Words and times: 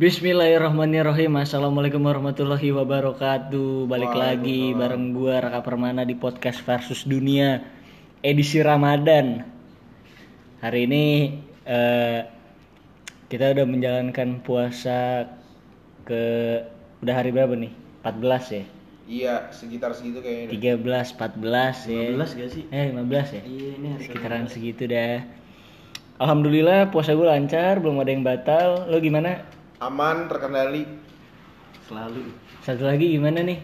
Bismillahirrahmanirrahim 0.00 1.44
Assalamualaikum 1.44 2.00
warahmatullahi 2.00 2.72
wabarakatuh 2.72 3.84
Balik 3.84 4.16
lagi 4.16 4.72
bareng 4.72 5.12
gua 5.12 5.44
Raka 5.44 5.60
Permana 5.60 6.08
di 6.08 6.16
podcast 6.16 6.64
versus 6.64 7.04
dunia 7.04 7.60
Edisi 8.24 8.64
Ramadan 8.64 9.44
Hari 10.64 10.88
ini 10.88 11.36
eh, 11.68 12.24
Kita 13.28 13.52
udah 13.52 13.66
menjalankan 13.68 14.40
puasa 14.40 15.28
Ke 16.08 16.24
Udah 17.04 17.14
hari 17.20 17.28
berapa 17.36 17.52
nih? 17.52 17.72
14 18.00 18.56
ya? 18.56 18.64
Iya, 19.04 19.34
sekitar 19.52 19.92
segitu 19.92 20.24
kayaknya. 20.24 20.80
13, 20.80 21.12
14 21.12 21.92
ya 21.92 22.04
15 22.16 22.40
gak 22.40 22.50
sih? 22.56 22.64
Eh 22.72 22.88
15 22.88 23.36
ya? 23.36 23.42
Iya 23.44 23.70
ini 23.76 23.86
hari 23.92 24.02
Sekitaran 24.08 24.48
segitu 24.48 24.88
dah 24.88 25.28
Alhamdulillah 26.16 26.88
puasa 26.88 27.12
gue 27.16 27.24
lancar, 27.24 27.80
belum 27.80 28.00
ada 28.00 28.12
yang 28.12 28.20
batal. 28.20 28.92
Lo 28.92 29.00
gimana? 29.00 29.59
Aman, 29.80 30.28
terkendali. 30.28 30.84
selalu 31.88 32.22
Satu 32.60 32.84
lagi 32.84 33.10
gimana 33.10 33.40
nih? 33.40 33.58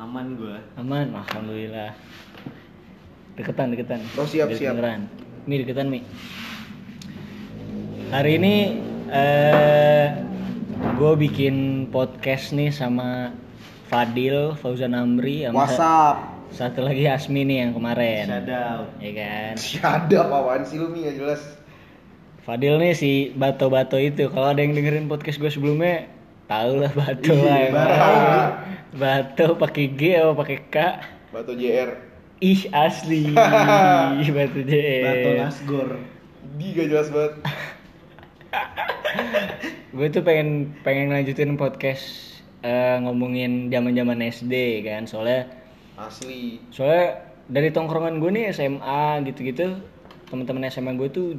aman 0.00 0.32
gua. 0.32 0.56
Aman, 0.74 1.12
alhamdulillah. 1.12 1.92
Deketan, 3.36 3.68
deketan. 3.70 4.00
Oh, 4.16 4.24
siap, 4.24 4.48
Biar 4.48 4.56
siap. 4.56 4.72
kedengeran. 4.74 5.00
Mi 5.44 5.60
deketan 5.60 5.86
mi. 5.86 6.00
Hari 8.08 8.40
ini 8.40 8.54
eh 9.06 10.06
gue 10.96 11.12
bikin 11.20 11.56
podcast 11.86 12.50
nih 12.50 12.72
sama 12.72 13.36
Fadil, 13.86 14.56
Fauzan 14.56 14.96
Amri, 14.96 15.44
sama 15.44 15.52
sa- 15.52 15.60
WhatsApp. 15.68 16.16
satu 16.50 16.80
lagi 16.80 17.04
Asmi 17.06 17.44
nih 17.44 17.60
yang 17.60 17.76
kemarin. 17.76 18.24
Out. 18.40 18.88
Ya 18.98 19.10
kan. 19.14 19.52
Ada 20.08 20.16
apaan 20.24 20.64
sih 20.64 20.80
lu 20.80 20.88
Mi 20.88 21.04
jelas. 21.04 21.59
Fadil 22.40 22.80
nih 22.80 22.96
si 22.96 23.36
bato-bato 23.36 24.00
itu. 24.00 24.32
Kalau 24.32 24.56
ada 24.56 24.64
yang 24.64 24.72
dengerin 24.72 25.12
podcast 25.12 25.36
gue 25.36 25.52
sebelumnya, 25.52 26.08
tau 26.48 26.80
lah 26.80 26.88
bato 26.96 27.36
lah. 27.36 27.56
Ih, 27.60 27.68
emang. 27.68 27.84
parah. 27.84 28.48
Bato 28.90 29.46
pakai 29.60 29.92
G 29.92 30.16
atau 30.16 30.32
pakai 30.32 30.58
K? 30.72 30.76
Batu 31.30 31.54
JR. 31.54 32.00
Ih 32.40 32.64
asli. 32.72 33.36
Batu 34.36 34.60
J. 34.64 34.72
Bato 35.04 35.28
Nasgor. 35.36 35.90
Di 36.56 36.66
gak 36.72 36.88
jelas 36.88 37.08
banget. 37.12 37.32
Gue 39.96 40.08
tuh 40.08 40.24
pengen 40.24 40.72
pengen 40.80 41.12
lanjutin 41.12 41.60
podcast 41.60 42.40
eh, 42.64 42.96
ngomongin 43.04 43.68
zaman-zaman 43.68 44.24
SD 44.24 44.80
kan. 44.88 45.04
Soalnya 45.04 45.44
Asli. 46.00 46.56
soalnya 46.72 47.20
dari 47.52 47.68
tongkrongan 47.68 48.24
gue 48.24 48.32
nih 48.32 48.56
SMA 48.56 49.20
gitu-gitu 49.28 49.76
teman-teman 50.32 50.64
SMA 50.72 50.96
gue 50.96 51.12
tuh 51.12 51.36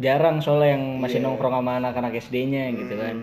jarang 0.00 0.40
soalnya 0.40 0.76
yang 0.78 0.84
masih 0.96 1.20
Iya. 1.20 1.26
nongkrong 1.28 1.54
sama 1.54 1.72
anak-anak 1.76 2.12
SD-nya 2.16 2.72
gitu 2.72 2.94
kan. 2.96 3.16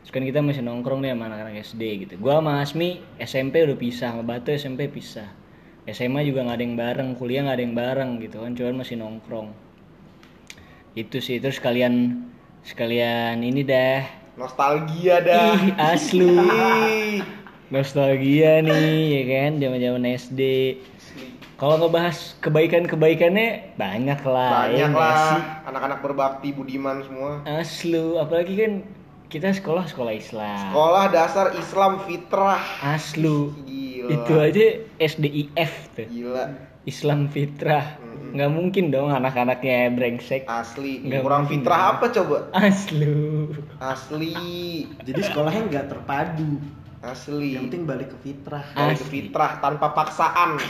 Terus 0.00 0.10
kan 0.10 0.22
kita 0.24 0.40
masih 0.40 0.62
nongkrong 0.64 1.00
nih 1.00 1.12
sama 1.12 1.24
anak-anak 1.28 1.54
SD 1.60 1.82
gitu. 2.02 2.14
Gue 2.16 2.32
sama 2.32 2.60
Asmi 2.60 3.00
SMP 3.16 3.64
udah 3.64 3.76
pisah 3.76 4.12
sama 4.12 4.24
Batu 4.24 4.48
SMP 4.50 4.88
pisah. 4.88 5.28
SMA 5.84 6.22
juga 6.22 6.44
nggak 6.44 6.56
ada 6.56 6.64
yang 6.64 6.76
bareng 6.76 7.08
kuliah 7.16 7.40
nggak 7.42 7.56
ada 7.56 7.64
yang 7.64 7.76
bareng 7.76 8.10
gitu 8.20 8.36
kan 8.40 8.52
cuman 8.52 8.74
masih 8.80 8.96
nongkrong. 8.96 9.48
Itu 10.92 11.20
sih. 11.20 11.38
Terus 11.38 11.56
kalian 11.58 12.24
sekalian 12.62 13.40
ini 13.40 13.62
dah. 13.62 14.04
Nostalgia 14.36 15.20
dah. 15.20 15.56
ih 15.56 15.72
asli. 15.76 16.28
Nostalgia 17.74 18.58
nih 18.60 18.98
ya 19.14 19.22
kan 19.30 19.52
zaman-zaman 19.62 20.02
SD. 20.16 20.40
Kalau 21.54 21.76
ngebahas 21.78 22.16
kebaikan-kebaikannya 22.40 23.76
banyak 23.76 24.20
lah. 24.22 24.68
ya 24.68 24.88
Banyak 24.88 24.90
sih? 24.90 24.96
lah. 24.96 25.34
Anak-anak 25.66 25.98
berbakti, 26.00 26.48
budiman 26.50 27.04
semua. 27.04 27.44
Aslu, 27.44 28.16
apalagi 28.16 28.54
kan 28.56 28.72
kita 29.28 29.52
sekolah 29.52 29.86
sekolah 29.86 30.10
Islam. 30.10 30.58
Sekolah 30.68 31.04
dasar 31.08 31.46
Islam 31.54 32.00
fitrah. 32.02 32.64
Aslu. 32.80 33.52
Gila. 33.62 34.08
Itu 34.10 34.32
aja 34.34 34.66
SDIF 34.98 35.72
tuh. 35.94 36.08
Gila. 36.08 36.44
Islam 36.82 37.28
fitrah. 37.28 38.00
Mm-mm. 38.00 38.32
Nggak 38.32 38.50
mungkin 38.50 38.84
dong 38.88 39.12
anak-anaknya 39.12 39.92
brengsek. 39.92 40.48
Asli. 40.48 41.04
Nggak 41.04 41.22
Kurang 41.22 41.44
fitrah 41.44 41.78
dong. 41.78 41.90
apa 41.92 42.04
coba? 42.10 42.36
Aslu. 42.50 43.52
Asli. 43.78 44.34
Jadi 45.04 45.20
sekolahnya 45.20 45.62
nggak 45.68 45.86
terpadu. 45.88 46.56
Asli. 47.00 47.56
Yang 47.56 47.72
penting 47.72 47.84
balik 47.88 48.12
ke 48.12 48.16
fitrah. 48.20 48.64
Balik 48.76 49.00
ke 49.00 49.06
Asli. 49.08 49.12
fitrah 49.12 49.56
tanpa 49.64 49.96
paksaan. 49.96 50.60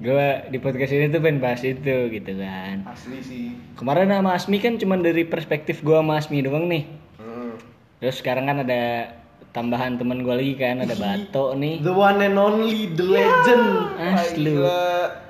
Gue 0.00 0.28
di 0.48 0.56
podcast 0.56 0.96
ini 0.96 1.12
tuh 1.12 1.20
pengen 1.20 1.44
bahas 1.44 1.60
itu 1.60 2.08
gitu 2.08 2.32
kan. 2.40 2.88
Asli 2.88 3.20
sih. 3.20 3.52
Kemarin 3.76 4.08
sama 4.08 4.32
Asmi 4.32 4.56
kan 4.56 4.80
cuma 4.80 4.96
dari 4.96 5.28
perspektif 5.28 5.84
gue 5.84 5.92
sama 5.92 6.16
Asmi 6.16 6.40
doang 6.40 6.72
nih. 6.72 6.88
Hmm. 7.20 7.60
Terus 8.00 8.24
sekarang 8.24 8.48
kan 8.48 8.64
ada 8.64 9.12
tambahan 9.52 10.00
teman 10.00 10.24
gue 10.24 10.32
lagi 10.32 10.56
kan, 10.56 10.80
ada 10.80 10.96
Bato 10.96 11.52
nih. 11.52 11.84
The 11.84 11.92
one 11.92 12.16
and 12.24 12.40
only, 12.40 12.88
the 12.96 13.04
legend. 13.04 13.92
Aslu. 14.00 14.64
Gila. 14.64 15.20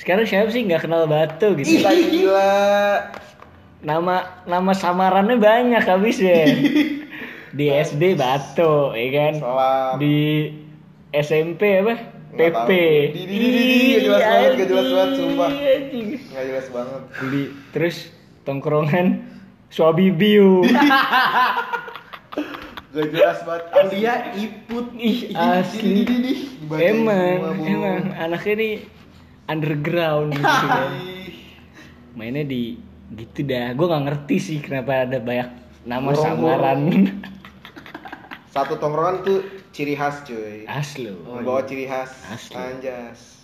Sekarang 0.00 0.24
siapa 0.24 0.48
sih 0.48 0.64
nggak 0.64 0.88
kenal 0.88 1.04
Batu 1.04 1.52
gitu? 1.60 1.84
Gila 1.84 1.92
gila. 1.92 2.56
Nama 3.84 4.40
nama 4.48 4.72
samarannya 4.72 5.36
banyak 5.36 5.84
habis 5.84 6.16
ya. 6.16 6.48
Di 7.54 7.66
SD 7.70 8.18
Batu, 8.18 8.90
ya 8.98 9.08
kan? 9.14 9.32
Salam. 9.38 9.92
Di 10.02 10.16
SMP 11.14 11.62
apa? 11.86 11.94
PP. 12.34 12.70
Di- 13.14 13.26
di- 13.30 13.38
di- 13.38 13.52
di- 13.54 14.02
jelas 14.02 14.18
banget, 14.26 14.50
nggak 14.58 14.68
jelas 14.68 14.88
banget, 14.90 15.10
sumpah. 15.14 15.50
Nggak 16.34 16.44
jelas 16.50 16.66
banget. 16.74 17.00
Di 17.30 17.42
terus 17.70 17.96
tongkrongan 18.42 19.06
Swabibiu. 19.70 20.62
Gak 22.94 23.10
jelas 23.10 23.42
banget. 23.42 23.64
Kuliah 23.74 24.18
iput. 24.38 24.86
Ih, 24.94 25.18
Di- 25.26 25.34
asli. 25.34 26.06
Emang, 26.78 27.58
emang 27.58 28.14
anaknya 28.14 28.54
nih 28.54 28.74
underground 29.50 30.30
gitu 30.30 30.66
kan. 30.70 30.90
Mainnya 32.18 32.46
di 32.46 32.78
gitu 33.14 33.42
dah 33.42 33.74
gue 33.74 33.86
nggak 33.86 34.04
ngerti 34.10 34.36
sih 34.38 34.58
kenapa 34.62 35.06
ada 35.06 35.18
banyak 35.18 35.50
nama 35.84 36.10
samaran 36.16 36.80
Satu 38.54 38.78
tongkrongan 38.78 39.26
tuh 39.26 39.42
ciri 39.74 39.98
khas 39.98 40.22
cuy. 40.22 40.62
aslo 40.70 41.18
Membawa 41.26 41.66
ciri 41.66 41.90
khas. 41.90 42.14
Asli. 42.30 42.54
Anjas. 42.54 43.42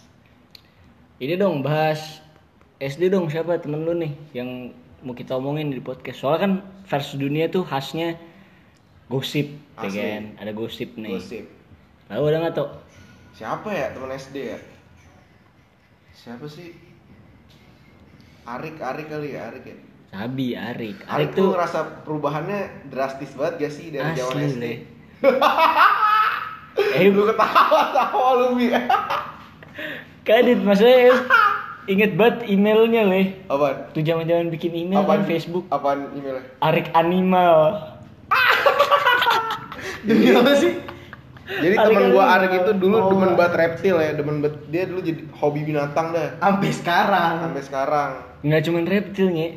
ini 1.18 1.34
dong 1.34 1.60
bahas 1.60 2.22
SD 2.78 3.10
dong 3.10 3.26
siapa 3.26 3.58
temen 3.58 3.82
lu 3.82 3.92
nih 3.92 4.14
yang 4.32 4.70
mau 5.02 5.12
kita 5.12 5.34
omongin 5.34 5.68
di 5.68 5.82
podcast 5.82 6.22
soalnya 6.22 6.40
kan 6.40 6.52
versus 6.86 7.18
dunia 7.18 7.50
tuh 7.50 7.60
khasnya 7.60 8.16
gosip 9.10 9.50
ya 9.76 9.84
Asli. 9.84 9.98
kan 9.98 10.24
ada 10.38 10.52
gosip 10.54 10.94
nih 10.96 11.12
Gosip. 11.12 11.44
lalu 12.08 12.24
ada 12.24 12.36
nggak 12.40 12.54
tuh 12.54 12.70
Siapa 13.30 13.68
ya 13.68 13.90
teman 13.92 14.12
SD 14.12 14.36
ya? 14.46 14.58
Siapa 16.12 16.44
sih? 16.46 16.70
Arik, 18.44 18.76
Arik 18.76 19.08
kali 19.08 19.32
ya, 19.32 19.48
Arik 19.48 19.64
ya. 19.64 19.76
Sabi 20.10 20.52
Arik 20.52 20.98
Arik 21.04 21.08
Arik 21.08 21.28
tuh 21.34 21.48
ngerasa 21.52 22.04
perubahannya 22.04 22.60
drastis 22.88 23.32
banget 23.32 23.54
gak 23.66 23.72
sih 23.72 23.86
dari 23.90 24.12
zaman 24.14 24.36
asli 24.36 24.46
SD? 24.50 24.64
Eh 26.96 27.08
Lu 27.08 27.22
ketawa-tawa 27.24 28.28
lu 28.36 28.56
Bi. 28.56 28.72
kadit 30.20 30.58
maksudnya 30.58 31.16
inget 31.86 32.12
banget 32.12 32.44
emailnya 32.46 33.02
leh 33.04 33.26
Apaan? 33.46 33.88
tuh 33.90 34.00
zaman 34.00 34.24
zaman 34.24 34.46
bikin 34.48 34.72
email 34.78 35.00
Apaan 35.00 35.20
kan 35.20 35.26
Facebook 35.26 35.64
Apaan 35.68 36.12
emailnya? 36.12 36.44
Arik 36.60 36.88
Animal 36.92 37.56
Demi 40.00 40.30
apa 40.30 40.52
sih? 40.54 40.72
Jadi 41.50 41.74
Arik 41.74 41.88
temen 41.90 42.04
gua. 42.10 42.24
Arik 42.32 42.52
itu 42.54 42.72
dulu 42.74 42.96
Oh. 42.96 43.08
demen 43.10 43.34
banget 43.34 43.54
reptil 43.58 43.96
ya, 43.96 44.10
demen 44.12 44.38
banget 44.38 44.56
dia 44.68 44.82
dulu 44.86 45.00
jadi 45.02 45.20
hobi 45.34 45.60
binatang 45.62 46.06
dah 46.10 46.38
Sampai 46.38 46.70
sekarang. 46.70 47.32
sampai 47.42 47.62
sekarang. 47.62 48.10
nggak 48.40 48.62
cuman 48.62 48.84
reptil 48.86 49.26
nge 49.30 49.48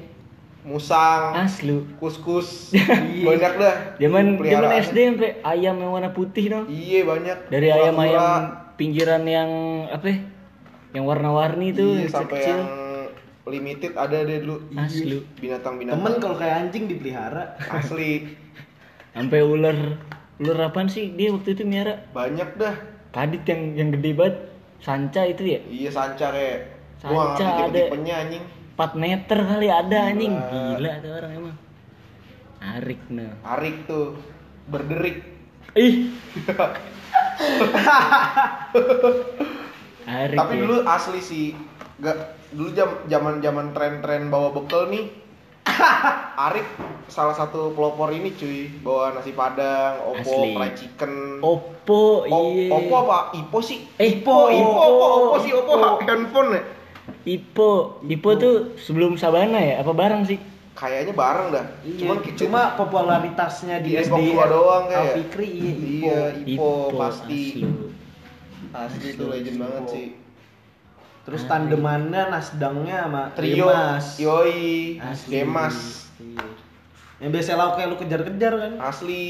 Musang, 0.63 1.36
aslu 1.36 1.83
kus-kus, 1.98 2.71
banyak 3.27 3.54
dah. 3.54 3.75
zaman 3.98 4.39
zaman. 4.39 4.71
SD 4.80 4.98
sampai 5.10 5.31
ayam 5.44 5.75
yang 5.75 5.92
warna 5.92 6.10
putih 6.10 6.48
dong 6.48 6.65
Iya 6.65 7.04
banyak. 7.04 7.38
dari 7.48 7.68
ayam 7.68 7.95
ayam 7.98 8.42
pinggiran 8.74 9.24
yang 9.24 9.50
apa 9.88 10.07
ya? 10.07 10.18
yang 10.92 11.04
warna-warni 11.04 11.71
tuh 11.71 11.92
Iya 11.94 12.00
yang 12.00 12.13
sampai 12.15 12.38
kecil 12.38 12.57
yang 12.57 12.63
limited 13.45 13.92
ada 13.94 14.18
deh 14.19 14.39
dulu. 14.39 14.56
aslu 14.74 15.19
Binatang-binatang. 15.36 16.00
Temen 16.00 16.13
kalau 16.18 16.36
kayak 16.38 16.56
anjing 16.63 16.83
dipelihara. 16.88 17.44
asli 17.60 18.31
sampai 19.13 19.39
ular 19.42 20.00
ular 20.38 20.60
apaan 20.63 20.88
sih 20.88 21.12
dia 21.12 21.30
waktu 21.30 21.54
itu 21.54 21.63
miara 21.63 22.07
banyak 22.10 22.50
dah. 22.56 22.74
kadit 23.12 23.44
yang 23.44 23.62
yang 23.75 23.89
gede 23.92 24.12
banget 24.12 24.36
sanca 24.80 25.21
itu 25.24 25.44
ya 25.45 25.60
Iya 25.65 25.89
sanca 25.92 26.27
kayak 26.30 26.71
Sanca 26.98 27.19
ngerti 27.36 27.44
ada. 27.44 27.68
tipe-tipenya 27.83 28.15
anjing. 28.18 28.44
4 28.74 28.96
meter 28.96 29.38
kali 29.40 29.68
ada 29.68 29.98
anjing 30.08 30.34
Gila. 30.34 30.75
gila 30.75 30.92
tuh 31.00 31.12
orang 31.14 31.31
emang 31.36 31.56
Arik 32.60 33.02
nah 33.08 33.31
Arik 33.46 33.86
tuh 33.86 34.16
berderik. 34.66 35.18
ih 35.75 36.10
Arik 40.06 40.38
Tapi 40.38 40.54
ya. 40.54 40.60
dulu 40.60 40.75
asli 40.84 41.20
sih 41.20 41.46
gak 41.98 42.18
dulu 42.50 42.70
jam 42.72 42.90
zaman 43.06 43.40
zaman 43.40 43.72
tren-tren 43.72 44.28
bawa 44.28 44.52
bekal 44.52 44.88
nih 44.88 45.08
Arif 46.44 46.68
salah 47.08 47.31
satu 47.31 47.72
pelopor 47.72 48.10
ini 48.10 48.34
cuy 48.34 48.68
bawa 48.80 49.14
nasi 49.14 49.31
padang, 49.31 49.96
opo, 50.04 50.20
Asli. 50.20 50.52
fried 50.52 50.75
chicken. 50.75 51.14
Oppo, 51.40 52.02
O- 52.22 52.52
iya. 52.52 52.68
Oppo 52.70 52.94
apa? 53.00 53.18
Ipo 53.34 53.60
sih? 53.60 53.80
Eh, 53.96 54.20
Ipo, 54.20 54.50
Ipo, 54.50 54.60
Oppo. 54.60 54.84
Oppo, 54.84 55.06
Oppo 55.08 55.38
sih, 55.40 55.52
Oppo 55.52 55.72
Oppo. 55.74 56.04
handphone 56.04 56.50
ya. 56.52 56.62
Ipo, 57.24 58.00
Ipo 58.04 58.30
tuh 58.36 58.76
sebelum 58.76 59.16
Sabana 59.16 59.60
ya? 59.60 59.80
Apa 59.80 59.92
bareng 59.92 60.24
sih? 60.24 60.40
Kayaknya 60.74 61.14
bareng 61.14 61.48
dah. 61.54 61.66
Iya, 61.86 61.98
Cuman 62.02 62.18
cuma 62.34 62.62
popularitasnya 62.76 63.80
di 63.80 63.94
Di 63.94 64.02
SD 64.02 64.10
Depok 64.10 64.20
tua 64.26 64.46
doang 64.50 64.84
kayak. 64.90 65.04
Alfikri 65.14 65.48
iya 65.48 65.72
Ipo. 65.72 65.84
Iya, 65.86 66.20
Ipo, 66.44 66.72
pasti. 66.96 67.42
asli. 67.54 67.62
Asli 68.74 69.08
itu 69.10 69.24
legend 69.30 69.58
banget 69.62 69.84
sih. 69.88 70.08
Terus 71.24 71.48
tandemannya 71.48 72.24
nasdangnya 72.28 72.98
sama 73.08 73.24
Trio, 73.32 73.72
Demas. 73.72 74.08
Yoi, 74.20 75.00
Asli. 75.00 75.32
Demas, 75.32 75.78
Iya. 76.20 76.46
Yang 77.20 77.32
biasa 77.32 77.52
lauk 77.56 77.74
kayak 77.74 77.88
lu 77.88 77.98
kejar-kejar 77.98 78.54
kan. 78.60 78.74
asli 78.84 79.24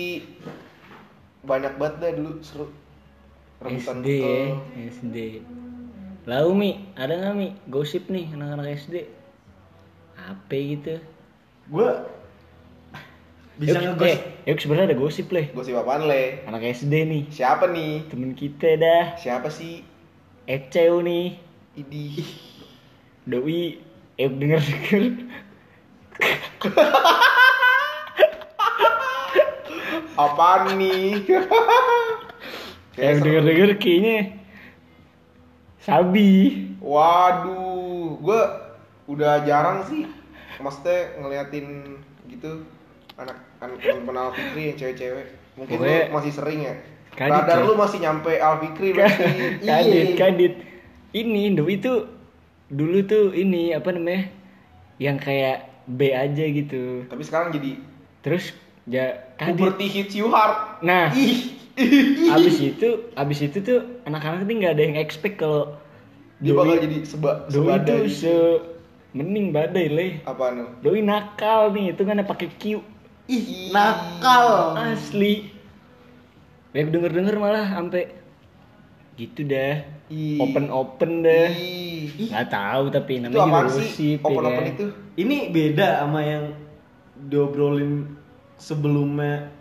banyak 1.43 1.73
banget 1.77 1.95
deh 1.99 2.11
dulu 2.17 2.31
seru. 2.41 2.65
Rebutan 3.61 4.01
SD 4.01 4.07
ya. 4.09 4.37
SD. 4.89 5.17
Lalu 6.23 6.51
Mi, 6.55 6.71
ada 6.95 7.19
nggak 7.19 7.35
Mi 7.35 7.47
gosip 7.67 8.07
nih 8.07 8.31
anak-anak 8.31 8.79
SD? 8.79 8.95
Apa 10.15 10.55
gitu? 10.55 10.95
Gua 11.67 12.07
bisa 13.59 13.77
Yuk, 13.77 13.99
ngegos 13.99 14.07
eh, 14.09 14.19
yuk 14.49 14.57
sebenarnya 14.57 14.95
ada 14.95 14.97
gosip 14.97 15.27
leh. 15.29 15.51
Gosip 15.53 15.75
apaan 15.75 16.07
le? 16.07 16.41
Anak 16.47 16.63
SD 16.63 16.93
nih, 17.05 17.23
Siapa 17.29 17.67
nih? 17.69 18.07
temen 18.07 18.31
kita 18.33 18.79
dah. 18.79 19.19
Siapa 19.19 19.51
sih? 19.51 19.83
Eceu 20.47 21.03
nih, 21.03 21.37
Idi. 21.75 22.23
Doi, 23.27 23.77
yuk 24.15 24.33
denger 24.39 24.61
denger. 24.63 25.03
Apaan 30.15 30.79
nih? 30.79 31.19
Yuk 32.95 33.17
denger 33.21 33.43
denger 33.43 33.69
kayaknya 33.75 34.42
Sabi. 35.83 36.63
Waduh, 36.79 38.17
gue 38.17 38.41
udah 39.05 39.43
jarang 39.43 39.83
sih, 39.83 40.07
maksudnya 40.57 41.15
ngeliatin 41.17 41.99
gitu 42.25 42.63
anak 43.13 43.35
anak 43.59 43.77
teman 43.79 44.15
Alfikri 44.17 44.71
yang 44.71 44.77
cewek-cewek. 44.77 45.27
Mungkin 45.53 45.75
lu 45.75 45.83
Pokoknya- 45.83 46.07
masih 46.09 46.31
sering 46.31 46.59
ya. 46.61 46.75
Kadit, 47.13 47.29
Radar 47.37 47.57
cuy. 47.57 47.67
lu 47.67 47.73
masih 47.75 47.99
nyampe 47.99 48.31
Alfikri 48.33 48.89
berarti. 48.91 49.23
kadit, 49.69 50.07
Iya. 50.09 50.17
kadit. 50.17 50.53
Ini 51.13 51.43
Doi 51.53 51.75
tuh 51.77 52.09
dulu 52.67 53.05
tuh 53.05 53.25
ini 53.31 53.69
apa 53.69 53.93
namanya? 53.93 54.33
Yang 54.97 55.17
kayak 55.21 55.57
B 55.85 56.09
aja 56.09 56.45
gitu. 56.47 57.05
Tapi 57.05 57.21
sekarang 57.21 57.51
jadi 57.51 57.77
Terus 58.23 58.55
ya 58.83 59.29
kadit. 59.35 59.61
puberty 59.61 59.85
hits 59.85 60.15
you 60.15 60.27
hard. 60.27 60.81
Nah, 60.81 61.13
Ih, 61.13 61.53
abis 62.37 62.57
itu 62.61 62.89
abis 63.13 63.39
itu 63.41 63.57
tuh 63.59 63.79
anak-anak 64.05 64.45
ini 64.45 64.53
nggak 64.61 64.73
ada 64.77 64.83
yang 64.83 64.97
expect 64.97 65.41
kalau 65.41 65.73
dia 66.37 66.53
bakal 66.53 66.75
jadi 66.77 66.97
seba 67.01 67.47
Doi 67.47 67.79
sebadai. 67.79 67.87
tuh 67.87 68.01
se 68.09 68.33
mending 69.13 69.53
badai 69.53 69.85
leh. 69.89 70.11
Apaan 70.25 70.53
lu? 70.59 70.65
Doi 70.81 70.99
nakal 71.01 71.69
nih, 71.69 71.93
itu 71.93 72.01
kan 72.03 72.19
pakai 72.21 72.49
Q 72.57 72.63
ih 73.25 73.71
nakal. 73.71 74.75
asli. 74.75 75.49
Web 76.73 76.89
denger 76.89 77.11
denger 77.13 77.35
malah 77.37 77.69
sampai 77.69 78.09
gitu 79.15 79.45
dah. 79.45 79.85
Ih. 80.09 80.41
Open 80.41 80.67
open 80.67 81.21
dah. 81.21 81.47
Ih. 81.53 82.33
Nggak 82.33 82.47
tahu 82.49 82.83
tapi 82.89 83.21
Itu 83.21 83.29
namanya 83.29 83.69
juga 83.69 83.69
gosip 83.69 84.19
ya 84.19 84.25
Open 84.27 84.43
open 84.43 84.63
kan. 84.65 84.73
itu? 84.73 84.85
Ini 85.15 85.37
beda 85.53 85.87
sama 86.01 86.19
yang 86.21 86.45
diobrolin 87.29 88.17
sebelumnya 88.57 89.53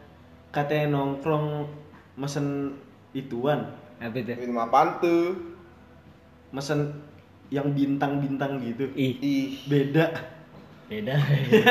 katanya 0.50 0.96
nongkrong 0.98 1.68
mesen 2.14 2.76
ituan, 3.12 3.72
Apa 3.98 4.16
itu? 4.18 4.34
Minum 4.36 4.58
apaan 4.60 4.98
tuh? 4.98 5.36
mesen 6.52 6.92
yang 7.48 7.72
bintang-bintang 7.72 8.60
gitu. 8.60 8.88
Ih, 8.92 9.16
Ih, 9.20 9.48
Beda. 9.64 10.12
beda. 10.84 11.16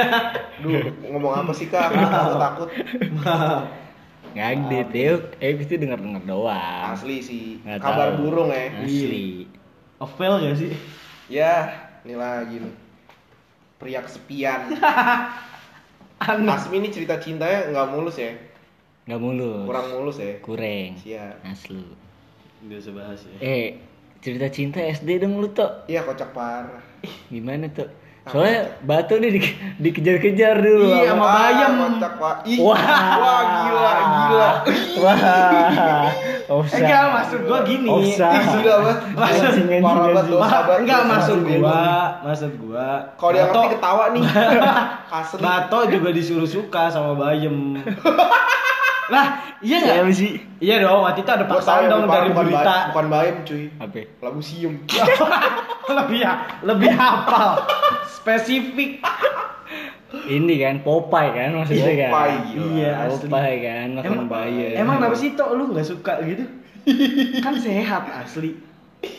duh, 0.66 0.90
ngomong 1.06 1.46
apa 1.46 1.52
sih 1.54 1.70
kak? 1.70 1.94
Aku 1.94 2.38
takut. 2.42 2.70
Ngagdet, 4.38 4.90
yuk, 4.96 5.22
eh 5.38 5.54
itu 5.54 5.78
denger 5.78 6.00
denger 6.02 6.24
doang. 6.26 6.96
Asli 6.96 7.22
sih. 7.22 7.46
Nggak 7.62 7.84
Kabar 7.84 8.10
tahu. 8.16 8.26
burung 8.26 8.50
ya. 8.50 8.74
Asli. 8.82 9.46
Ovel 10.02 10.34
gak 10.42 10.58
sih? 10.58 10.72
Ya, 11.30 11.70
ini 12.02 12.18
lagi 12.18 12.58
nih. 12.58 12.74
Pria 13.78 14.02
kesepian. 14.02 14.74
Asmi 16.18 16.82
ini 16.82 16.90
cerita 16.90 17.22
cintanya 17.22 17.70
nggak 17.70 17.88
mulus 17.94 18.18
ya? 18.18 18.34
Nggak 19.04 19.20
mulus. 19.20 19.66
Kurang 19.66 19.88
mulus 19.92 20.18
ya? 20.18 20.34
Kurang. 20.40 20.90
Siap. 20.96 21.36
Asli. 21.44 21.84
Gak 22.62 22.78
usah 22.78 22.94
bahas 22.94 23.20
ya. 23.24 23.38
Eh, 23.40 23.68
cerita 24.20 24.48
cinta 24.48 24.78
SD 24.80 25.18
dong 25.18 25.38
lu 25.38 25.50
tuh. 25.50 25.70
Iya 25.86 26.02
kocak 26.02 26.30
parah. 26.32 26.82
Gimana 27.28 27.66
tuh? 27.68 27.90
Soalnya 28.24 28.78
batu 28.80 29.18
nih 29.18 29.34
di- 29.34 29.58
dikejar-kejar 29.82 30.54
dulu. 30.56 30.94
Iya, 30.94 31.10
sama 31.10 31.18
sama- 31.18 31.34
bayam. 31.34 31.72
Ah, 31.74 31.90
Kocak. 31.90 32.14
Ih, 32.46 32.58
Wah. 32.62 32.78
wah 33.18 33.42
gila 33.66 33.92
gila. 33.98 34.50
Wah. 35.02 35.18
Eh 35.18 36.52
Offside. 36.54 36.84
enggak 36.84 37.04
maksud 37.10 37.40
gua 37.42 37.60
gini. 37.66 37.90
Offside. 37.90 38.46
gila 38.54 38.76
banget. 38.78 38.98
Anjing, 39.18 39.82
Parah 39.82 40.06
banget 40.06 40.26
dosa 40.30 40.46
banget. 40.62 40.80
enggak 40.80 41.02
maksud 41.04 41.38
gua, 41.42 41.82
maksud 42.22 42.52
gua. 42.60 42.88
Kalau 43.18 43.32
dia 43.32 43.44
ngerti 43.44 43.68
ketawa 43.74 44.04
nih. 44.14 44.24
Asli. 45.18 45.42
Bato 45.42 45.80
juga 45.90 46.10
disuruh 46.12 46.46
suka 46.46 46.84
sama 46.88 47.18
Bayem. 47.18 47.58
lah, 49.12 49.26
iya 49.60 49.76
nggak? 49.78 49.96
Siapa 50.00 50.12
sih? 50.16 50.32
Iya 50.58 50.76
dong, 50.82 51.04
waktu 51.04 51.20
itu 51.20 51.30
ada 51.30 51.44
paksaan 51.44 51.80
yang 51.84 51.92
dong 51.92 52.02
bukan- 52.02 52.16
dari 52.16 52.30
bukan 52.32 52.46
berita. 52.48 52.76
Bukan 52.90 53.06
bayam 53.08 53.36
cuy. 53.44 53.64
Apa? 53.76 54.00
Labu 54.22 54.40
sium. 54.40 54.74
lebih 56.00 56.20
ya, 56.22 56.34
lebih 56.64 56.90
hafal. 56.90 57.50
Spesifik. 58.08 59.04
Ini 60.12 60.54
kan 60.58 60.76
Popeye 60.82 61.30
kan 61.30 61.50
maksudnya 61.54 61.94
kan. 61.98 62.10
Popeye. 62.10 62.56
Iya, 62.56 62.92
asli. 63.06 63.28
Popeye 63.28 63.58
kan 63.60 63.88
makan 63.94 64.08
Emang, 64.08 64.28
bayam. 64.28 64.72
emang 64.78 64.96
kenapa 64.98 65.16
sih 65.16 65.30
Tok 65.34 65.50
lu 65.52 65.64
nggak 65.70 65.86
suka 65.86 66.14
gitu? 66.24 66.44
kan 67.44 67.54
sehat 67.58 68.04
asli. 68.16 68.56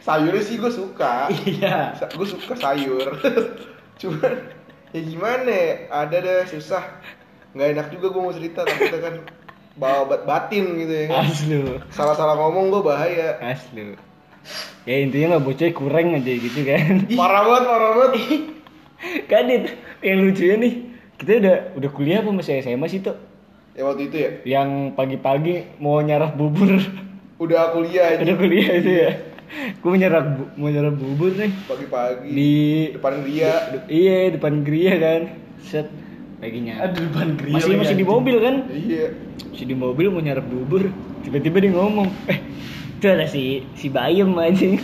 Sayurnya 0.00 0.42
sih 0.42 0.56
gue 0.56 0.68
suka. 0.68 1.32
Iya. 1.44 1.96
gue 1.96 2.26
suka 2.26 2.52
sayur 2.54 3.08
cuman 3.94 4.32
ya 4.90 5.00
gimana 5.00 5.46
ya 5.46 5.66
ada 5.88 6.16
deh 6.18 6.42
susah 6.46 6.82
nggak 7.54 7.68
enak 7.70 7.86
juga 7.88 8.06
gue 8.10 8.20
mau 8.20 8.34
cerita 8.34 8.60
takutnya 8.62 9.00
kan 9.00 9.14
bawa 9.74 9.96
obat 10.04 10.22
batin 10.22 10.74
gitu 10.76 10.92
ya 10.92 11.04
kan 11.08 11.24
Aslu. 11.24 11.62
salah-salah 11.88 12.34
ngomong 12.36 12.70
gue 12.70 12.82
bahaya 12.82 13.38
Aslu. 13.40 13.94
Ya 14.84 15.00
intinya 15.00 15.34
mah 15.34 15.42
bocah 15.42 15.72
kurang 15.72 16.12
aja 16.12 16.28
gitu 16.28 16.60
kan. 16.62 17.08
parah 17.10 17.42
banget 17.42 17.62
parah 17.64 17.90
banget 17.96 18.12
Kadit, 19.30 19.62
yang 20.00 20.20
lucunya 20.22 20.56
nih, 20.56 20.72
kita 21.16 21.30
udah 21.38 21.56
udah 21.74 21.90
kuliah 21.90 22.18
apa 22.20 22.30
masih 22.30 22.60
SMA 22.60 22.86
sih 22.86 23.00
tuh? 23.00 23.16
ya 23.74 23.82
waktu 23.82 24.06
itu 24.06 24.16
ya 24.16 24.30
Yang 24.46 24.68
pagi-pagi 24.94 25.54
mau 25.76 25.98
nyarap 25.98 26.36
bubur, 26.36 26.70
udah 27.36 27.72
kuliah 27.72 28.14
udah 28.14 28.22
aja 28.22 28.34
kuliah 28.36 28.70
itu 28.76 28.92
ya. 28.94 29.10
Gue 29.76 29.88
mau 29.88 29.98
nyarap 29.98 30.24
bu- 30.30 30.50
mau 30.54 30.68
nyarap 30.68 30.94
bubur 30.94 31.32
nih 31.32 31.50
pagi-pagi 31.64 32.28
di 32.28 32.52
depan 32.92 33.12
de- 33.24 33.86
iya 33.88 34.18
depan 34.30 34.62
geria 34.62 34.94
kan. 34.96 35.22
Set 35.58 35.88
lagi 36.38 36.58
nyarap. 36.60 36.82
Aduh 36.88 37.06
ban 37.10 37.28
grill. 37.34 37.54
Masih 37.54 37.74
masih 37.76 37.96
di 37.96 38.06
mobil 38.06 38.36
kan? 38.38 38.54
iya 38.68 39.04
Masih 39.48 39.66
di 39.66 39.76
mobil 39.76 40.06
mau 40.08 40.20
nyarap 40.20 40.44
bubur. 40.44 40.90
Tiba-tiba 41.20 41.56
dia 41.58 41.72
ngomong, 41.72 42.08
"Eh, 42.26 42.38
itu 42.94 43.06
ada 43.06 43.24
si 43.24 43.42
si 43.72 43.88
Bayem 43.88 44.30
anjing." 44.34 44.78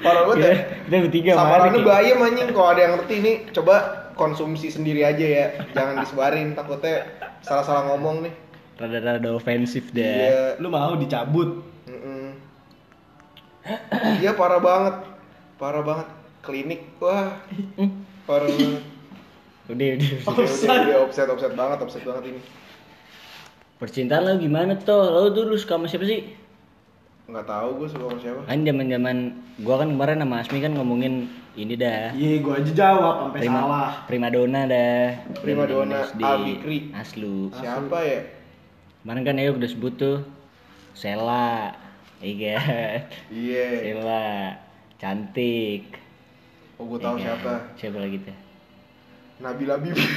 parah 0.00 0.28
banget 0.28 0.36
ya 0.38 0.54
Kita, 0.84 0.96
bertiga 1.00 1.30
samarannya 1.32 1.70
Marik 1.72 1.80
ya. 1.80 1.88
bayam 1.88 2.18
anjing 2.20 2.48
kalau 2.52 2.68
ada 2.68 2.80
yang 2.82 2.92
ngerti 2.94 3.14
nih 3.24 3.36
coba 3.50 3.74
konsumsi 4.12 4.68
sendiri 4.68 5.00
aja 5.00 5.24
ya 5.24 5.44
jangan 5.72 5.96
disebarin 5.98 6.52
takutnya 6.52 7.08
salah-salah 7.40 7.88
ngomong 7.88 8.20
nih 8.22 8.34
Rada-rada 8.74 9.30
ofensif 9.32 9.88
dah. 9.88 10.02
iya 10.02 10.38
Lu 10.58 10.66
mau 10.66 10.92
dicabut. 10.92 11.62
Mm-mm. 11.86 12.34
Iya 14.18 14.34
parah 14.34 14.58
banget, 14.58 14.94
parah 15.56 15.78
banget. 15.80 16.10
Klinik, 16.42 16.82
wah, 16.98 17.38
Parah 18.24 18.48
banget. 18.48 18.82
Udah, 19.64 19.88
udah. 19.96 20.10
Udah, 20.28 20.44
udah, 20.44 20.76
udah 20.84 20.98
offset, 21.08 21.28
offset 21.28 21.52
banget, 21.56 21.78
offset 21.80 22.02
banget 22.04 22.24
ini. 22.36 22.40
Percintaan 23.80 24.22
lo 24.24 24.32
gimana 24.40 24.76
tuh? 24.80 25.08
Lo 25.12 25.28
dulu 25.32 25.56
suka 25.56 25.76
sama 25.76 25.86
siapa 25.88 26.04
sih? 26.08 26.32
Nggak 27.24 27.48
tahu 27.48 27.68
gue 27.80 27.88
suka 27.88 28.04
sama 28.08 28.20
siapa. 28.20 28.40
Kan 28.44 28.60
zaman-zaman 28.64 29.16
gua 29.64 29.74
kan 29.80 29.88
kemarin 29.92 30.20
sama 30.20 30.36
Asmi 30.44 30.58
kan 30.60 30.72
ngomongin 30.76 31.28
ini 31.56 31.74
dah. 31.76 32.12
Iya, 32.12 32.44
gua 32.44 32.60
aja 32.60 32.72
jawab 32.72 33.14
sampai 33.28 33.40
Prima, 33.40 33.60
salah. 33.60 33.90
prima 34.04 34.28
donna 34.28 34.60
dah. 34.68 35.04
Prima 35.40 35.64
donna 35.64 35.96
SD. 36.04 36.20
Al-Bikri. 36.20 36.78
Aslu. 36.92 37.36
Siapa 37.56 37.98
ya? 38.04 38.20
Kemarin 39.04 39.22
kan 39.24 39.40
Ayo 39.40 39.56
udah 39.56 39.68
sebut 39.68 39.92
tuh. 39.96 40.18
Sela. 40.92 41.72
Iya. 42.20 42.56
Iya. 43.32 43.66
Sela. 43.80 44.28
Cantik. 45.00 46.03
Oh, 46.78 46.84
gue 46.90 46.98
tahu 46.98 47.16
Ya 47.18 47.38
kan? 47.38 47.38
siapa. 47.38 47.52
Siapa 47.78 47.98
lagi 48.02 48.18
tuh? 48.22 48.36
Nabila 49.38 49.78
Bibi. 49.78 50.02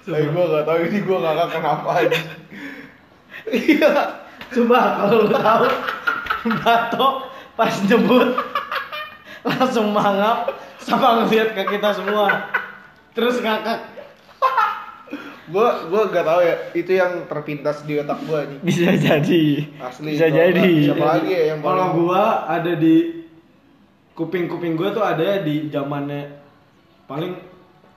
Tapi 0.00 0.26
gue 0.26 0.44
gak 0.50 0.64
tahu 0.66 0.78
ini 0.90 0.98
gue 1.06 1.18
gak 1.22 1.50
kenapa 1.52 1.90
aja. 2.02 2.20
Iya. 3.50 3.92
Coba 4.50 4.78
kalau 4.98 5.26
lu 5.26 5.30
tahu 5.30 5.66
Bato 6.64 7.08
pas 7.54 7.74
nyebut 7.86 8.34
langsung 9.46 9.94
mangap 9.94 10.50
sama 10.82 11.22
ngeliat 11.22 11.54
ke 11.54 11.62
kita 11.76 11.94
semua. 11.94 12.50
Terus 13.14 13.38
ngakak. 13.38 13.99
Gue 15.50 15.66
gue 15.90 16.02
gak 16.08 16.24
tahu 16.24 16.40
ya. 16.40 16.54
Itu 16.72 16.90
yang 16.92 17.12
terpintas 17.26 17.82
di 17.82 17.98
otak 17.98 18.22
gue 18.22 18.40
nih. 18.46 18.58
Bisa 18.62 18.90
jadi. 18.94 19.44
Asli. 19.78 20.10
Bisa 20.14 20.26
jadi. 20.26 20.70
Siapa 20.86 21.06
lagi 21.08 21.30
ya 21.30 21.42
yang 21.50 21.60
Kalau 21.60 21.74
paling- 21.84 21.96
gua 21.98 22.24
ada 22.46 22.72
di 22.72 22.96
kuping-kuping 24.12 24.74
gua 24.74 24.90
tuh 24.90 25.00
ada 25.00 25.40
di 25.40 25.66
zamannya 25.66 26.28
paling 27.04 27.32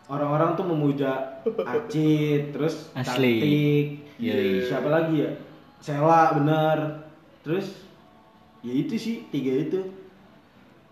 orang-orang 0.07 0.55
tuh 0.55 0.65
memuja 0.65 1.41
Acit, 1.43 2.51
terus 2.51 2.89
Asli. 2.93 3.33
cantik. 3.38 3.86
Iya, 4.17 4.33
iya. 4.36 4.62
Siapa 4.63 4.88
lagi 4.88 5.15
ya? 5.19 5.31
Sela 5.77 6.33
bener. 6.33 6.77
Terus 7.43 7.83
ya 8.62 8.72
itu 8.72 8.95
sih 8.95 9.27
tiga 9.27 9.51
itu. 9.60 9.79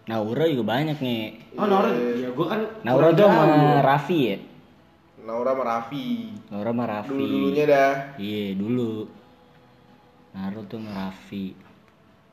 Naura 0.04 0.44
juga 0.44 0.66
banyak 0.68 0.98
nih. 1.00 1.56
Oh 1.56 1.64
Nora, 1.64 1.88
ya 1.94 2.28
gua 2.30 2.46
kan 2.50 2.62
Naura 2.84 3.14
tuh 3.14 3.24
sama. 3.24 3.80
Raffi 3.80 4.20
ya. 4.28 4.38
Naura 5.22 5.54
sama 5.54 5.64
Raffi. 5.64 6.34
Naura 6.50 6.72
sama 6.74 6.86
Raffi. 6.90 7.14
Dulu 7.14 7.26
dulunya 7.30 7.66
dah. 7.70 7.94
Iya 8.18 8.58
dulu. 8.58 9.06
Naruto 10.34 10.66
tuh 10.66 10.78
sama 10.82 10.92
Raffi. 10.98 11.46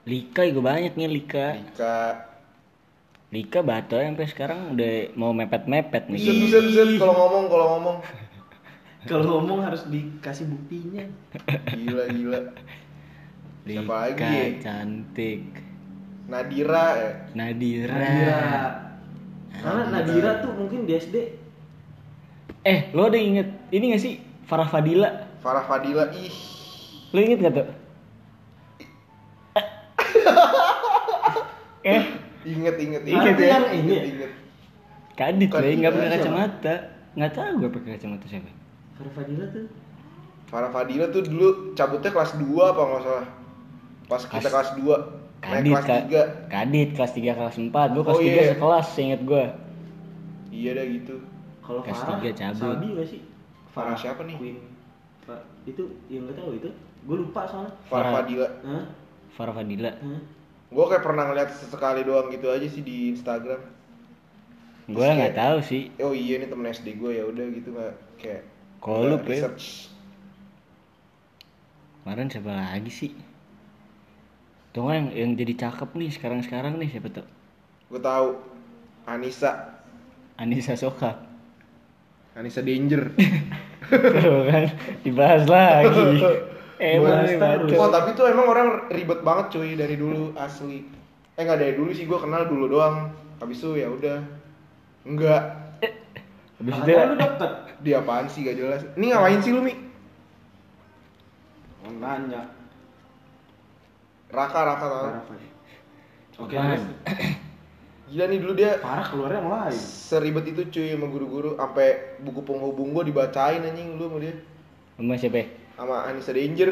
Lika 0.08 0.42
juga 0.48 0.72
banyak 0.72 0.92
nih 0.96 1.08
Lika. 1.08 1.46
Dika. 1.60 1.98
Lika 3.28 3.60
bato 3.60 4.00
sampai 4.00 4.24
sekarang 4.24 4.72
udah 4.72 5.12
mau 5.20 5.36
mepet-mepet 5.36 6.08
nih. 6.08 6.16
Bisa 6.16 6.32
bisa 6.32 6.58
bisa 6.64 6.80
kalau 7.04 7.14
ngomong 7.14 7.44
kalau 7.52 7.66
ngomong. 7.76 7.98
Kalau 9.08 9.24
ngomong 9.40 9.62
harus 9.62 9.86
dikasih 9.86 10.50
buktinya. 10.50 11.06
Gila 11.70 12.04
gila. 12.10 12.40
Lika 13.62 13.78
Siapa 13.86 13.94
lagi 13.94 14.26
ya? 14.26 14.46
cantik. 14.58 15.42
Nadira 16.26 16.86
ya. 16.98 17.10
Nadira. 17.38 17.94
Nadira. 17.94 18.42
Karena 19.54 19.82
Nadira 19.94 20.32
tuh 20.42 20.50
mungkin 20.50 20.84
di 20.84 20.98
SD 20.98 21.37
Eh, 22.68 22.92
lo 22.92 23.08
udah 23.08 23.16
inget 23.16 23.48
ini 23.72 23.96
gak 23.96 24.02
sih 24.02 24.20
Farah 24.44 24.68
Fadila? 24.68 25.08
Farah 25.40 25.64
Fadila 25.64 26.12
ih. 26.12 26.28
Lo 27.10 27.18
inget 27.18 27.40
gak 27.40 27.54
tuh? 27.56 27.68
eh, 31.88 32.02
Inget 32.44 32.76
inget 32.76 33.02
Inget 33.02 33.08
inget 33.08 33.36
ya? 33.40 33.48
inget 33.48 33.64
Ini 33.72 33.92
ya? 33.92 34.02
inget. 34.04 34.30
Kadit 35.16 35.50
lah, 35.50 35.60
nggak 35.64 35.90
pakai 35.90 36.10
kacamata. 36.14 36.74
Nggak 37.16 37.32
tahu 37.34 37.52
gue 37.58 37.70
pakai 37.72 37.90
kacamata 37.96 38.26
siapa. 38.28 38.50
Farah 38.94 39.12
Fadila 39.14 39.44
tuh 39.48 39.66
Farah 40.48 40.70
Fadila 40.70 41.06
tuh 41.08 41.22
dulu 41.24 41.48
cabutnya 41.72 42.10
kelas 42.12 42.32
2 42.36 42.44
apa 42.44 42.80
nggak 42.80 43.02
salah. 43.02 43.26
Pas 44.06 44.22
kita 44.24 44.48
kelas 44.48 44.70
2 44.76 44.84
naik 45.38 45.40
Kadit, 45.40 45.72
kelas 45.72 45.86
Kak. 45.86 46.00
3. 46.46 46.52
Kadit 46.52 46.88
kelas 46.92 47.12
3 47.14 47.32
kelas 47.32 47.56
4. 47.56 47.94
Gue 47.94 48.02
kelas 48.04 48.14
Oh, 48.14 48.22
3 48.22 48.28
iya. 48.28 48.42
sekelas, 48.52 48.88
inget 48.98 49.20
gue. 49.24 49.44
Iya 50.48 50.70
dah 50.74 50.86
gitu. 50.86 51.16
Kalau 51.68 51.84
Farah 51.84 52.16
cabut. 52.32 52.56
Sabi 52.80 52.86
gak 52.96 53.06
sih? 53.12 53.20
Farah 53.76 53.92
siapa 53.92 54.24
nih? 54.24 54.40
Queen. 54.40 54.56
Fa- 55.28 55.44
itu 55.68 55.84
yang 56.08 56.24
gak 56.32 56.40
tahu 56.40 56.56
itu. 56.56 56.72
Gue 57.04 57.16
lupa 57.20 57.44
soalnya. 57.44 57.76
Farah. 57.92 58.12
Fadila. 58.24 58.48
Hah? 58.64 58.84
Farah 59.36 59.54
Fadila. 59.54 59.92
Hah? 59.92 60.20
Gue 60.72 60.84
kayak 60.88 61.04
pernah 61.04 61.24
ngeliat 61.28 61.52
sesekali 61.52 62.08
doang 62.08 62.32
gitu 62.32 62.48
aja 62.48 62.64
sih 62.64 62.80
di 62.80 63.12
Instagram. 63.12 63.60
Gue 64.88 65.04
nggak 65.04 65.36
kayak- 65.36 65.36
tahu 65.36 65.58
sih. 65.60 65.92
Oh 66.00 66.16
iya 66.16 66.40
ini 66.40 66.48
temen 66.48 66.64
SD 66.64 66.96
gue 66.96 67.20
ya 67.20 67.24
udah 67.28 67.44
gitu 67.52 67.68
nggak 67.76 67.94
kayak. 68.16 68.42
Nggak 68.80 69.20
ya. 69.20 69.28
research. 69.28 69.92
Kemarin 72.00 72.32
siapa 72.32 72.48
lagi 72.48 72.88
sih? 72.88 73.12
Tuh 74.72 74.88
nggak 74.88 74.96
yang, 74.96 75.08
yang 75.12 75.30
jadi 75.36 75.68
cakep 75.68 75.92
nih 75.92 76.08
sekarang-sekarang 76.08 76.80
nih 76.80 76.88
siapa 76.88 77.12
tuh? 77.12 77.26
Gue 77.92 78.00
tahu 78.00 78.40
Anissa. 79.04 79.76
Anissa 80.40 80.72
Soka. 80.72 81.27
Anissa 82.38 82.62
Danger. 82.62 83.10
Tuh 83.90 84.42
kan 84.46 84.70
dibahas 85.02 85.44
lagi. 85.50 86.22
Emang. 86.78 87.26
Oh 87.74 87.90
tapi 87.90 88.14
tuh 88.14 88.30
emang 88.30 88.46
orang 88.46 88.68
ribet 88.94 89.26
banget 89.26 89.58
cuy 89.58 89.74
dari 89.74 89.98
dulu 89.98 90.38
asli. 90.38 90.86
Eh 91.34 91.42
nggak 91.42 91.58
dari 91.58 91.74
dulu 91.74 91.90
sih 91.90 92.06
gue 92.06 92.18
kenal 92.22 92.46
dulu 92.46 92.70
doang. 92.70 93.10
Habis 93.42 93.58
itu 93.58 93.82
ya 93.82 93.90
udah. 93.90 94.22
Enggak. 95.02 95.42
Habis 96.62 96.74
itu 96.78 96.90
lu. 96.94 97.16
Dia 97.78 98.02
apaan 98.02 98.26
sih 98.26 98.42
gak 98.42 98.58
jelas. 98.58 98.82
Ini 98.98 99.14
ngapain 99.14 99.38
sih 99.38 99.54
lu 99.54 99.62
Mi? 99.62 99.70
Oh, 101.86 101.94
nanya. 101.94 102.50
Raka 104.34 104.60
Raka 104.66 104.86
tau. 104.90 105.06
Oke? 106.42 106.58
Gila 108.08 108.24
nih 108.24 108.38
dulu 108.38 108.52
dia 108.54 108.70
Farah 108.78 109.04
keluarnya 109.04 109.40
mulai. 109.40 109.72
seribet 109.74 110.48
itu 110.48 110.64
cuy 110.66 110.88
sama 110.90 111.06
guru-guru 111.06 111.50
sampai 111.54 111.88
buku 112.18 112.40
penghubung 112.42 112.90
gue 112.90 113.04
dibacain 113.04 113.60
anjing 113.60 113.94
lu 113.94 114.08
sama 114.08 114.18
dia 114.18 114.34
sama 114.96 115.14
siapa? 115.14 115.42
sama 115.74 115.96
Anissa 116.04 116.32
Danger. 116.32 116.70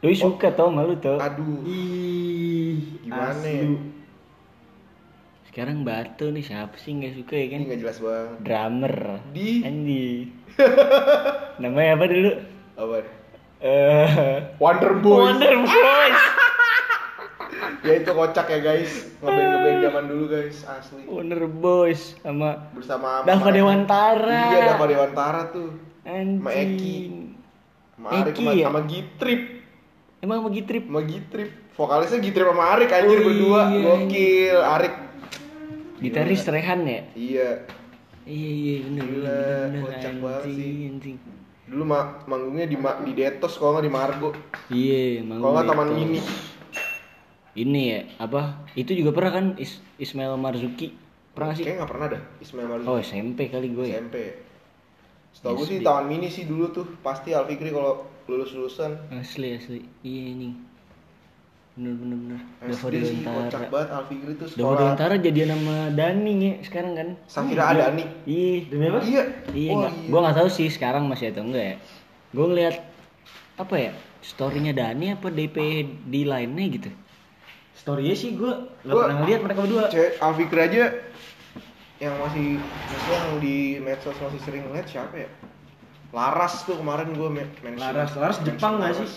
Lu 0.00 0.10
suka 0.12 0.48
tau 0.50 0.66
malu 0.66 0.94
tau. 0.96 1.18
Aduh. 1.18 1.62
Ih, 1.62 3.02
Gimana 3.02 3.30
asli. 3.30 3.52
ya? 3.52 3.66
Sekarang 5.44 5.82
batu 5.82 6.26
nih 6.26 6.40
siapa 6.40 6.74
sih 6.74 6.90
nggak 6.92 7.14
suka 7.14 7.34
ya 7.34 7.46
kan? 7.48 7.58
Ini 7.60 7.68
gak 7.68 7.80
jelas 7.82 7.98
banget. 7.98 8.30
Drummer. 8.40 8.94
Di 9.30 9.48
Andi. 9.60 10.06
Namanya 11.60 11.90
apa 11.92 12.04
dulu? 12.06 12.30
apa? 12.72 12.96
Eh, 13.60 14.08
Wonder 14.56 14.92
Boys. 14.96 15.36
Wonder 15.36 15.54
Boys. 15.60 16.20
Ya 17.82 17.92
itu 17.96 18.10
kocak 18.10 18.46
ya 18.46 18.58
guys. 18.58 18.92
Ngeband 19.18 19.42
ngeband 19.48 19.78
zaman 19.82 20.04
dulu 20.06 20.24
guys 20.28 20.56
asli. 20.62 21.02
Wonder 21.04 21.42
Boys 21.44 22.14
sama 22.16 22.70
Bersama 22.70 23.22
Dava 23.22 23.50
Dewantara. 23.50 24.42
Iya 24.48 24.60
Dava 24.70 24.84
Dewantara 24.86 25.42
tuh. 25.50 25.74
Anjing. 26.02 26.38
Sama 26.38 26.50
Eki. 26.52 26.98
Sama 27.92 28.08
Arik 28.08 28.26
Eki 28.28 28.40
sama, 28.40 28.52
ya? 28.52 28.64
sama 28.66 28.80
Gitrip. 28.84 29.42
Emang 30.20 30.36
sama 30.38 30.50
Gitrip? 30.50 30.84
Sama 30.84 31.02
Gitrip. 31.02 31.50
Vokalisnya 31.72 32.18
Gitrip 32.20 32.46
sama 32.46 32.64
Arik 32.70 32.90
anjir 32.90 33.18
Oh, 33.18 33.24
berdua. 33.24 33.62
iya, 33.68 33.80
Gokil. 33.82 34.58
Arik. 34.60 34.94
Gitaris 35.98 36.42
Rehan 36.44 36.80
ya? 36.82 37.02
Iya. 37.12 37.48
Iya 38.22 38.50
iya 38.52 38.76
bener 38.84 39.02
Gila, 39.04 39.38
bener 39.66 39.82
kocak 39.82 40.14
banget 40.16 40.42
sih. 40.46 40.74
anjing. 40.86 41.16
Dulu 41.64 41.82
ma 41.82 42.00
manggungnya 42.22 42.66
di 42.66 42.76
ma 42.76 43.00
di 43.00 43.12
Detos 43.12 43.54
kalau 43.56 43.74
nggak 43.74 43.86
di 43.86 43.92
Margo. 43.92 44.30
Iya, 44.68 45.00
emang 45.20 45.38
Kalau 45.38 45.52
nggak 45.52 45.66
Taman. 45.66 45.88
Mini. 45.90 46.20
Ini 47.52 47.80
ya, 47.84 48.00
apa? 48.18 48.64
Itu 48.72 48.96
juga 48.96 49.12
pernah 49.12 49.32
kan 49.32 49.46
Is- 49.60 49.84
Ismail 50.00 50.40
Marzuki? 50.40 50.96
Pernah 51.32 51.52
sih? 51.52 51.64
Kayaknya 51.64 51.78
nggak 51.84 51.90
pernah 51.92 52.06
dah 52.08 52.22
Ismail 52.40 52.68
Marzuki. 52.68 52.88
Oh, 52.88 52.98
SMP 52.98 53.38
kali 53.48 53.68
gue 53.70 53.84
ya. 53.86 54.00
SMP. 54.00 54.16
Setahu 55.32 55.54
gue 55.60 55.66
sih. 55.68 55.78
Taman 55.80 56.04
Mini 56.08 56.28
sih 56.28 56.44
dulu 56.44 56.72
tuh 56.72 56.84
pasti 57.00 57.32
Alfikri 57.32 57.68
kalau 57.68 58.04
lulus 58.24 58.52
lulusan. 58.52 58.96
Asli 59.10 59.48
asli. 59.52 59.80
Iya 60.00 60.32
nih. 60.32 60.52
Bener 61.72 61.92
bener 61.96 62.16
bener. 62.20 62.40
Dava 62.60 62.88
SD 62.88 62.96
sih 63.00 63.16
kocak 63.18 63.32
Dewantara. 63.32 63.66
banget 63.68 63.88
Alfikri 63.90 64.32
tuh 64.32 64.44
Dava 64.44 64.52
sekolah. 64.52 64.76
Dewantara 64.76 65.14
jadian 65.18 65.48
sama 65.52 65.76
Dani 65.92 66.32
ya 66.36 66.52
sekarang 66.60 66.92
kan? 66.92 67.08
Sakira 67.24 67.64
ada 67.66 67.84
nih. 67.92 68.08
Iya. 68.24 68.56
Demi 68.68 68.84
apa? 68.88 69.00
Iya. 69.02 69.22
Iya, 69.50 69.70
Oh, 69.72 69.76
nggak. 69.78 69.92
Gua 70.08 70.20
nggak 70.22 70.36
tahu 70.36 70.48
sih 70.48 70.68
sekarang 70.68 71.04
masih 71.04 71.32
atau 71.32 71.44
enggak 71.44 71.64
ya. 71.64 71.76
Gue 72.32 72.46
ngeliat 72.48 72.76
apa 73.56 73.74
ya? 73.76 73.92
Storynya 74.20 74.72
Dani 74.72 75.12
apa 75.12 75.28
DP 75.28 75.56
di 76.06 76.24
lainnya 76.24 76.64
gitu. 76.70 76.88
Story-nya 77.82 78.14
sih 78.14 78.30
gue 78.32 78.52
nggak 78.80 78.88
Gua- 78.88 79.04
pernah 79.04 79.18
ngeliat 79.20 79.40
mereka 79.42 79.60
berdua. 79.60 79.84
Cewek 79.88 80.12
Alfikri 80.16 80.60
aja 80.62 80.84
yang 81.98 82.14
masih 82.16 82.46
maksudnya 82.58 83.16
yang 83.16 83.34
di 83.38 83.56
medsos 83.78 84.16
masih 84.16 84.40
sering 84.40 84.62
ngeliat 84.64 84.86
siapa 84.86 85.14
ya? 85.16 85.28
Laras 86.10 86.62
tuh 86.62 86.76
kemarin 86.76 87.10
gue 87.10 87.26
mention. 87.26 87.74
Laras- 87.74 88.14
Laras 88.14 88.38
mention 88.38 88.46
Jepang 88.48 88.72
nggak 88.78 88.94
sih? 88.96 89.10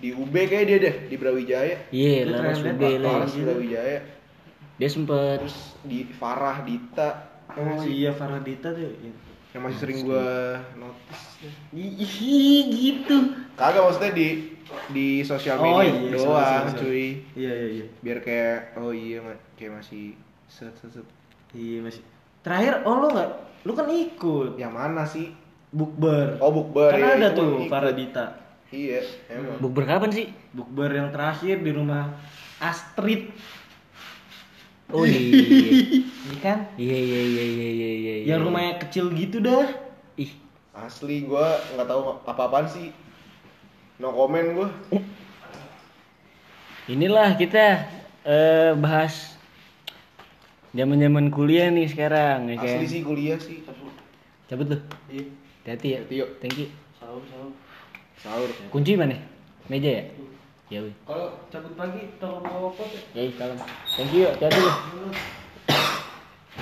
Di 0.00 0.08
UB 0.10 0.32
kayak 0.32 0.64
dia 0.64 0.78
deh, 0.80 0.94
di 1.06 1.14
Brawijaya. 1.14 1.76
Iya, 1.90 2.24
Dia 2.24 2.32
Laras 2.32 2.58
UB 2.58 2.82
lah. 2.96 3.10
Laras 3.20 3.32
di 3.32 3.42
Brawijaya. 3.44 4.00
Dia 4.74 4.88
sempet 4.88 5.36
Terus 5.38 5.58
di 5.84 5.98
Farah 6.08 6.64
Dita. 6.64 7.08
Oh 7.52 7.82
iya 7.82 8.10
Faradita 8.10 8.70
tuh. 8.70 8.94
Yang 9.50 9.62
masih 9.62 9.78
sering 9.78 9.98
gue 10.02 10.26
notice. 10.76 11.24
Ih 11.74 12.62
gitu. 12.70 13.16
Kagak 13.54 13.82
maksudnya 13.82 14.12
di 14.12 14.28
di 14.88 15.06
sosial 15.22 15.58
Oh, 15.58 15.64
media 15.82 15.90
iya, 15.90 16.10
doang 16.14 16.64
sorry. 16.70 16.78
cuy. 16.78 17.06
Iya 17.34 17.52
iya 17.52 17.68
iya. 17.74 17.86
Biar 17.98 18.18
kayak 18.20 18.78
oh 18.78 18.94
iya 18.94 19.18
ma- 19.18 19.42
kayak 19.54 19.82
masih 19.82 20.14
set 20.46 20.70
set 20.78 20.90
set. 20.92 21.06
Iya 21.50 21.82
masih. 21.82 22.02
Terakhir 22.40 22.86
oh 22.86 22.94
lu 22.96 23.08
nggak? 23.10 23.30
Lu 23.62 23.72
kan 23.72 23.86
ikut 23.86 24.54
Yang 24.56 24.72
mana 24.72 25.02
sih? 25.04 25.26
bukber. 25.70 26.34
Oh 26.38 26.50
bukber 26.50 26.90
Kan 26.90 26.98
ya, 26.98 27.10
ada 27.16 27.28
tuh. 27.30 27.66
Faradita. 27.66 28.26
Iya, 28.70 29.02
emang. 29.26 29.58
Bukber 29.58 29.82
kapan 29.82 30.10
sih? 30.10 30.26
Bukber 30.50 30.90
yang 30.90 31.10
terakhir 31.10 31.58
di 31.58 31.70
rumah 31.70 32.14
Astrid. 32.58 33.34
Oh 34.90 35.06
iya. 35.06 35.20
Ini 35.20 36.38
kan 36.44 36.58
Iya 36.74 36.98
iya 36.98 37.20
iya 37.22 37.44
iya 37.44 37.68
iya 37.70 37.90
iya. 37.94 38.14
yang 38.34 38.42
rumahnya 38.46 38.82
kecil 38.82 39.10
gitu 39.14 39.38
dah. 39.38 39.66
Ih, 40.18 40.32
Asli 40.74 41.24
gua 41.24 41.58
nggak 41.74 41.86
tahu 41.86 42.00
apa-apaan 42.26 42.66
sih. 42.66 42.90
No 44.02 44.10
comment 44.10 44.48
gua. 44.54 44.68
inilah 46.90 47.38
kita 47.38 47.86
eh 48.26 48.74
bahas 48.74 49.38
zaman-zaman 50.74 51.30
kuliah 51.30 51.70
nih 51.70 51.86
sekarang 51.86 52.50
ya 52.50 52.56
kan. 52.58 52.76
Asli 52.78 52.86
sih 52.86 53.00
kuliah 53.06 53.38
sih. 53.38 53.62
Cabut 54.50 54.66
lu. 54.66 54.78
Iya. 55.06 55.24
Hati-hati 55.62 55.88
ya. 55.94 55.98
Hati 56.02 56.14
yuk. 56.18 56.30
Thank 56.42 56.56
you. 56.58 56.68
Sahur 56.98 57.22
sahur. 57.30 57.52
Sahur. 58.18 58.48
Kunci 58.74 58.98
mana? 58.98 59.14
Meja 59.70 60.02
ya? 60.02 60.04
Ya 60.70 60.86
wih. 60.86 60.94
Kalau 61.02 61.34
cabut 61.50 61.74
pagi 61.74 62.14
tolong 62.22 62.46
bawa 62.46 62.70
pot 62.70 62.86
ya. 62.94 63.02
Ya, 63.18 63.22
salam. 63.34 63.58
Thank 63.90 64.14
you. 64.14 64.30
Hati-hati. 64.30 64.62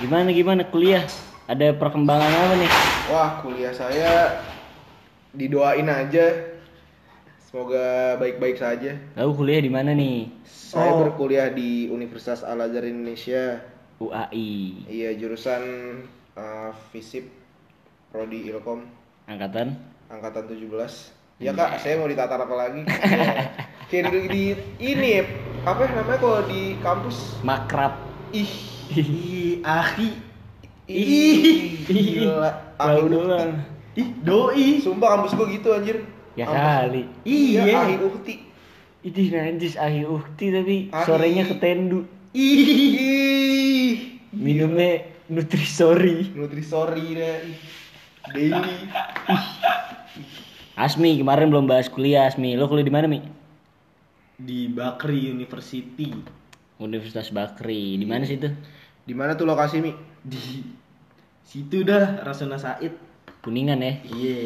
Gimana 0.01 0.29
gimana 0.33 0.61
kuliah? 0.65 1.05
Ada 1.45 1.77
perkembangan 1.77 2.25
apa 2.29 2.55
nih? 2.57 2.71
Wah, 3.13 3.29
kuliah 3.45 3.69
saya 3.69 4.41
didoain 5.37 5.85
aja. 5.85 6.25
Semoga 7.37 8.17
baik-baik 8.17 8.57
saja. 8.57 8.97
Lalu 9.13 9.31
kuliah 9.37 9.61
di 9.61 9.71
mana 9.73 9.93
nih? 9.93 10.29
Saya 10.45 10.89
Oh. 10.89 11.05
berkuliah 11.05 11.49
di 11.53 11.89
Universitas 11.89 12.41
Al 12.41 12.61
Azhar 12.61 12.85
Indonesia. 12.85 13.61
UAI. 14.01 14.89
Iya, 14.89 15.13
jurusan 15.17 15.61
uh, 16.33 16.71
FISIP 16.89 17.29
Prodi 18.09 18.47
Ilkom 18.47 18.87
Angkatan 19.27 19.75
angkatan 20.09 20.49
17. 20.49 20.65
Ya 21.37 21.53
Kak, 21.53 21.77
saya 21.77 22.01
mau 22.01 22.09
ditatar 22.09 22.41
apa 22.41 22.55
lagi? 22.57 22.81
Kayak 23.89 24.13
di, 24.13 24.21
di 24.29 24.43
ini 24.77 25.07
ya, 25.17 25.23
apa 25.65 25.89
namanya 25.89 26.21
kalau 26.21 26.41
di 26.45 26.77
kampus? 26.79 27.41
Makrab. 27.41 27.97
Ih, 28.29 28.45
Ih, 28.93 29.65
ahi. 29.65 30.09
ih, 30.85 31.85
gila. 31.89 32.53
Ahi 32.77 33.01
doang. 33.09 33.51
Ih, 33.97 34.09
doi. 34.21 34.77
Sumpah 34.77 35.17
kampus 35.17 35.33
gua 35.33 35.49
gitu 35.49 35.73
anjir. 35.73 36.05
Ya 36.37 36.45
kali. 36.45 37.09
Iya, 37.25 37.61
Iya. 37.65 37.77
Ahi 37.81 37.95
Uhti. 37.97 38.35
Itu 38.99 39.19
najis 39.31 39.73
ahi 39.79 40.03
ukti 40.03 40.51
tapi 40.51 40.75
Ahi. 40.91 41.05
sorenya 41.07 41.43
ketendu. 41.47 42.05
Ih, 42.37 44.21
Minumnya 44.29 45.01
Nutrisori. 45.33 46.29
Nutrisori 46.37 47.17
deh. 47.17 47.41
Daily. 48.37 48.75
Asmi 50.77 51.17
kemarin 51.17 51.49
belum 51.49 51.65
bahas 51.65 51.89
kuliah 51.89 52.29
Asmi. 52.29 52.53
Lo 52.53 52.69
kuliah 52.69 52.85
di 52.85 52.93
mana 52.93 53.09
Mi? 53.09 53.38
Di 54.39 54.71
Bakri 54.71 55.27
University. 55.27 56.15
Universitas 56.79 57.27
Bakri. 57.35 57.99
Di 57.99 58.07
mana 58.07 58.23
sih 58.23 58.39
itu? 58.39 58.47
Di 59.03 59.11
mana 59.11 59.35
tuh 59.35 59.43
lokasi, 59.43 59.83
Mi? 59.83 59.91
Di 60.23 60.63
situ 61.43 61.83
dah 61.83 62.23
Rasuna 62.23 62.55
Said. 62.55 62.95
Kuningan 63.43 63.83
ya. 63.83 63.93
Iya, 64.07 64.39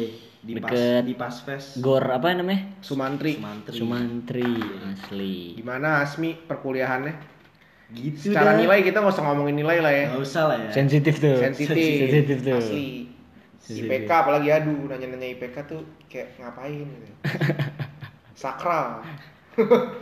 di 0.44 0.52
pas 0.58 0.70
Deket. 0.70 1.02
di 1.06 1.14
Paspes. 1.14 1.64
Gor 1.78 2.04
apa 2.04 2.34
namanya? 2.34 2.74
Sumantri. 2.82 3.38
Sumantri. 3.38 3.74
Sumantri 3.74 4.50
asli. 4.92 5.34
Gimana 5.58 6.04
Asmi 6.04 6.34
perkuliahannya? 6.36 7.14
Gitu 7.94 8.30
Secara 8.32 8.54
dah. 8.54 8.60
nilai 8.60 8.82
kita 8.82 8.98
nggak 9.02 9.14
usah 9.14 9.24
ngomongin 9.24 9.56
nilai 9.62 9.78
lah 9.82 9.92
ya. 9.92 10.04
Nggak 10.14 10.22
usah 10.22 10.42
lah 10.50 10.58
ya. 10.58 10.70
Sensitif 10.70 11.18
tuh. 11.18 11.38
Sensitif. 11.38 11.74
Sensitif 11.74 12.38
tuh. 12.42 12.58
Asli. 12.58 12.88
Sensitif. 13.62 13.90
IPK 13.90 14.10
apalagi 14.10 14.48
aduh 14.50 14.90
nanya-nanya 14.90 15.28
IPK 15.38 15.56
tuh 15.66 15.80
kayak 16.10 16.38
ngapain 16.38 16.86
gitu. 16.86 17.12
Sakral. 18.42 19.02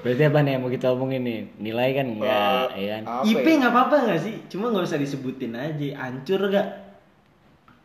Berarti 0.03 0.23
apa 0.25 0.39
nih 0.41 0.51
yang 0.57 0.63
mau 0.65 0.73
kita 0.73 0.87
omongin 0.91 1.23
nih? 1.23 1.41
Nilai 1.61 1.89
kan 1.93 2.07
enggak, 2.09 2.67
Eh, 2.73 2.81
ya 2.81 2.89
kan? 2.97 3.03
IP 3.23 3.45
ya? 3.45 3.55
nggak 3.61 3.73
apa-apa 3.73 3.97
nggak 4.09 4.21
sih? 4.21 4.35
Cuma 4.49 4.73
nggak 4.73 4.87
usah 4.89 4.99
disebutin 4.99 5.53
aja. 5.53 5.89
Hancur 6.01 6.41
gak? 6.49 6.69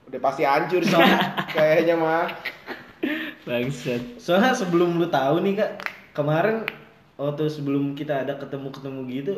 Udah 0.08 0.20
pasti 0.24 0.44
hancur 0.48 0.82
sih 0.82 0.96
kayaknya 1.52 2.00
mah. 2.00 2.32
Bangsat. 3.44 4.20
Soalnya 4.20 4.56
sebelum 4.56 4.96
lu 4.96 5.08
tahu 5.08 5.44
nih 5.44 5.60
kak, 5.60 5.72
kemarin 6.12 6.64
waktu 7.16 7.48
sebelum 7.48 7.92
kita 7.94 8.24
ada 8.24 8.36
ketemu-ketemu 8.36 9.00
gitu, 9.12 9.36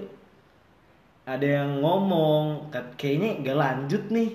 ada 1.25 1.45
yang 1.45 1.81
ngomong, 1.81 2.69
kat- 2.69 2.97
kayaknya 2.97 3.41
gak 3.41 3.57
lanjut 3.57 4.03
nih, 4.09 4.29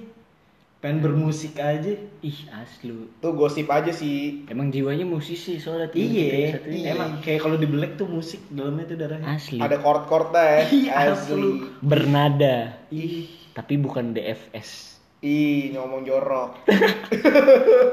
pengen 0.85 1.01
bermusik 1.01 1.57
aja. 1.57 1.97
Ih, 2.21 2.39
aslu. 2.53 3.09
Tuh 3.17 3.33
gosip 3.33 3.65
aja 3.67 3.89
sih. 3.89 4.45
Emang 4.45 4.69
jiwanya 4.69 5.03
musisi 5.03 5.57
soalnya 5.57 5.89
Iya, 5.97 6.61
ini. 6.61 6.85
emang 6.85 7.17
kayak 7.19 7.41
kalau 7.41 7.57
di 7.57 7.65
black 7.65 7.97
tuh 7.97 8.05
musik 8.05 8.45
dalamnya 8.53 8.85
tuh 8.85 8.97
darahnya. 9.01 9.25
asli. 9.33 9.57
Ada 9.57 9.81
chord-chordnya 9.81 10.45
Iya, 10.69 10.85
ya. 10.85 10.93
asli. 11.09 11.41
Asli. 11.41 11.51
Bernada, 11.81 12.57
Ih, 12.93 13.27
tapi 13.51 13.75
bukan 13.77 14.13
DFS. 14.13 14.95
Ih, 15.25 15.73
ngomong 15.73 16.05
jorok. 16.05 16.69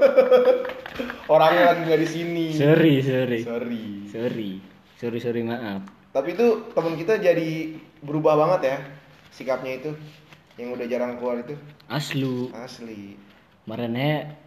Orangnya 1.27 1.71
lagi 1.71 1.81
nggak 1.87 2.01
di 2.01 2.09
sini. 2.09 2.45
Sorry, 2.51 2.99
sorry. 2.99 3.39
Sorry. 3.41 3.83
Sorry. 4.11 4.51
Sorry, 4.99 5.17
sorry, 5.17 5.41
maaf. 5.41 5.81
Tapi 6.11 6.35
itu 6.35 6.69
temen 6.75 6.93
kita 6.93 7.17
jadi 7.17 7.71
berubah 8.03 8.35
banget 8.35 8.61
ya 8.67 8.77
sikapnya 9.31 9.79
itu 9.79 9.91
yang 10.61 10.69
udah 10.71 10.85
jarang 10.85 11.17
keluar 11.17 11.41
itu 11.41 11.57
Aslu. 11.89 12.53
asli. 12.53 13.17
Kemarinnya 13.65 14.37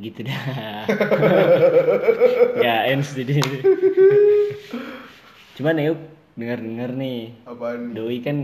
gitu 0.00 0.24
dah. 0.24 0.88
ya, 2.64 2.88
ends 2.88 3.12
di 3.12 3.28
sini. 3.28 3.58
Cuman 5.52 5.76
ya 5.76 5.92
dengar-dengar 6.32 6.90
nih, 6.96 7.36
Apaan? 7.44 7.92
nih? 7.92 7.94
doi 7.94 8.18
kan 8.18 8.36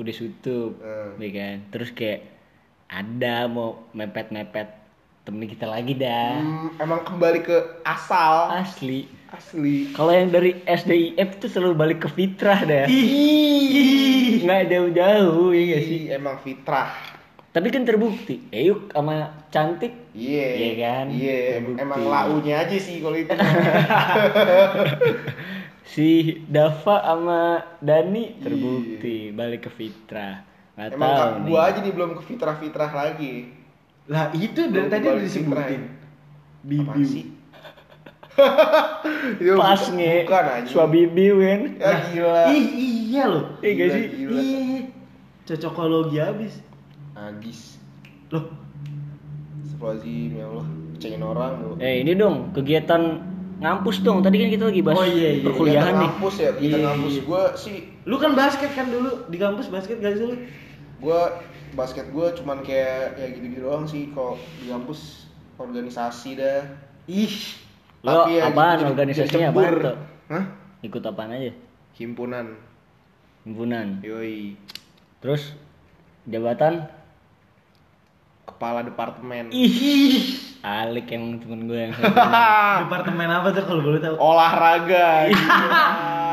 udah 0.00 0.14
sutup, 0.16 0.80
Hmm. 0.80 1.20
ya 1.20 1.30
kan. 1.30 1.56
Terus 1.68 1.92
kayak 1.92 2.24
ada 2.88 3.46
mau 3.46 3.84
mepet-mepet 3.92 4.68
temen 5.22 5.46
kita 5.46 5.70
lagi 5.70 5.94
dah. 5.94 6.34
Hmm, 6.34 6.68
emang 6.82 7.06
kembali 7.06 7.40
ke 7.46 7.56
asal 7.86 8.50
Asli. 8.50 9.06
asli. 9.30 9.94
Kalau 9.94 10.10
yang 10.10 10.28
dari 10.28 10.60
SDIF 10.66 11.38
tuh 11.38 11.48
selalu 11.48 11.74
balik 11.78 11.98
ke 12.02 12.08
fitrah 12.10 12.58
dah. 12.62 12.84
ih, 12.90 14.42
Nggak 14.42 14.62
jauh-jauh 14.68 15.54
ya 15.54 15.62
gak 15.72 15.82
sih? 15.86 16.00
Ih, 16.10 16.18
emang 16.18 16.36
fitrah. 16.42 16.90
Tapi 17.52 17.68
kan 17.68 17.84
terbukti. 17.84 18.48
Eyuk 18.50 18.90
sama 18.90 19.30
cantik. 19.48 19.92
Iya. 20.12 20.46
Iya 20.52 20.72
kan? 20.76 21.06
Iya. 21.12 21.38
Terbukti. 21.60 21.80
Emang 21.80 22.00
launya 22.02 22.54
aja 22.66 22.76
sih 22.76 22.96
kalau 22.98 23.16
itu. 23.16 23.32
Si 25.82 26.40
Dava 26.48 27.04
sama 27.04 27.40
Dani 27.82 28.40
terbukti 28.40 29.28
balik 29.28 29.68
ke 29.68 29.70
fitrah. 29.76 30.40
Nggak 30.72 30.88
emang 30.96 31.12
tahu 31.12 31.52
gua 31.52 31.60
aja 31.68 31.78
nih 31.84 31.92
belum 31.92 32.10
ke 32.16 32.22
fitrah-fitrah 32.32 32.90
lagi. 32.96 33.52
Lah 34.06 34.34
itu 34.34 34.60
dari 34.66 34.88
tadi 34.88 35.06
udah 35.06 35.22
disebutin. 35.22 35.80
ya. 35.80 35.90
Bibiu. 36.62 37.06
Pas 39.60 39.82
nge. 39.88 40.12
Bukan 40.24 40.44
aja. 40.48 40.68
Suabibi 40.68 41.26
kan. 41.32 41.60
Ya 41.76 41.92
gila. 42.08 42.40
Ih, 42.50 42.66
iya 43.08 43.24
loh. 43.28 43.44
Iya 43.60 43.70
gak 43.72 43.88
sih? 43.90 44.04
gila. 44.16 44.40
Ih, 44.40 44.82
cocokologi 45.44 46.16
habis. 46.16 46.54
Agis. 47.12 47.76
Loh, 48.32 48.48
Astagfirullahaladzim 49.62 50.32
ya 50.32 50.44
Allah. 50.48 50.66
Cengin 50.96 51.22
orang 51.22 51.52
mulu. 51.58 51.74
Eh 51.76 52.00
ini 52.00 52.12
dong 52.14 52.50
kegiatan 52.50 53.02
ngampus 53.60 54.00
dong. 54.00 54.22
Tadi 54.22 54.36
kan 54.38 54.48
kita 54.48 54.64
lagi 54.66 54.80
bahas 54.80 54.98
Oh, 54.98 55.06
iya, 55.06 55.28
iya. 55.36 55.44
perkuliahan 55.44 55.94
nih. 55.94 56.10
kampus 56.10 56.34
ya, 56.38 56.50
kita 56.56 56.66
Iya, 56.72 56.76
ngampus 56.82 57.12
iya. 57.12 57.22
gue 57.22 57.42
sih, 57.54 57.76
lu 58.02 58.16
kan 58.16 58.32
basket 58.32 58.70
kan 58.72 58.86
dulu 58.88 59.10
di 59.28 59.36
kampus 59.36 59.66
basket 59.68 59.98
gak 59.98 60.16
sih 60.16 60.26
lu? 60.26 60.36
gue 60.98 61.20
basket 61.72 62.06
gue 62.08 62.26
cuman 62.34 62.60
kayak 62.60 63.16
ya 63.16 63.26
gitu-gitu 63.30 63.64
doang 63.64 63.84
sih 63.84 64.10
kalau 64.10 64.36
di 64.56 64.68
kampus 64.68 65.24
organisasi 65.54 66.36
dah. 66.36 66.60
Ih, 67.04 67.34
Lo 68.00 68.26
Tapi 68.26 68.34
ya 68.34 68.48
apaan 68.48 68.76
jadi- 68.76 68.88
organisasinya 68.88 69.30
jadi 69.30 69.50
apaan 69.50 69.72
tuh? 69.76 69.96
Hah? 70.28 70.44
Ikut 70.80 71.02
apaan 71.02 71.30
aja? 71.30 71.52
Himpunan. 71.94 72.46
Himpunan. 73.42 74.02
Yoi. 74.02 74.58
Terus 75.18 75.54
jabatan? 76.24 76.86
Kepala 78.42 78.82
departemen. 78.82 79.50
Ih, 79.50 80.34
Alik 80.60 81.10
emang 81.10 81.38
temen 81.38 81.66
gue 81.66 81.78
yang 81.80 81.94
departemen 82.82 83.26
apa 83.26 83.50
tuh 83.50 83.64
kalau 83.64 83.82
boleh 83.82 83.98
tahu? 83.98 84.14
Olahraga. 84.14 85.30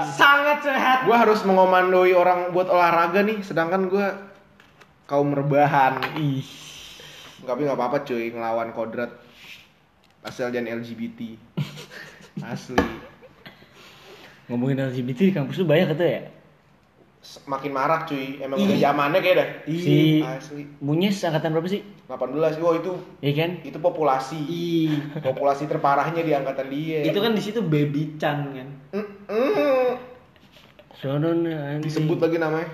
Sangat 0.09 0.61
sehat. 0.61 1.05
gue 1.05 1.15
harus 1.15 1.41
mengomandoi 1.43 2.11
orang 2.11 2.49
buat 2.49 2.65
olahraga 2.65 3.21
nih, 3.21 3.39
sedangkan 3.39 3.87
gue 3.87 4.05
kaum 5.09 5.33
rebahan. 5.33 5.97
Ih. 6.15 6.45
Tapi 7.41 7.65
nggak 7.65 7.73
apa-apa 7.73 8.05
cuy, 8.05 8.29
ngelawan 8.29 8.69
kodrat 8.69 9.09
asal 10.21 10.53
jangan 10.53 10.77
LGBT. 10.77 11.33
Asli. 12.45 12.77
Ngomongin 14.45 14.77
LGBT 14.83 15.19
di 15.23 15.33
kampus 15.33 15.57
lu 15.57 15.65
banyak 15.65 15.89
kata 15.89 16.05
ya? 16.05 16.21
Makin 17.45 17.71
marak 17.71 18.05
cuy, 18.05 18.37
emang 18.39 18.57
Ih. 18.57 18.65
udah 18.65 18.77
zamannya 18.79 19.19
kayak 19.19 19.35
dah. 19.35 19.49
Si 19.65 20.21
Asli. 20.21 20.63
Munyes 20.79 21.19
angkatan 21.19 21.51
berapa 21.51 21.67
sih? 21.67 21.81
18. 22.05 22.57
Oh 22.59 22.73
itu 22.73 22.91
Iya 23.19 23.33
kan? 23.35 23.51
itu 23.61 23.77
populasi. 23.77 24.39
Ih, 24.39 24.93
Populasi 25.19 25.65
terparahnya 25.65 26.21
di 26.21 26.31
angkatan 26.31 26.69
dia. 26.69 27.01
itu 27.01 27.17
kan 27.17 27.33
di 27.33 27.41
situ 27.41 27.59
baby 27.61 28.13
Chan 28.17 28.37
kan. 28.49 28.67
Mm, 28.93 29.07
mm. 29.25 29.89
Sono 30.95 31.31
anjing. 31.31 31.81
disebut 31.81 32.19
lagi 32.19 32.37
namanya. 32.37 32.69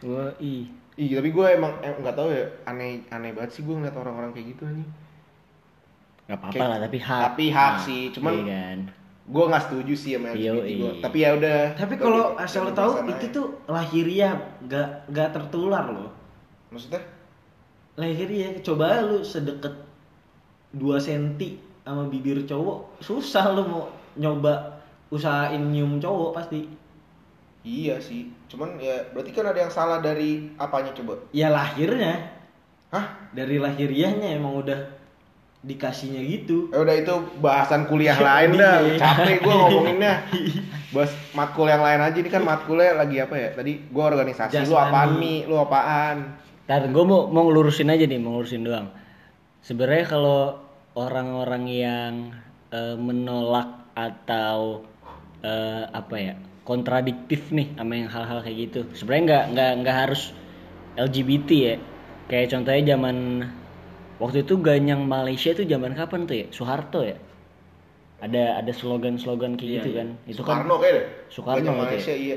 Gua 0.00 0.34
i. 0.38 0.66
Iya, 0.96 1.20
tapi 1.20 1.28
gue 1.28 1.46
emang 1.46 1.72
em, 1.80 1.94
nggak 2.00 2.16
tahu 2.16 2.28
ya 2.28 2.44
aneh 2.64 3.04
aneh 3.08 3.30
banget 3.30 3.50
sih 3.52 3.62
gue 3.62 3.72
ngeliat 3.72 3.92
orang-orang 3.94 4.32
kayak 4.32 4.56
gitu 4.56 4.64
nih. 4.66 4.88
Gak 6.26 6.38
apa-apa 6.40 6.64
lah, 6.66 6.78
tapi 6.80 6.98
hak. 6.98 7.20
tapi 7.22 7.44
hak 7.48 7.70
Nah, 7.70 7.78
sih, 7.78 8.02
cuman- 8.10 8.34
Iya 8.34 8.44
kan. 8.48 8.78
Gue 9.26 9.44
nggak 9.44 9.62
setuju 9.64 9.92
sih 9.92 10.10
sama 10.14 10.28
LGBT 10.30 10.46
Yoi. 10.48 10.72
gue. 10.78 10.92
Tapi 11.02 11.16
ya 11.18 11.30
udah. 11.34 11.60
Tapi 11.74 11.94
kalau 11.96 12.24
asal 12.36 12.62
lo 12.62 12.72
tahu 12.72 12.92
itu 13.04 13.26
aja. 13.26 13.34
tuh 13.34 13.46
lahiriah 13.66 14.32
gak 14.64 14.88
gak 15.08 15.28
tertular 15.32 15.84
loh. 15.86 16.10
Maksudnya? 16.70 17.02
Lahiriah 17.94 18.54
coba 18.60 19.02
lu 19.02 19.20
sedekat 19.20 19.72
2 20.72 20.96
cm 20.96 21.36
sama 21.80 22.06
bibir 22.06 22.42
cowok 22.42 22.98
susah 22.98 23.50
lu 23.50 23.62
mau 23.62 23.84
nyoba 24.14 24.78
usahain 25.08 25.60
nyium 25.60 25.98
cowok 25.98 26.30
pasti. 26.32 26.66
Iya 27.66 27.98
sih. 27.98 28.30
Cuman 28.46 28.78
ya 28.78 29.10
berarti 29.10 29.34
kan 29.34 29.50
ada 29.50 29.58
yang 29.58 29.74
salah 29.74 29.98
dari 29.98 30.54
apanya 30.54 30.94
coba? 30.94 31.18
Ya 31.34 31.50
lahirnya 31.50 32.30
Hah? 32.94 33.26
dari 33.34 33.58
lahiriahnya 33.58 34.38
emang 34.38 34.62
udah 34.62 34.80
dikasihnya 35.66 36.22
gitu. 36.22 36.70
Ya 36.70 36.86
udah 36.86 36.94
itu 36.94 37.14
bahasan 37.42 37.90
kuliah 37.90 38.14
lain 38.30 38.54
dah. 38.54 38.78
Iya. 38.86 39.02
Capek 39.02 39.42
gue 39.42 39.54
ngomonginnya. 39.58 40.14
Bahas 40.94 41.10
matkul 41.34 41.66
yang 41.66 41.82
lain 41.82 42.00
aja 42.06 42.14
ini 42.14 42.30
kan 42.30 42.46
matkulnya 42.46 42.94
lagi 42.94 43.18
apa 43.18 43.34
ya? 43.34 43.48
Tadi 43.58 43.72
gue 43.90 44.04
organisasi. 44.06 44.62
Lu 44.62 44.70
Jasmani. 44.70 44.86
apaan 44.86 45.10
nih? 45.18 45.38
Lu 45.50 45.56
apaan? 45.58 46.16
Ntar 46.70 46.86
gue 46.86 47.04
mau 47.04 47.26
mau 47.26 47.50
ngelurusin 47.50 47.90
aja 47.90 48.06
nih, 48.06 48.22
mau 48.22 48.38
ngelurusin 48.38 48.62
doang. 48.62 48.94
Sebenarnya 49.66 50.06
kalau 50.06 50.62
orang-orang 50.94 51.64
yang 51.66 52.12
eh, 52.70 52.94
menolak 52.94 53.90
atau 53.98 54.86
eh, 55.42 55.82
apa 55.90 56.14
ya 56.14 56.34
kontradiktif 56.68 57.40
nih 57.58 57.68
sama 57.78 57.92
yang 58.00 58.10
hal-hal 58.14 58.38
kayak 58.44 58.58
gitu. 58.64 58.80
Sebenarnya 58.98 59.24
nggak 59.28 59.44
nggak 59.54 59.70
nggak 59.82 59.96
harus 60.02 60.22
LGBT 61.04 61.50
ya. 61.70 61.76
Kayak 62.30 62.46
contohnya 62.52 62.82
zaman 62.96 63.16
waktu 64.22 64.38
itu 64.44 64.54
ganyang 64.68 65.02
Malaysia 65.14 65.50
itu 65.56 65.64
zaman 65.72 65.92
kapan 65.98 66.20
tuh 66.28 66.36
ya? 66.42 66.46
Soeharto 66.56 67.00
ya. 67.10 67.16
Ada 68.26 68.64
ada 68.64 68.72
slogan-slogan 68.72 69.52
kayak 69.60 69.70
Iya, 69.70 69.76
gitu 69.80 69.88
iya. 69.92 69.98
kan. 70.00 70.08
Itu 70.24 70.42
kan 70.42 70.56
Soekarno 70.64 70.74
kayak 70.82 70.94
deh. 70.96 71.06
Soekarno 71.34 71.60
gitu 71.60 71.72
ya? 71.72 71.80
Malaysia 71.84 72.14
iya. 72.16 72.36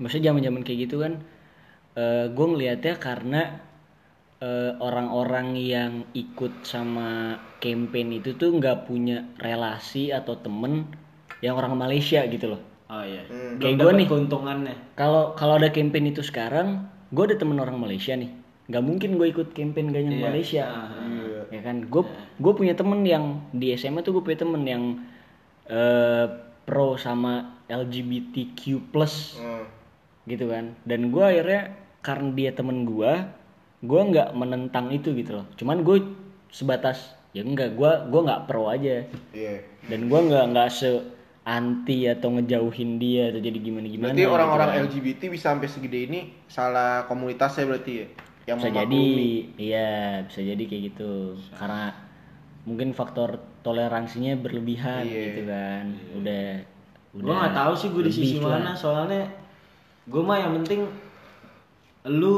maksudnya 0.00 0.26
zaman 0.32 0.42
zaman 0.46 0.62
kayak 0.66 0.80
gitu 0.88 0.96
kan 1.04 1.12
eh 1.98 2.26
gue 2.36 2.46
ngelihatnya 2.52 2.94
karena 3.06 3.40
eh, 4.42 4.72
orang-orang 4.88 5.48
yang 5.74 5.92
ikut 6.22 6.52
sama 6.72 7.38
campaign 7.64 8.08
itu 8.20 8.30
tuh 8.40 8.50
nggak 8.58 8.86
punya 8.88 9.16
relasi 9.40 10.10
atau 10.18 10.34
temen 10.44 10.74
yang 11.44 11.54
orang 11.60 11.74
Malaysia 11.78 12.20
gitu 12.34 12.46
loh 12.56 12.62
Oh 12.86 13.00
iya. 13.00 13.24
Hmm. 13.24 13.56
Kayak 13.56 13.76
dapet 13.80 13.94
nih. 13.96 14.06
keuntungannya. 14.06 14.74
kalau 14.92 15.32
kalau 15.32 15.56
ada 15.56 15.68
campaign 15.68 16.08
itu 16.08 16.20
sekarang 16.20 16.84
gue 17.08 17.24
ada 17.24 17.36
temen 17.36 17.56
orang 17.56 17.76
Malaysia 17.76 18.12
nih 18.12 18.28
nggak 18.64 18.80
mungkin 18.80 19.10
gue 19.14 19.28
ikut 19.30 19.52
campaign 19.52 19.88
ganyang 19.88 20.16
Iya. 20.16 20.24
Malaysia 20.24 20.62
Ah, 20.62 20.88
ah. 20.90 21.04
Iya. 21.04 21.40
ya 21.50 21.60
kan 21.62 21.76
gue 21.82 22.02
gue 22.34 22.52
punya 22.54 22.72
temen 22.72 23.00
yang 23.02 23.24
di 23.50 23.72
SMA 23.72 24.00
tuh 24.00 24.14
gue 24.14 24.24
punya 24.24 24.38
temen 24.38 24.62
yang 24.62 24.84
eh, 25.64 26.26
pro 26.62 26.96
sama 26.96 27.60
LGBTQ 27.66 28.60
plus 28.88 29.36
Hmm. 29.36 29.64
gitu 30.24 30.48
kan 30.48 30.72
dan 30.82 31.08
gue 31.08 31.20
akhirnya 31.20 31.72
karena 32.00 32.28
dia 32.32 32.50
temen 32.50 32.84
gue 32.84 33.12
gue 33.82 34.00
nggak 34.02 34.32
menentang 34.32 34.88
itu 34.88 35.12
gitu 35.12 35.36
loh 35.36 35.46
cuman 35.54 35.80
gue 35.80 36.00
sebatas 36.48 37.12
ya 37.30 37.42
enggak 37.42 37.74
gue 37.74 37.90
gua 38.06 38.20
nggak 38.22 38.42
pro 38.46 38.66
aja 38.66 39.04
Iya. 39.30 39.60
dan 39.84 40.00
gue 40.06 40.20
nggak 40.22 40.44
nggak 40.50 40.68
se 40.70 40.88
anti 41.44 42.08
atau 42.08 42.32
ngejauhin 42.32 42.96
dia 42.96 43.28
atau 43.28 43.38
jadi 43.38 43.58
gimana 43.58 43.84
gimana 43.84 44.10
Berarti 44.10 44.24
orang-orang 44.26 44.66
gitu 44.66 44.74
kan. 44.74 44.86
LGBT 44.88 45.20
bisa 45.28 45.44
sampai 45.52 45.68
segede 45.68 45.98
ini 46.02 46.20
salah 46.46 47.04
komunitasnya 47.04 47.64
berarti 47.64 47.92
ya? 47.94 48.06
Yang 48.44 48.56
bisa 48.58 48.70
jadi 48.74 49.04
iya 49.56 49.92
bisa 50.24 50.40
jadi 50.40 50.62
kayak 50.62 50.82
gitu 50.90 51.12
karena 51.52 51.92
mungkin 52.64 52.88
faktor 52.90 53.36
toleransinya 53.60 54.36
berlebihan 54.36 55.04
Iya. 55.04 55.20
gitu 55.22 55.42
kan 55.44 55.84
udah 56.14 56.44
udah 57.14 57.22
Gue 57.22 57.34
nggak 57.34 57.54
tahu 57.54 57.72
sih 57.74 57.88
gue 57.90 58.02
di 58.02 58.12
sisi 58.12 58.34
lebih 58.34 58.44
lah. 58.46 58.58
mana 58.58 58.72
soalnya 58.74 59.22
gue 60.04 60.22
mah 60.22 60.38
yang 60.38 60.52
penting 60.58 60.88
lu 62.06 62.34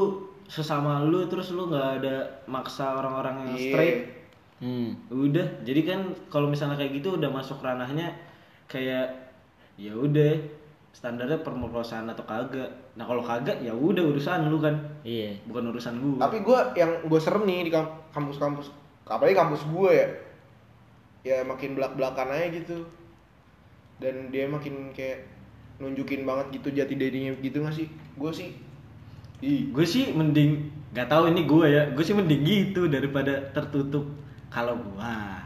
sesama 0.47 1.03
lu 1.03 1.27
terus 1.27 1.51
lu 1.51 1.67
nggak 1.67 1.89
ada 2.01 2.15
maksa 2.47 2.95
orang-orang 2.95 3.35
yang 3.41 3.51
Iya. 3.53 3.63
straight 3.65 3.99
hmm. 4.59 4.91
udah 5.11 5.47
jadi 5.63 5.81
kan 5.85 6.01
kalau 6.27 6.47
misalnya 6.47 6.75
kayak 6.75 6.95
gitu 6.97 7.15
udah 7.15 7.27
masuk 7.29 7.59
ranahnya 7.59 8.15
kayak 8.67 9.07
ya 9.77 9.93
udah 9.95 10.35
standarnya 10.97 11.45
permerkosaan 11.45 12.09
atau 12.09 12.25
kagak. 12.25 12.73
Nah 12.97 13.05
kalau 13.05 13.21
kagak 13.21 13.61
ya 13.61 13.73
udah 13.73 14.01
urusan 14.01 14.49
lu 14.49 14.59
kan. 14.59 14.75
Iya. 15.05 15.37
Bukan 15.45 15.71
urusan 15.71 16.01
gue 16.01 16.17
Tapi 16.17 16.41
gue 16.41 16.59
yang 16.75 16.93
gue 17.05 17.21
serem 17.21 17.45
nih 17.45 17.69
di 17.69 17.73
kam- 17.73 18.01
kampus-kampus, 18.11 18.73
apalagi 19.05 19.37
kampus 19.37 19.63
gue 19.69 19.91
ya, 19.93 20.09
ya 21.23 21.39
makin 21.45 21.77
belak-belakan 21.77 22.33
aja 22.33 22.47
gitu. 22.49 22.89
Dan 24.01 24.33
dia 24.33 24.49
makin 24.49 24.93
kayak 24.97 25.25
nunjukin 25.77 26.25
banget 26.25 26.61
gitu 26.61 26.73
jati 26.73 26.97
dirinya 26.97 27.37
gitu 27.45 27.61
gak 27.61 27.77
sih? 27.77 27.89
Gue 28.17 28.33
sih, 28.33 28.57
ih, 29.45 29.69
gue 29.69 29.85
sih 29.85 30.17
mending 30.17 30.73
nggak 30.97 31.13
tahu 31.13 31.29
ini 31.29 31.45
gue 31.45 31.67
ya. 31.69 31.83
Gue 31.93 32.05
sih 32.05 32.17
mending 32.17 32.41
gitu 32.41 32.89
daripada 32.89 33.53
tertutup. 33.53 34.09
Kalau 34.49 34.81
gua 34.81 35.45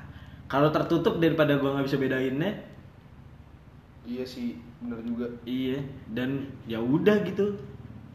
kalau 0.50 0.70
tertutup 0.70 1.18
daripada 1.18 1.58
gua 1.58 1.78
nggak 1.78 1.86
bisa 1.86 1.98
bedainnya 1.98 2.52
iya 4.02 4.24
sih, 4.24 4.56
bener 4.78 5.00
juga. 5.02 5.26
iya 5.44 5.78
dan 6.10 6.30
ya 6.64 6.78
udah 6.78 7.20
gitu 7.22 7.56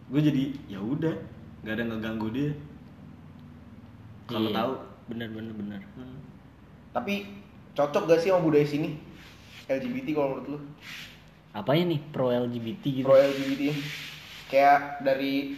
gue 0.05 0.21
jadi 0.21 0.43
ya 0.67 0.77
udah 0.77 1.13
nggak 1.61 1.73
ada 1.73 1.83
ngeganggu 1.85 2.27
dia 2.29 2.51
kalau 4.25 4.49
Iya. 4.49 4.55
tahu 4.55 4.71
bener 5.07 5.29
bener 5.29 5.53
bener 5.53 5.81
hmm. 5.95 6.17
Tapi 6.91 7.13
cocok 7.73 8.07
gak 8.07 8.19
sih 8.19 8.29
sama 8.29 8.39
budaya 8.41 8.63
sini? 8.63 8.95
LGBT 9.67 10.07
kalau 10.11 10.29
menurut 10.31 10.47
lu? 10.49 10.59
apanya 11.51 11.83
nih 11.89 11.99
pro 12.09 12.27
LGBT 12.29 12.83
gitu 12.83 13.03
Pro 13.03 13.15
LGBT 13.15 13.61
ya? 13.65 13.75
Kayak 14.45 14.79
dari, 15.01 15.55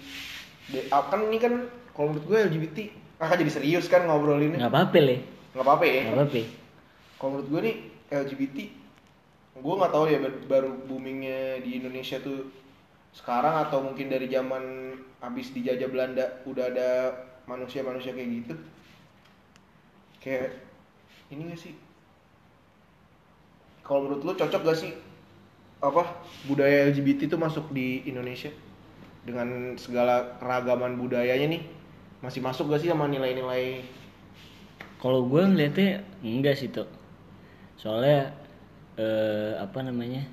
de- 0.67 0.87
ah, 0.89 1.03
kan 1.03 1.25
ini 1.25 1.37
kan 1.37 1.53
kalau 1.91 2.11
menurut 2.11 2.25
gue 2.25 2.37
LGBT, 2.47 2.77
ah 3.17 3.27
kan 3.27 3.37
jadi 3.37 3.51
serius 3.51 3.85
kan 3.85 4.05
ngobrolinnya. 4.05 4.57
nggak 4.59 4.69
apa-apa 4.71 4.97
le 4.99 5.17
Nggak 5.51 5.63
apa-apa 5.63 5.85
ya? 5.85 6.01
nggak 6.03 6.15
apa-apa 6.15 6.41
kalau 7.17 7.29
menurut 7.31 7.47
gue 7.49 7.61
nih 7.63 7.75
LGBT 8.09 8.57
gue 9.57 9.73
nggak 9.73 9.93
tahu 9.93 10.05
ya 10.09 10.19
bar- 10.21 10.45
baru 10.45 10.69
boomingnya 10.85 11.61
di 11.65 11.81
Indonesia 11.81 12.17
tuh 12.21 12.47
sekarang 13.13 13.65
atau 13.65 13.81
mungkin 13.81 14.13
dari 14.13 14.29
zaman 14.29 14.93
habis 15.17 15.49
dijajah 15.49 15.89
Belanda 15.89 16.25
udah 16.45 16.65
ada 16.69 16.89
manusia-manusia 17.49 18.13
kayak 18.13 18.29
gitu. 18.43 18.53
Kayak 20.21 20.53
ini 21.33 21.49
gak 21.49 21.61
sih? 21.61 21.73
Kalau 23.81 24.05
menurut 24.05 24.21
lu 24.21 24.33
cocok 24.35 24.61
gak 24.61 24.77
sih? 24.77 24.93
Apa 25.81 26.05
budaya 26.45 26.91
LGBT 26.91 27.31
itu 27.31 27.37
masuk 27.39 27.71
di 27.73 28.05
Indonesia? 28.05 28.51
Dengan 29.25 29.73
segala 29.79 30.37
keragaman 30.37 30.99
budayanya 30.99 31.57
nih 31.57 31.63
masih 32.21 32.43
masuk 32.43 32.69
gak 32.69 32.83
sih 32.83 32.91
sama 32.91 33.09
nilai-nilai? 33.09 33.81
Kalau 35.01 35.25
gue 35.25 35.41
ngeliatnya 35.41 36.01
enggak 36.21 36.57
sih 36.57 36.69
tuh 36.69 36.89
soalnya 37.77 38.33
eh, 38.97 39.53
apa 39.57 39.79
namanya 39.81 40.25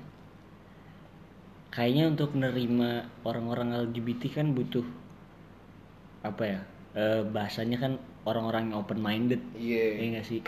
kayaknya 1.69 2.07
untuk 2.07 2.31
menerima 2.33 2.89
orang-orang 3.21 3.75
LGBT 3.85 4.41
kan 4.41 4.55
butuh 4.55 4.85
apa 6.23 6.43
ya 6.43 6.59
eh, 6.95 7.21
bahasanya 7.21 7.77
kan 7.77 7.91
orang-orang 8.25 8.71
yang 8.71 8.81
open 8.81 8.97
minded 8.97 9.41
iya. 9.53 10.01
Iya 10.01 10.07
gak 10.19 10.25
sih? 10.25 10.41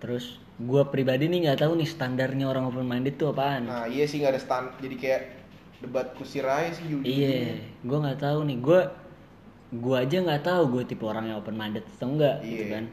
Terus 0.00 0.38
gue 0.60 0.82
pribadi 0.88 1.24
nih 1.26 1.48
nggak 1.48 1.60
tahu 1.64 1.72
nih 1.76 1.88
standarnya 1.88 2.46
orang 2.46 2.68
open 2.68 2.84
minded 2.86 3.16
tuh 3.16 3.32
apaan. 3.32 3.64
Nah 3.66 3.84
iya 3.88 4.04
sih 4.04 4.20
nggak 4.20 4.32
ada 4.36 4.40
stand, 4.40 4.68
jadi 4.78 4.96
kayak 4.96 5.22
debat 5.80 6.12
kusir 6.14 6.44
aja 6.44 6.76
sih 6.76 6.84
jujur. 6.84 7.04
iya 7.04 7.56
gue 7.80 7.98
nggak 7.98 8.20
tahu 8.20 8.44
nih. 8.44 8.58
Gue 8.60 8.80
gue 9.70 9.96
aja 9.96 10.16
nggak 10.20 10.42
tahu 10.44 10.62
gue 10.78 10.82
tipe 10.84 11.04
orang 11.04 11.32
yang 11.32 11.40
open 11.40 11.56
minded 11.56 11.82
atau 11.96 12.06
enggak 12.12 12.44
gitu 12.44 12.64
Iya. 12.64 12.72
kan. 12.76 12.84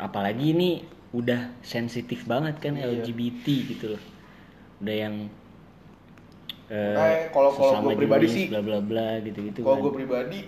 Apalagi 0.00 0.44
ini 0.52 0.70
udah 1.10 1.50
sensitif 1.60 2.22
banget 2.24 2.62
kan 2.62 2.78
Iya. 2.78 3.02
LGBT 3.02 3.46
gitu 3.66 3.98
loh 3.98 4.02
udah 4.78 4.94
yang 4.96 5.14
eh, 6.70 7.26
kalau- 7.34 7.50
kalau 7.50 7.82
gua 7.82 7.98
pribadi 7.98 8.26
jenis, 8.30 8.36
sih, 8.36 8.44
bla 8.46 8.62
bla 8.62 8.78
bla 8.78 9.18
gitu 9.20 9.38
gitu 9.42 9.66
Kalau 9.66 9.76
kan 9.76 9.82
gue 9.82 9.92
pribadi, 9.92 10.38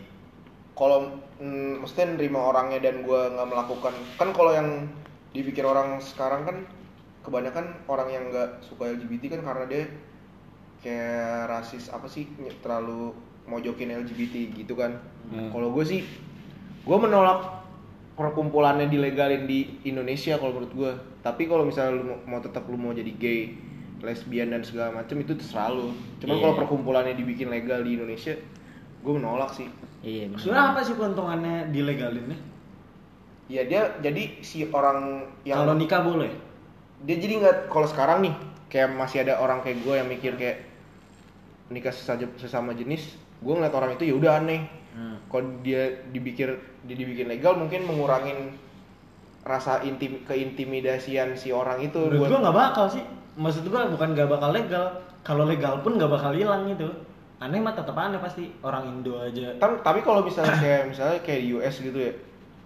kalau 0.72 0.98
mm, 1.42 1.82
maksudnya 1.82 2.14
nerima 2.14 2.40
orangnya 2.46 2.78
dan 2.78 3.02
gue 3.02 3.20
nggak 3.28 3.48
melakukan, 3.50 3.92
kan 4.14 4.28
kalau 4.30 4.54
yang 4.54 4.86
dipikir 5.34 5.66
orang 5.66 5.98
sekarang 5.98 6.46
kan 6.46 6.56
kebanyakan 7.22 7.74
orang 7.86 8.08
yang 8.08 8.24
nggak 8.30 8.62
suka 8.62 8.94
LGBT 8.94 9.34
kan 9.34 9.42
karena 9.42 9.64
dia 9.66 9.84
kayak 10.78 11.46
rasis 11.48 11.90
apa 11.90 12.06
sih 12.06 12.26
terlalu 12.60 13.14
mojokin 13.44 13.90
LGBT 13.90 14.54
gitu 14.54 14.74
kan. 14.74 14.98
Hmm. 15.26 15.50
Kalau 15.50 15.74
gue 15.74 15.82
sih 15.82 16.02
gue 16.82 16.98
menolak 16.98 17.61
perkumpulannya 18.12 18.86
dilegalin 18.86 19.48
di 19.48 19.80
Indonesia 19.82 20.36
kalau 20.36 20.60
menurut 20.60 20.72
gue 20.72 20.92
tapi 21.22 21.46
kalau 21.46 21.64
misalnya 21.64 21.96
lu 21.96 22.04
mau, 22.26 22.38
tetap 22.38 22.68
lu 22.68 22.76
mau 22.76 22.92
jadi 22.92 23.08
gay 23.16 23.56
lesbian 24.02 24.50
dan 24.50 24.60
segala 24.60 24.90
macam 24.92 25.16
itu 25.16 25.32
terserah 25.32 25.70
lu 25.70 25.94
cuman 26.18 26.34
Iya. 26.36 26.42
kalau 26.42 26.54
perkumpulannya 26.58 27.14
dibikin 27.14 27.48
legal 27.48 27.80
di 27.80 27.96
Indonesia 27.96 28.34
gue 29.02 29.12
menolak 29.12 29.50
sih 29.52 29.66
iya 30.02 30.26
benar. 30.28 30.38
Sebenarnya 30.38 30.66
apa 30.74 30.80
sih 30.82 30.94
keuntungannya 30.94 31.56
dilegalinnya? 31.70 32.38
ya 33.46 33.62
dia 33.66 33.82
jadi 34.00 34.40
si 34.40 34.64
orang 34.70 35.28
yang 35.44 35.62
Kalau 35.62 35.76
nikah 35.76 36.00
boleh. 36.00 36.30
dia 37.02 37.16
jadi 37.18 37.42
nggak 37.42 37.56
kalau 37.68 37.84
sekarang 37.84 38.22
nih 38.22 38.34
kayak 38.66 38.94
masih 38.94 39.26
ada 39.26 39.36
orang 39.36 39.60
kayak 39.60 39.82
gue 39.82 39.94
yang 39.94 40.08
mikir 40.08 40.32
kayak 40.34 40.64
nikah 41.68 41.92
sesama, 41.92 42.26
sesama 42.36 42.70
jenis 42.72 43.12
gue 43.42 43.52
ngeliat 43.52 43.74
orang 43.74 43.94
itu 43.94 44.08
ya 44.08 44.14
udah 44.16 44.40
aneh 44.40 44.64
Hmm. 44.92 45.16
kalau 45.32 45.48
dia 45.64 46.04
dipikir 46.12 46.52
dia 46.84 46.96
dibikin 46.96 47.24
legal 47.24 47.56
mungkin 47.56 47.88
mengurangin 47.88 48.52
rasa 49.42 49.80
intim 49.82 50.20
keintimidasian 50.28 51.34
si 51.34 51.50
orang 51.50 51.80
itu 51.82 51.98
Menurut 51.98 52.28
buat 52.28 52.30
gua 52.30 52.40
nggak 52.46 52.58
bakal 52.60 52.86
sih. 52.92 53.02
Maksud 53.34 53.64
gua 53.72 53.88
bukan 53.90 54.14
nggak 54.14 54.30
bakal 54.30 54.50
legal. 54.52 54.86
Kalau 55.24 55.44
legal 55.48 55.80
pun 55.82 55.98
nggak 55.98 56.12
bakal 56.12 56.36
hilang 56.36 56.68
itu. 56.68 56.86
Aneh 57.42 57.58
mah 57.58 57.74
tetap 57.74 57.96
aneh 57.98 58.22
pasti. 58.22 58.52
Orang 58.62 58.86
Indo 58.86 59.18
aja. 59.18 59.56
Tam- 59.58 59.82
tapi 59.82 60.04
kalau 60.06 60.22
misalnya 60.22 60.54
kayak 60.60 60.94
misalnya 60.94 61.18
kayak 61.26 61.40
di 61.42 61.48
US 61.58 61.74
gitu 61.82 61.98
ya 61.98 62.12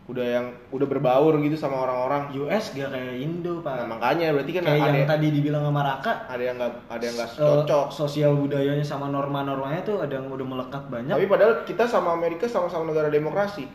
udah 0.07 0.23
yang 0.23 0.47
udah 0.71 0.87
berbaur 0.87 1.35
gitu 1.43 1.59
sama 1.59 1.83
orang-orang 1.83 2.31
US 2.39 2.71
gak 2.71 2.95
kayak 2.95 3.19
Indo 3.19 3.59
pak. 3.59 3.75
nah 3.75 3.87
makanya 3.91 4.31
berarti 4.31 4.53
kan 4.55 4.63
kayak 4.63 4.79
ada 4.81 4.99
yang 5.03 5.11
tadi 5.11 5.27
dibilang 5.35 5.63
sama 5.67 5.81
Raka. 5.83 6.13
ada 6.31 6.43
yang 6.43 6.57
nggak 6.57 6.73
ada 6.87 7.03
yang 7.03 7.15
nggak 7.19 7.31
cocok 7.35 7.87
sosial 7.91 8.33
budayanya 8.39 8.87
sama 8.87 9.11
norma-normanya 9.11 9.83
tuh 9.83 9.99
ada 9.99 10.15
yang 10.15 10.31
udah 10.31 10.47
melekat 10.47 10.83
banyak. 10.87 11.11
tapi 11.11 11.27
padahal 11.27 11.53
kita 11.67 11.85
sama 11.85 12.15
Amerika 12.15 12.47
sama-sama 12.47 12.87
negara 12.87 13.11
demokrasi 13.11 13.67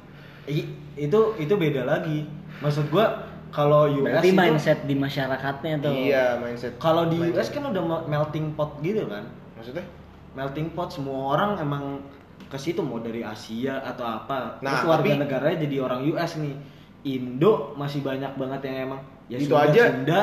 I- 0.47 0.71
itu 0.95 1.19
itu 1.37 1.53
beda 1.53 1.85
lagi. 1.85 2.25
Maksud 2.59 2.89
gua 2.89 3.27
kalau 3.51 3.85
US 3.91 4.07
berarti 4.07 4.31
itu 4.31 4.39
mindset 4.39 4.79
di 4.87 4.95
masyarakatnya 4.95 5.73
tuh 5.83 5.91
iya 5.93 6.39
mindset 6.39 6.79
kalau 6.79 7.05
di 7.05 7.19
mindset. 7.19 7.35
US 7.35 7.47
kan 7.51 7.63
udah 7.67 7.83
me- 7.83 8.05
melting 8.07 8.55
pot 8.55 8.79
gitu 8.79 9.03
kan. 9.05 9.27
maksudnya 9.53 9.83
Melting 10.31 10.71
pot 10.71 10.87
semua 10.87 11.35
orang 11.35 11.59
emang 11.59 11.99
ke 12.47 12.57
situ 12.57 12.79
mau 12.79 12.97
dari 12.97 13.21
Asia 13.21 13.77
atau 13.79 14.03
apa. 14.03 14.57
Nah, 14.59 14.71
Terus 14.73 14.85
warga 14.87 15.05
tapi- 15.07 15.21
negaranya 15.21 15.57
jadi 15.61 15.75
orang 15.79 16.01
US 16.07 16.31
nih. 16.37 16.55
Indo 17.01 17.73
masih 17.73 17.99
banyak 17.99 18.29
banget 18.31 18.61
yang 18.63 18.75
emang 18.87 19.01
ya 19.25 19.35
Itu 19.35 19.49
Sunda, 19.49 19.65
aja. 19.65 19.83
Sunda, 19.89 20.21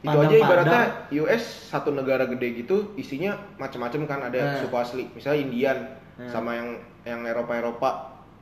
itu 0.00 0.16
aja 0.18 0.36
ibaratnya 0.38 0.82
US 1.20 1.44
satu 1.68 1.92
negara 1.92 2.24
gede 2.24 2.56
gitu 2.58 2.96
isinya 2.96 3.36
macam-macam 3.54 4.08
kan 4.08 4.20
ada 4.24 4.40
Nah. 4.40 4.56
suku 4.58 4.72
asli 4.74 5.04
misalnya 5.12 5.44
Indian 5.44 5.78
Nah. 6.16 6.24
sama 6.26 6.56
yang 6.56 6.68
yang 7.04 7.20
Eropa 7.22 7.52
Eropa 7.52 7.90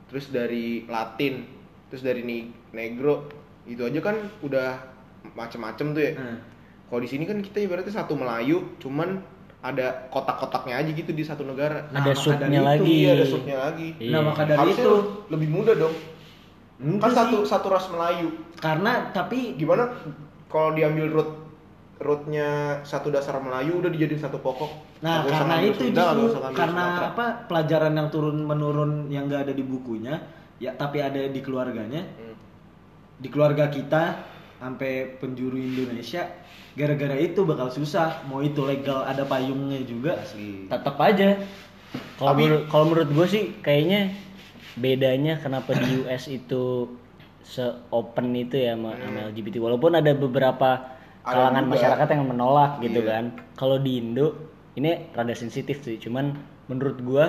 terus 0.07 0.31
dari 0.31 0.87
Latin 0.87 1.43
terus 1.87 1.99
dari 1.99 2.23
ni 2.23 2.47
Negro 2.71 3.27
itu 3.65 3.83
aja 3.83 3.99
kan 3.99 4.15
udah 4.39 4.79
macam-macam 5.29 5.85
tuh 5.91 5.99
ya 6.01 6.15
Nah, 6.15 6.39
kalau 6.87 7.03
di 7.03 7.09
sini 7.11 7.27
kan 7.27 7.37
kita 7.39 7.59
ibaratnya 7.59 7.91
satu 7.91 8.15
Melayu 8.15 8.79
cuman 8.79 9.19
ada 9.61 10.07
kotak-kotaknya 10.07 10.75
aja 10.77 10.89
gitu 10.89 11.11
di 11.11 11.19
satu 11.19 11.43
negara 11.43 11.83
Nah, 11.89 11.99
ada 12.01 12.13
subnya 12.13 12.47
itu, 12.49 12.63
lagi 12.65 12.93
iya 12.95 13.11
ada 13.13 13.25
subnya 13.25 13.57
lagi 13.59 13.87
Iya. 13.97 14.11
Nah, 14.11 14.21
maka 14.25 14.41
dari 14.43 14.55
harusnya 14.57 14.81
itu 14.81 14.93
lebih 15.27 15.49
mudah 15.49 15.75
dong 15.75 15.95
enggak 16.79 17.01
kan 17.01 17.09
sih. 17.09 17.17
satu 17.17 17.37
satu 17.43 17.67
ras 17.67 17.85
Melayu 17.87 18.27
karena 18.55 18.91
tapi 19.09 19.53
gimana 19.53 19.91
kalau 20.47 20.71
diambil 20.71 21.11
root 21.11 21.31
rootnya 21.97 22.49
satu 22.81 23.09
dasar 23.09 23.35
Melayu 23.37 23.75
udah 23.77 23.89
dijadiin 23.89 24.21
satu 24.21 24.39
pokok 24.39 24.87
Nah, 24.99 25.23
usah 25.23 25.31
karena 25.33 25.55
itu 25.61 25.83
Sunda, 25.85 26.11
justru 26.13 26.39
karena 26.53 26.83
Sumatera. 26.85 27.07
apa 27.09 27.25
pelajaran 27.45 27.93
yang 27.93 28.07
turun 28.09 28.37
menurun 28.41 28.91
yang 29.07 29.27
nggak 29.27 29.41
ada 29.41 29.53
di 29.53 29.63
bukunya, 29.63 30.15
ya 30.57 30.71
tapi 30.73 30.99
ada 30.99 31.23
di 31.25 31.39
keluarganya, 31.39 32.03
Hmm. 32.03 32.35
di 33.15 33.27
keluarga 33.27 33.67
kita 33.67 34.03
sampai 34.59 34.91
penjuru 35.17 35.55
Indonesia, 35.55 36.27
gara-gara 36.73 37.15
itu 37.15 37.41
bakal 37.41 37.67
susah. 37.67 38.21
Mau 38.27 38.39
itu 38.39 38.59
legal 38.61 39.01
ada 39.01 39.23
payungnya 39.23 39.79
juga. 39.81 40.19
asli 40.19 40.67
tetap 40.67 40.99
aja 40.99 41.39
kalau 42.15 42.35
Tapi- 42.35 42.43
menurut 42.43 42.63
kalau 42.67 42.85
menurut 42.85 43.09
gue 43.09 43.25
sih 43.25 43.43
kayaknya 43.59 44.13
bedanya 44.75 45.39
kenapa 45.39 45.73
di 45.73 45.89
US 46.03 46.27
itu 46.27 46.91
se 47.41 47.65
open 47.89 48.35
itu 48.37 48.55
ya 48.55 48.77
sama, 48.77 48.93
sama 48.93 49.19
LGBT 49.27 49.57
walaupun 49.57 49.95
ada 49.95 50.13
beberapa 50.13 50.69
Ada 51.19 51.25
kalangan 51.25 51.63
juga. 51.65 51.73
masyarakat 51.73 52.07
yang 52.13 52.23
menolak 52.27 52.71
gitu 52.79 52.99
Iya. 53.01 53.09
kan 53.09 53.23
kalau 53.55 53.77
di 53.77 53.97
Indo 53.97 54.27
ini 54.75 55.09
rada 55.11 55.33
sensitif 55.33 55.81
sih 55.81 55.97
cuman 55.97 56.37
menurut 56.67 57.01
gua 57.01 57.25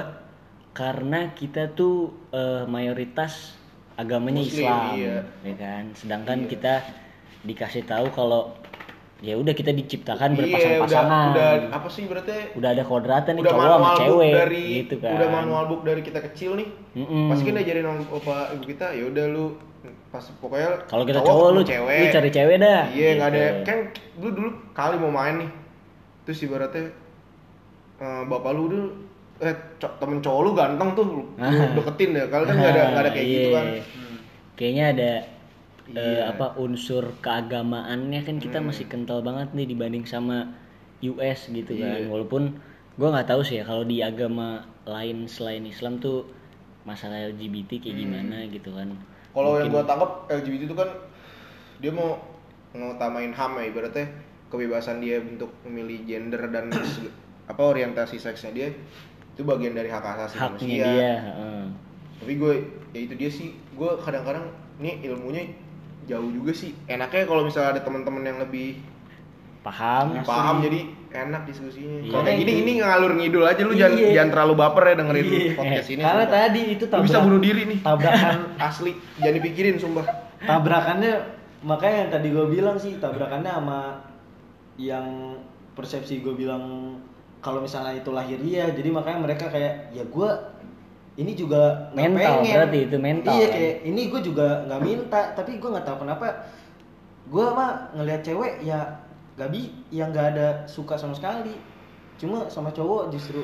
karena 0.71 1.33
kita 1.33 1.73
tuh 1.73 2.13
eh, 2.31 2.63
mayoritas 2.67 3.57
agamanya 3.97 4.45
Muslim, 4.45 4.61
Islam 4.61 4.85
iya. 4.95 5.17
ya 5.41 5.55
kan 5.57 5.83
sedangkan 5.95 6.39
Iya. 6.39 6.49
kita 6.49 6.75
dikasih 7.43 7.83
tahu 7.83 8.09
kalau 8.11 8.53
ya 9.19 9.35
udah 9.35 9.53
kita 9.53 9.71
diciptakan 9.71 10.33
iya 10.33 10.37
udah 10.37 10.45
berpasang-pasangan 10.47 11.27
udah 11.31 11.51
apa 11.71 11.89
sih 11.89 12.05
berarti 12.05 12.33
udah 12.55 12.69
ada 12.71 12.83
kodratnya 12.83 13.33
nih 13.33 13.43
udah 13.43 13.53
cowok 13.53 13.69
sama 13.71 13.91
cewek 13.95 14.33
dari 14.35 14.63
gitu 14.79 14.95
kan 14.99 15.13
udah 15.15 15.29
manual 15.31 15.65
book 15.67 15.83
dari 15.83 16.01
kita 16.01 16.21
kecil 16.23 16.57
nih 16.57 16.69
Mm-mm. 16.95 17.29
pasti 17.29 17.45
kan 17.45 17.55
diajarin 17.55 17.85
sama 17.85 18.03
bapak 18.11 18.45
ibu 18.51 18.65
kita 18.67 18.87
ya 18.91 19.05
udah 19.07 19.25
lu 19.27 19.45
pas 20.11 20.25
pokoknya 20.35 20.71
kalau 20.87 21.05
kita 21.05 21.19
cowok 21.19 21.29
cowok 21.31 21.49
lu 21.51 21.63
cewek 21.63 21.99
lu 21.99 22.07
cari 22.11 22.31
cewek 22.31 22.57
dah 22.59 22.83
iya 22.91 23.09
nggak 23.15 23.29
ada 23.29 23.41
Gitu. 23.41 23.61
kan 23.63 23.79
lu 24.17 24.29
dulu 24.31 24.49
kali 24.71 24.95
mau 24.97 25.13
main 25.15 25.35
nih 25.39 25.51
terus 26.23 26.39
ibaratnya 26.41 26.85
eh, 27.99 28.23
bapak 28.25 28.51
lu 28.51 28.65
dulu 28.67 28.87
eh 29.39 29.53
co- 29.79 29.97
temen 29.97 30.19
cowok 30.19 30.41
lu 30.43 30.51
ganteng 30.55 30.91
tuh 30.93 31.05
lu, 31.07 31.23
Ah. 31.37 31.73
deketin 31.73 32.13
ya 32.15 32.25
kalau 32.27 32.45
kan 32.45 32.55
nggak 32.55 32.73
ada 32.75 32.83
nggak 32.87 33.03
ada 33.03 33.11
kayak 33.11 33.27
gitu 33.27 33.41
Iya. 33.43 33.55
kan 33.55 33.67
kayaknya 34.55 34.85
ada 34.91 35.11
eh, 35.97 36.21
Iya. 36.21 36.31
apa 36.31 36.55
unsur 36.59 37.05
keagamaannya 37.25 38.21
kan 38.23 38.37
kita 38.39 38.59
Hmm. 38.63 38.69
masih 38.71 38.87
kental 38.87 39.21
banget 39.21 39.51
nih 39.57 39.67
dibanding 39.71 40.05
sama 40.07 40.51
US 41.03 41.49
gitu 41.51 41.73
kan 41.81 41.97
Iya. 41.99 42.09
walaupun 42.11 42.43
gua 43.01 43.09
nggak 43.17 43.29
tahu 43.33 43.41
sih 43.43 43.61
ya 43.61 43.65
kalau 43.65 43.83
di 43.83 44.05
agama 44.05 44.63
lain 44.85 45.25
selain 45.27 45.65
Islam 45.65 45.99
tuh 45.99 46.27
masalah 46.85 47.19
LGBT 47.31 47.81
kayak 47.81 47.97
Hmm. 47.97 48.03
gimana 48.07 48.37
gitu 48.49 48.71
kan 48.75 48.89
Kalau 49.31 49.57
yang 49.63 49.71
gua 49.71 49.85
tangkap 49.87 50.11
LGBT 50.29 50.63
itu 50.67 50.77
kan 50.77 50.91
dia 51.81 51.93
mau 51.95 52.19
ngutamain 52.71 53.33
HAM 53.33 53.59
ya 53.59 53.65
ibaratnya 53.67 54.07
kebebasan 54.51 54.99
dia 55.01 55.19
untuk 55.19 55.51
memilih 55.67 56.03
gender 56.07 56.43
dan 56.51 56.71
apa 57.51 57.63
orientasi 57.63 58.19
seksnya 58.19 58.53
dia 58.55 58.69
itu 59.35 59.43
bagian 59.43 59.75
dari 59.75 59.89
hak 59.89 60.05
asasi 60.05 60.37
haknya 60.39 60.55
manusia. 60.55 60.85
dia 60.87 61.11
heeh. 61.25 61.63
Tapi 62.21 62.33
gue 62.37 62.53
ya 62.93 63.01
itu 63.01 63.15
dia 63.17 63.31
sih 63.33 63.49
gue 63.75 63.91
kadang-kadang 63.99 64.45
nih 64.79 65.01
ilmunya 65.09 65.49
jauh 66.11 66.29
juga 66.29 66.51
sih. 66.53 66.75
Enaknya 66.85 67.25
kalau 67.25 67.43
misalnya 67.43 67.79
ada 67.79 67.83
teman-teman 67.83 68.21
yang 68.21 68.39
lebih 68.39 68.83
paham 69.61 70.17
Asli. 70.17 70.25
paham 70.25 70.57
jadi 70.61 70.81
enak 71.11 71.43
diskusinya. 71.45 71.97
Iya. 72.01 72.11
Kalau 72.11 72.23
kayak 72.25 72.39
gini 72.39 72.53
ini 72.59 72.73
ngalur 72.81 73.13
ngidul 73.13 73.45
aja 73.45 73.61
lu 73.61 73.75
jangan 73.75 73.95
Iya. 73.95 74.11
jangan 74.13 74.31
terlalu 74.31 74.55
baper 74.57 74.83
ya 74.83 74.95
dengerin 74.97 75.25
Iya. 75.27 75.53
podcast 75.55 75.89
ini. 75.89 76.01
Karena 76.01 76.17
sumpah. 76.21 76.35
tadi 76.35 76.61
itu 76.71 76.85
Lu 76.85 76.91
bisa 76.99 77.13
tabrak- 77.13 77.25
bunuh 77.25 77.41
diri 77.41 77.63
nih. 77.65 77.79
tabrakan 77.81 78.39
Asli, 78.69 78.93
jangan 79.17 79.35
dipikirin 79.37 79.77
sumpah. 79.77 80.07
tabrakannya 80.41 81.13
makanya 81.61 81.97
yang 81.99 82.11
tadi 82.11 82.29
gue 82.31 82.47
bilang 82.49 82.75
sih 82.75 82.97
tabrakannya 82.97 83.53
sama 83.53 83.81
yang 84.77 85.37
persepsi 85.71 86.19
gue 86.19 86.33
bilang 86.33 86.97
kalau 87.39 87.61
misalnya 87.61 87.93
itu 87.95 88.09
lahiriah 88.09 88.69
jadi 88.71 88.89
makanya 88.89 89.21
mereka 89.21 89.45
kayak 89.47 89.93
ya 89.93 90.01
gue 90.03 90.29
ini 91.19 91.33
juga 91.35 91.91
Mental, 91.93 92.41
pengen. 92.43 92.55
berarti 92.55 92.79
itu 92.87 92.97
mental, 93.03 93.35
iya 93.35 93.47
kan? 93.51 93.55
kayak 93.59 93.75
ini 93.83 94.03
gue 94.09 94.21
juga 94.23 94.47
nggak 94.71 94.81
minta 94.81 95.21
tapi 95.35 95.51
gue 95.59 95.69
nggak 95.71 95.87
tahu 95.87 95.97
kenapa 96.07 96.27
gue 97.31 97.47
mah 97.51 97.71
ngelihat 97.99 98.23
cewek 98.27 98.53
ya 98.63 98.81
gak 99.39 99.51
bi 99.55 99.73
yang 99.95 100.11
nggak 100.13 100.37
ada 100.37 100.47
suka 100.69 100.99
sama 100.99 101.15
sekali 101.17 101.55
cuma 102.21 102.45
sama 102.53 102.69
cowok 102.75 103.09
justru 103.15 103.41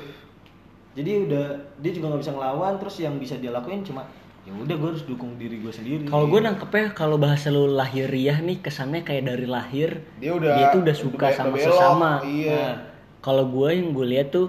jadi 0.96 1.29
udah 1.29 1.44
dia 1.81 1.92
juga 1.92 2.12
nggak 2.12 2.22
bisa 2.24 2.33
ngelawan 2.37 2.74
terus 2.81 2.96
yang 3.00 3.16
bisa 3.16 3.37
dia 3.40 3.52
lakuin 3.52 3.81
cuma 3.81 4.05
ya 4.46 4.52
udah 4.55 4.74
gue 4.79 4.88
harus 4.94 5.05
dukung 5.09 5.35
diri 5.40 5.59
gue 5.59 5.72
sendiri 5.74 6.07
kalau 6.07 6.31
gue 6.31 6.38
nangkepnya 6.38 6.94
kalau 6.94 7.16
bahasa 7.18 7.50
lu 7.50 7.66
lahiriah 7.66 8.38
nih 8.38 8.62
kesannya 8.62 9.02
kayak 9.02 9.26
dari 9.26 9.46
lahir 9.48 10.07
Dia 10.22 10.38
udah 10.38 10.70
tuh 10.70 10.81
udah 10.87 10.96
suka 10.96 11.26
udah 11.26 11.35
sama 11.35 11.55
belok, 11.59 11.66
sesama 11.66 12.12
Iya. 12.22 12.55
Nah, 12.55 12.74
kalau 13.26 13.44
gue 13.50 13.68
yang 13.74 13.90
gue 13.90 14.07
lihat 14.07 14.31
tuh 14.31 14.46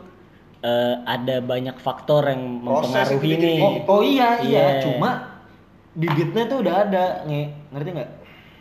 eh, 0.63 0.96
ada 1.06 1.41
banyak 1.41 1.78
faktor 1.78 2.28
yang 2.28 2.62
Proses 2.62 2.89
mempengaruhi 2.89 3.30
itu 3.34 3.46
nih 3.46 3.60
Oh, 3.62 3.74
oh 4.00 4.02
iya 4.04 4.30
iya, 4.41 4.65
Iya. 4.78 4.84
cuma 4.84 5.10
bibitnya 5.93 6.43
tuh 6.46 6.58
udah 6.62 6.76
ada, 6.86 7.06
nge, 7.26 7.41
ngerti 7.74 7.89
nggak? 7.96 8.12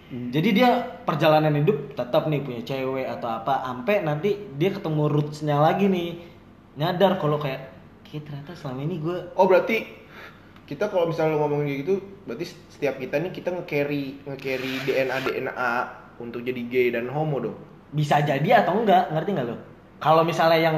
Jadi 0.07 0.49
dia 0.55 0.71
perjalanan 1.03 1.51
hidup 1.59 1.99
tetap 1.99 2.31
nih 2.31 2.39
punya 2.39 2.63
cewek 2.63 3.07
atau 3.11 3.27
apa, 3.27 3.67
ampe 3.67 3.99
nanti 4.01 4.39
dia 4.55 4.71
ketemu 4.71 5.11
rootsnya 5.11 5.59
lagi 5.59 5.91
nih, 5.91 6.23
nyadar 6.79 7.19
kalau 7.19 7.43
kayak, 7.43 7.75
kayak 8.07 8.23
ternyata 8.25 8.55
selama 8.55 8.81
ini 8.87 8.97
gue 9.03 9.19
Oh 9.35 9.51
berarti 9.51 9.83
kita 10.67 10.91
kalau 10.91 11.07
misalnya 11.11 11.39
lo 11.39 11.47
ngomongin 11.47 11.67
kayak 11.71 11.81
gitu, 11.83 11.95
berarti 12.27 12.45
setiap 12.71 12.99
kita 12.99 13.19
nih 13.19 13.31
kita 13.31 13.49
nge-carry 13.55 14.19
nge-carry 14.27 14.73
DNA 14.83 15.19
DNA 15.23 15.75
untuk 16.19 16.43
jadi 16.43 16.63
gay 16.67 16.89
dan 16.91 17.07
homo 17.11 17.39
dong. 17.43 17.57
bisa 17.91 18.19
jadi 18.21 18.63
atau 18.63 18.83
enggak, 18.83 19.11
ngerti 19.15 19.31
nggak 19.33 19.47
lo? 19.47 19.57
Kalau 19.99 20.23
misalnya 20.23 20.59
yang 20.61 20.77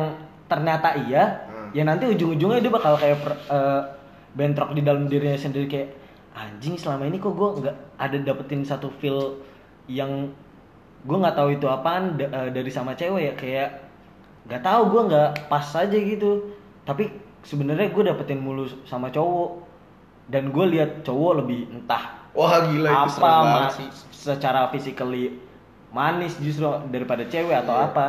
ternyata 0.48 0.96
iya, 0.98 1.44
Hmm. 1.44 1.70
ya 1.70 1.84
nanti 1.84 2.04
ujung-ujungnya 2.06 2.58
dia 2.58 2.72
bakal 2.72 2.96
kayak 2.96 3.18
per- 3.18 3.40
eh, 3.46 3.82
bentrok 4.30 4.72
di 4.72 4.80
dalam 4.80 5.04
dirinya 5.04 5.36
sendiri 5.36 5.66
kayak 5.66 5.88
anjing 6.34 6.74
selama 6.74 7.04
ini 7.04 7.16
kok 7.16 7.32
gue 7.32 7.48
nggak 7.60 7.76
ada 7.96 8.16
dapetin 8.18 8.62
satu 8.62 8.88
feel 8.94 9.42
yang 9.86 10.30
gue 11.00 11.16
nggak 11.16 11.34
tahu 11.34 11.48
itu 11.52 11.66
apaan 11.66 12.14
da- 12.14 12.28
eh, 12.28 12.50
dari 12.50 12.68
sama 12.68 12.92
cewek 12.92 13.22
ya 13.22 13.34
kayak 13.34 13.68
nggak 14.44 14.62
tahu 14.62 14.82
gue 14.88 15.02
nggak 15.06 15.28
pas 15.46 15.66
aja 15.74 15.92
gitu 15.94 16.48
tapi 16.82 17.12
sebenarnya 17.42 17.88
gue 17.88 18.02
dapetin 18.02 18.38
mulu 18.38 18.64
sama 18.82 19.08
cowok 19.08 19.60
dan 20.26 20.48
gue 20.48 20.64
lihat 20.68 21.02
cowok 21.02 21.32
lebih 21.38 21.68
entah 21.70 22.16
Wah 22.30 22.62
gila 22.62 22.88
itu 22.88 23.18
apa 23.18 23.32
ma- 23.42 23.68
sih. 23.68 23.88
secara 24.10 24.68
physically 24.68 25.36
manis 25.88 26.36
justru 26.38 26.64
daripada 26.86 27.24
cewek 27.24 27.56
atau 27.58 27.74
Iya. 27.74 27.86
apa 27.86 28.06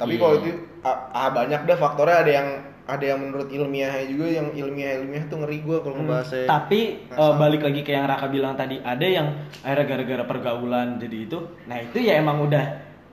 Tapi 0.00 0.10
Iya. 0.10 0.18
kalau 0.18 0.34
itu 0.38 0.50
ah, 0.80 0.96
ah, 1.12 1.28
banyak 1.30 1.60
dah 1.62 1.76
faktornya 1.76 2.16
ada 2.18 2.32
yang 2.32 2.48
ada 2.82 3.04
yang 3.06 3.20
menurut 3.20 3.46
ilmiahnya 3.46 4.02
juga 4.08 4.26
yang 4.32 4.48
ilmiah 4.50 4.98
ilmiah 4.98 5.22
tuh 5.28 5.38
ngeri 5.38 5.60
gue 5.60 5.76
kalau 5.78 5.94
ngebahasnya. 5.94 6.42
Hmm, 6.42 6.50
tapi 6.50 6.80
Nggak 7.06 7.20
sama. 7.22 7.38
balik 7.38 7.62
lagi 7.62 7.80
ke 7.80 7.90
yang 7.92 8.04
Raka 8.04 8.26
bilang 8.26 8.54
tadi 8.54 8.76
ada 8.80 9.06
yang 9.06 9.26
akhirnya 9.60 9.86
gara-gara 9.86 10.24
pergaulan 10.24 10.88
jadi 10.96 11.18
itu 11.22 11.38
nah 11.64 11.78
itu 11.78 11.98
ya 12.00 12.18
emang 12.18 12.42
udah 12.42 12.64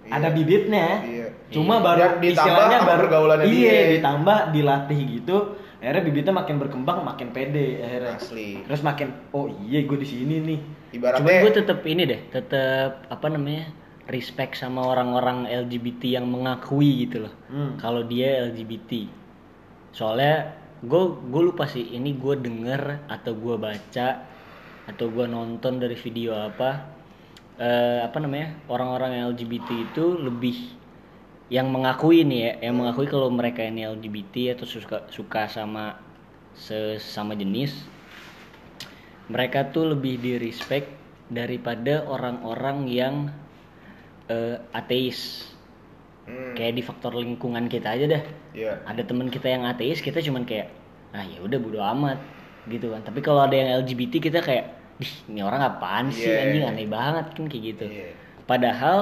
Iya. 0.02 0.12
ada 0.13 0.28
bibitnya 0.32 0.86
Iya. 1.04 1.28
cuma 1.52 1.78
Iya. 1.78 1.84
baru 1.84 2.00
ditambah 2.17 2.26
istilahnya 2.32 2.78
baru 2.82 3.02
pergaulannya 3.04 3.45
iya 3.45 3.69
dia. 3.69 3.89
ditambah 3.93 4.38
dilatih 4.50 5.00
gitu 5.13 5.38
akhirnya 5.78 6.02
bibitnya 6.02 6.34
makin 6.34 6.56
berkembang 6.58 7.00
makin 7.04 7.28
pede 7.30 7.67
akhirnya 7.80 8.15
Asli. 8.15 8.50
terus 8.63 8.82
makin 8.82 9.08
oh 9.30 9.45
iya 9.62 9.84
gue 9.84 9.97
di 10.00 10.08
sini 10.08 10.36
nih 10.41 10.60
Ibaratnya 10.89 11.21
Cuman 11.21 11.43
gue 11.43 11.52
tetap 11.54 11.80
ini 11.84 12.02
deh, 12.02 12.19
tetap 12.32 13.04
apa 13.06 13.28
namanya 13.28 13.67
respect 14.08 14.56
sama 14.56 14.88
orang-orang 14.88 15.48
LGBT 15.48 16.20
yang 16.20 16.26
mengakui 16.32 17.08
gitu 17.08 17.28
loh. 17.28 17.34
Hmm. 17.52 17.76
Kalau 17.80 18.08
dia 18.08 18.48
LGBT. 18.48 19.08
Soalnya 19.91 20.56
gue 20.84 21.04
gue 21.28 21.41
lupa 21.41 21.65
sih 21.65 21.98
ini 21.98 22.13
gue 22.15 22.38
denger 22.38 23.10
atau 23.10 23.34
gue 23.34 23.56
baca 23.58 24.08
atau 24.88 25.06
gue 25.10 25.26
nonton 25.26 25.82
dari 25.82 25.98
video 25.98 26.38
apa 26.38 26.86
eh, 27.58 28.06
apa 28.06 28.17
namanya 28.22 28.62
orang-orang 28.70 29.26
LGBT 29.34 29.89
itu 29.89 30.22
lebih 30.22 30.78
yang 31.50 31.72
mengakui 31.72 32.22
nih 32.28 32.39
ya, 32.43 32.52
yang 32.70 32.76
mengakui 32.84 33.10
kalau 33.10 33.32
mereka 33.34 33.65
ini 33.65 33.89
LGBT 33.89 34.60
atau 34.60 34.67
suka 34.70 34.98
suka 35.10 35.50
sama 35.50 35.98
sesama 36.54 37.34
jenis 37.34 37.74
mereka 39.28 39.67
tuh 39.74 39.98
lebih 39.98 40.22
di 40.22 40.39
respect 40.39 40.93
daripada 41.28 42.08
orang-orang 42.08 42.88
yang 42.88 43.15
eh, 44.28 44.56
ateis 44.76 45.52
hmm, 46.28 46.54
kayak 46.56 46.74
di 46.78 46.84
faktor 46.84 47.16
lingkungan 47.16 47.68
kita 47.68 47.96
aja 47.96 48.06
dah 48.20 48.24
iya. 48.54 48.74
ada 48.84 49.02
teman 49.04 49.32
kita 49.32 49.48
yang 49.48 49.63
ateis 49.63 50.04
kita 50.04 50.20
cuman 50.20 50.44
kayak 50.44 50.72
ah 51.16 51.24
ya 51.24 51.40
udah 51.40 51.58
bodo 51.60 51.80
amat 51.80 52.20
gitu 52.68 52.92
kan 52.92 53.02
tapi 53.02 53.24
kalau 53.24 53.48
ada 53.48 53.56
yang 53.56 53.70
LGBT 53.88 54.20
kita 54.20 54.40
kayak 54.44 54.76
Ih, 54.98 55.13
ini 55.30 55.46
orang 55.46 55.62
apaan 55.62 56.10
sih 56.10 56.26
Iya. 56.26 56.42
anjing 56.42 56.63
aneh 56.66 56.88
banget 56.90 57.26
kan 57.38 57.46
kayak 57.48 57.63
gitu 57.76 57.86
Iya. 57.86 58.12
padahal 58.50 58.98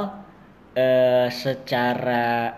eh, 0.76 1.28
secara 1.32 2.52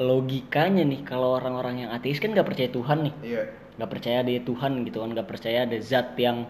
logikanya 0.00 0.82
nih 0.82 1.06
kalau 1.06 1.38
orang-orang 1.38 1.86
yang 1.86 1.90
ateis 1.94 2.18
kan 2.18 2.34
nggak 2.34 2.48
percaya 2.50 2.66
Tuhan 2.72 2.98
nih 3.06 3.14
Iya. 3.22 3.42
nggak 3.78 3.90
percaya 3.90 4.16
ada 4.26 4.32
Tuhan 4.42 4.72
gitu 4.88 4.98
kan 5.04 5.10
nggak 5.14 5.28
percaya 5.28 5.58
ada 5.68 5.76
zat 5.78 6.18
yang 6.18 6.48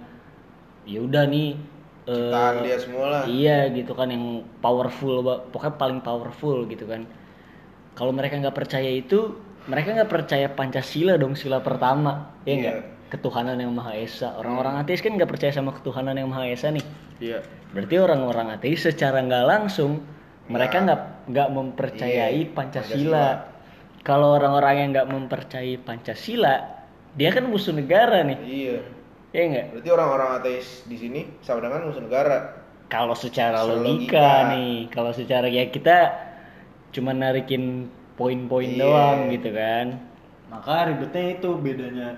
ya 0.89 1.01
udah 1.05 1.25
nih 1.29 1.57
eh, 2.05 2.13
Ciptaan 2.13 2.55
dia 2.63 2.77
semua 2.77 3.05
lah. 3.09 3.23
iya 3.25 3.69
gitu 3.69 3.93
kan 3.93 4.09
yang 4.09 4.25
powerful 4.59 5.21
pokoknya 5.49 5.75
paling 5.75 6.01
powerful 6.01 6.65
gitu 6.65 6.85
kan 6.85 7.09
kalau 7.95 8.11
mereka 8.11 8.37
nggak 8.37 8.55
percaya 8.55 8.91
itu 8.91 9.39
mereka 9.65 9.97
nggak 9.97 10.11
percaya 10.11 10.47
pancasila 10.49 11.17
dong 11.17 11.33
sila 11.33 11.61
pertama 11.61 12.35
ya 12.45 12.51
Iya. 12.51 12.59
nggak 12.61 12.79
ketuhanan 13.15 13.57
yang 13.57 13.71
maha 13.71 13.95
esa 13.95 14.35
orang-orang 14.35 14.75
ateis 14.77 14.99
kan 14.99 15.15
nggak 15.15 15.31
percaya 15.31 15.53
sama 15.55 15.71
ketuhanan 15.71 16.19
yang 16.19 16.29
maha 16.29 16.51
esa 16.51 16.69
nih 16.69 16.83
Iya. 17.23 17.41
berarti 17.71 17.95
orang-orang 17.97 18.47
ateis 18.53 18.83
secara 18.83 19.23
nggak 19.23 19.45
langsung 19.47 20.03
mereka 20.45 20.77
Nggak. 20.77 20.85
nggak 20.85 21.01
nggak 21.31 21.49
mempercayai 21.55 22.41
Iya, 22.43 22.53
pancasila 22.53 23.27
kalau 24.05 24.37
orang-orang 24.37 24.75
yang 24.77 24.89
nggak 24.93 25.09
mempercayai 25.09 25.77
pancasila 25.81 26.55
dia 27.15 27.31
kan 27.31 27.47
musuh 27.47 27.73
negara 27.73 28.21
nih 28.21 28.39
Iya. 28.43 28.79
Ya 29.35 29.43
nggak 29.45 29.67
Berarti 29.75 29.91
orang-orang 29.91 30.29
ateis 30.39 30.87
di 30.87 30.95
sini 30.95 31.21
sama 31.43 31.59
dengan 31.61 31.91
musuh 31.91 32.01
negara. 32.01 32.63
kalau 32.87 33.13
secara 33.13 33.61
logika, 33.61 33.83
logika. 33.83 34.31
nih 34.55 34.75
kalau 34.89 35.11
secara 35.11 35.51
ya 35.51 35.67
kita 35.67 35.97
cuma 36.89 37.11
narikin 37.11 37.91
poin-poin 38.15 38.71
Iya. 38.71 38.81
doang 38.81 39.19
gitu 39.29 39.51
kan 39.51 39.99
maka 40.47 40.87
ribetnya 40.87 41.35
itu 41.35 41.51
bedanya 41.59 42.09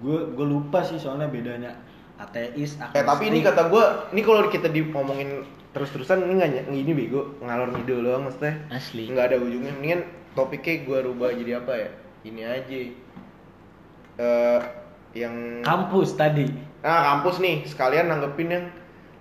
gue 0.00 0.32
gue 0.32 0.46
lupa 0.48 0.80
sih 0.80 0.96
soalnya 0.96 1.28
bedanya 1.28 1.76
ateis 2.16 2.80
Eh 2.96 3.04
tapi 3.04 3.28
ini 3.28 3.44
kata 3.44 3.68
gue, 3.68 3.84
ini 4.16 4.22
kalau 4.24 4.48
kita 4.48 4.72
ngomongin 4.72 5.44
terus-terusan 5.76 6.24
ini 6.24 6.32
nggak 6.40 6.50
ini 6.72 6.92
bego 6.94 7.36
ngalor 7.42 7.74
ngidul 7.74 8.00
doang 8.00 8.24
maksudnya. 8.24 8.54
asli 8.70 9.10
Nggak 9.10 9.34
ada 9.34 9.36
ujungnya. 9.36 9.74
Mendingan 9.74 10.00
topiknya 10.32 10.86
gue 10.86 10.98
rubah 11.04 11.34
jadi 11.34 11.52
apa 11.60 11.72
ya? 11.74 11.88
Ini 12.24 12.42
aja. 12.46 12.76
Eh 14.14 14.60
yang 15.14 15.62
kampus 15.62 16.18
tadi. 16.18 16.50
Nah 16.82 17.16
kampus 17.16 17.38
nih. 17.40 17.62
Sekalian 17.64 18.10
nanggepin 18.10 18.50
yang 18.50 18.66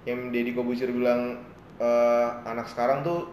yang 0.03 0.19
Deddy 0.33 0.51
Kobusir 0.51 0.89
bilang 0.91 1.39
eh, 1.79 2.27
anak 2.43 2.67
sekarang 2.67 3.05
tuh 3.05 3.29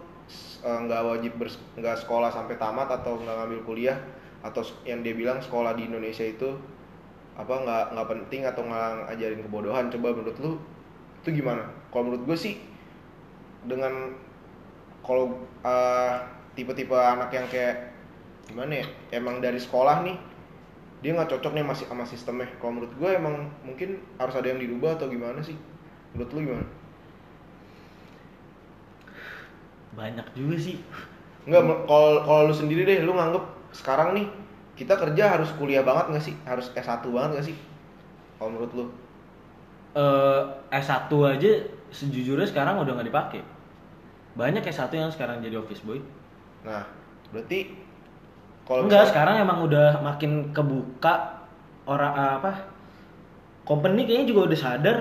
eh, 0.62 0.78
nggak 0.86 1.02
wajib 1.02 1.32
bers- 1.40 1.60
nggak 1.74 1.96
sekolah 2.04 2.30
sampai 2.30 2.60
tamat 2.60 2.86
atau 2.92 3.18
nggak 3.18 3.36
ngambil 3.40 3.60
kuliah 3.66 3.98
atau 4.40 4.64
yang 4.88 5.04
dia 5.04 5.12
bilang 5.12 5.40
sekolah 5.40 5.76
di 5.76 5.84
Indonesia 5.88 6.24
itu 6.24 6.48
apa 7.36 7.52
nggak 7.56 7.84
nggak 7.96 8.08
penting 8.08 8.42
atau 8.44 8.62
nggak 8.68 8.88
ngajarin 9.10 9.40
kebodohan. 9.42 9.84
Coba 9.88 10.06
menurut 10.14 10.36
lu 10.38 10.52
itu 11.24 11.42
gimana? 11.42 11.64
Kalau 11.90 12.12
menurut 12.12 12.24
gue 12.28 12.36
sih 12.38 12.54
dengan 13.66 14.14
kalau 15.00 15.32
eh, 15.64 16.14
tipe-tipe 16.54 16.94
anak 16.94 17.32
yang 17.32 17.48
kayak 17.48 17.90
gimana 18.50 18.82
ya 18.82 18.86
emang 19.14 19.38
dari 19.38 19.56
sekolah 19.62 20.02
nih 20.02 20.16
dia 21.00 21.10
nggak 21.16 21.30
cocok 21.32 21.52
nih 21.56 21.64
masih 21.64 21.86
sama 21.88 22.04
sistemnya. 22.04 22.48
Kalau 22.60 22.72
menurut 22.76 22.92
gue 23.00 23.10
emang 23.20 23.36
mungkin 23.64 24.00
harus 24.20 24.34
ada 24.36 24.48
yang 24.52 24.60
dirubah 24.60 24.96
atau 25.00 25.08
gimana 25.08 25.40
sih? 25.40 25.56
Menurut 26.14 26.30
lu 26.36 26.40
gimana? 26.48 26.66
Banyak 29.94 30.26
juga 30.38 30.56
sih. 30.58 30.78
Enggak, 31.46 31.62
me- 31.66 31.82
kalau 31.88 32.22
kalau 32.26 32.42
lu 32.50 32.54
sendiri 32.54 32.82
deh 32.86 33.02
lu 33.02 33.12
nganggep 33.16 33.42
sekarang 33.74 34.14
nih 34.16 34.26
kita 34.78 34.94
kerja 34.96 35.24
harus 35.38 35.50
kuliah 35.58 35.82
banget 35.82 36.14
nggak 36.14 36.24
sih? 36.24 36.34
Harus 36.46 36.70
S1 36.78 37.10
banget 37.14 37.30
nggak 37.38 37.46
sih? 37.50 37.56
Kalau 38.38 38.50
menurut 38.54 38.72
lu? 38.78 38.84
Eh 39.94 40.40
S1 40.70 41.26
aja 41.26 41.50
sejujurnya 41.90 42.46
sekarang 42.46 42.78
udah 42.82 42.92
nggak 42.94 43.08
dipakai. 43.10 43.40
Banyak 44.38 44.62
S1 44.66 44.94
yang 44.98 45.10
sekarang 45.10 45.42
jadi 45.42 45.58
office 45.58 45.82
boy. 45.82 45.98
Nah 46.66 46.84
berarti 47.34 47.70
kalau 48.70 48.86
enggak 48.86 49.10
sekarang 49.10 49.42
emang 49.42 49.66
udah 49.66 49.98
makin 49.98 50.54
kebuka 50.54 51.42
orang 51.90 52.14
eh, 52.14 52.32
apa 52.38 52.52
company 53.66 54.06
kayaknya 54.06 54.30
juga 54.30 54.40
udah 54.46 54.58
sadar 54.62 54.96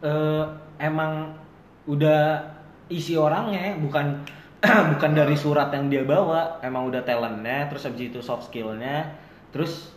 eh, 0.00 0.44
emang 0.80 1.36
udah 1.84 2.48
isi 2.88 3.12
orangnya 3.20 3.76
bukan 3.76 4.24
bukan 4.96 5.10
dari 5.12 5.36
surat 5.36 5.68
yang 5.76 5.92
dia 5.92 6.08
bawa 6.08 6.64
emang 6.64 6.88
udah 6.88 7.04
talentnya 7.04 7.68
terus 7.68 7.84
habis 7.84 8.08
itu 8.08 8.24
soft 8.24 8.48
skillnya 8.48 9.12
terus 9.52 9.92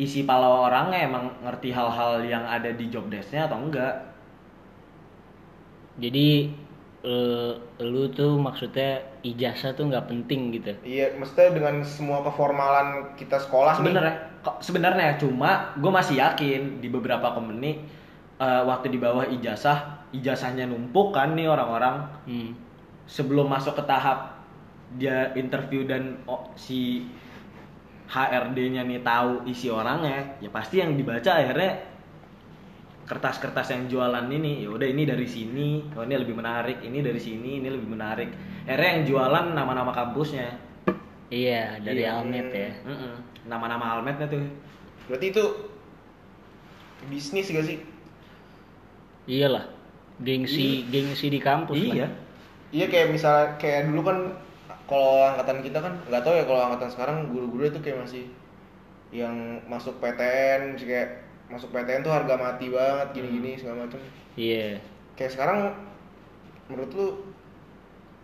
isi 0.00 0.24
pala 0.24 0.48
orangnya 0.48 1.04
emang 1.04 1.28
ngerti 1.44 1.76
hal-hal 1.76 2.24
yang 2.24 2.48
ada 2.48 2.72
di 2.72 2.88
job 2.88 3.12
desknya 3.12 3.44
atau 3.44 3.60
enggak. 3.60 4.08
Jadi 6.00 6.48
eh, 7.00 7.52
lu 7.80 8.08
tuh 8.12 8.36
maksudnya 8.36 9.00
ijazah 9.24 9.72
tuh 9.72 9.88
nggak 9.88 10.06
penting 10.08 10.52
gitu. 10.60 10.72
Iya 10.84 11.16
mestinya 11.16 11.56
dengan 11.56 11.74
semua 11.84 12.20
keformalan 12.24 13.16
kita 13.16 13.40
sekolah 13.40 13.80
sebenarnya 13.80 14.14
kok 14.40 14.56
sebenarnya 14.64 15.20
cuma 15.20 15.76
gue 15.76 15.92
masih 15.92 16.16
yakin 16.20 16.80
di 16.80 16.88
beberapa 16.88 17.32
company 17.32 17.80
eh, 18.40 18.62
waktu 18.64 18.92
di 18.92 18.98
bawah 19.00 19.24
ijazah 19.28 20.08
ijazahnya 20.10 20.66
numpuk 20.66 21.14
kan 21.14 21.38
nih 21.38 21.48
orang-orang. 21.48 22.08
Hmm. 22.26 22.52
sebelum 23.10 23.50
masuk 23.50 23.74
ke 23.74 23.82
tahap 23.90 24.38
dia 24.94 25.34
interview 25.34 25.82
dan 25.82 26.22
oh, 26.30 26.46
si 26.54 27.02
HRD-nya 28.06 28.86
nih 28.86 29.02
tahu 29.02 29.46
isi 29.50 29.66
orangnya 29.66 30.38
ya 30.38 30.46
pasti 30.50 30.78
yang 30.78 30.94
dibaca 30.94 31.42
akhirnya 31.42 31.89
kertas-kertas 33.10 33.74
yang 33.74 33.90
jualan 33.90 34.26
ini 34.30 34.62
ya 34.62 34.70
udah 34.70 34.86
ini 34.86 35.02
dari 35.02 35.26
sini. 35.26 35.90
Oh 35.98 36.06
ini 36.06 36.14
lebih 36.14 36.38
menarik 36.38 36.78
ini 36.86 37.02
dari 37.02 37.18
sini 37.18 37.58
ini 37.58 37.66
lebih 37.66 37.88
menarik. 37.90 38.30
Akhirnya 38.70 38.90
yang 38.94 39.04
jualan 39.10 39.46
nama-nama 39.50 39.90
kampusnya. 39.90 40.46
Iya 41.30 41.82
dari 41.82 42.06
Iya. 42.06 42.22
Almet 42.22 42.48
ya. 42.54 42.70
Mm-mm. 42.86 43.14
nama-nama 43.50 43.98
almetnya 43.98 44.30
tuh. 44.30 44.46
Berarti 45.10 45.26
itu 45.34 45.44
bisnis 47.10 47.50
gak 47.50 47.66
sih? 47.66 47.78
Iyalah 49.26 49.64
gengsi 50.20 50.84
gengsi 50.92 51.26
di 51.32 51.40
kampus 51.40 51.76
iya 51.76 52.06
lah. 52.06 52.10
Iya. 52.70 52.86
Kayak 52.92 53.08
misalnya 53.10 53.46
kayak 53.58 53.80
dulu 53.90 54.00
kan 54.06 54.18
kalau 54.86 55.26
angkatan 55.26 55.58
kita 55.62 55.78
kan 55.82 55.94
nggak 56.06 56.22
tahu 56.26 56.34
ya 56.38 56.44
kalau 56.46 56.60
angkatan 56.66 56.90
sekarang 56.94 57.16
guru-guru 57.30 57.62
itu 57.70 57.78
kayak 57.82 57.98
masih 58.06 58.24
yang 59.10 59.34
masuk 59.66 59.98
PTN 60.02 60.78
kayak 60.78 61.29
masuk 61.50 61.68
PTN 61.70 62.00
tuh 62.00 62.10
harga 62.10 62.34
mati 62.34 62.66
banget 62.66 63.08
gini-gini 63.12 63.54
segala 63.54 63.84
macam 63.84 63.98
Iya. 64.32 64.78
kayak 65.12 65.32
sekarang 65.32 65.58
menurut 66.66 66.90
lu 66.92 67.06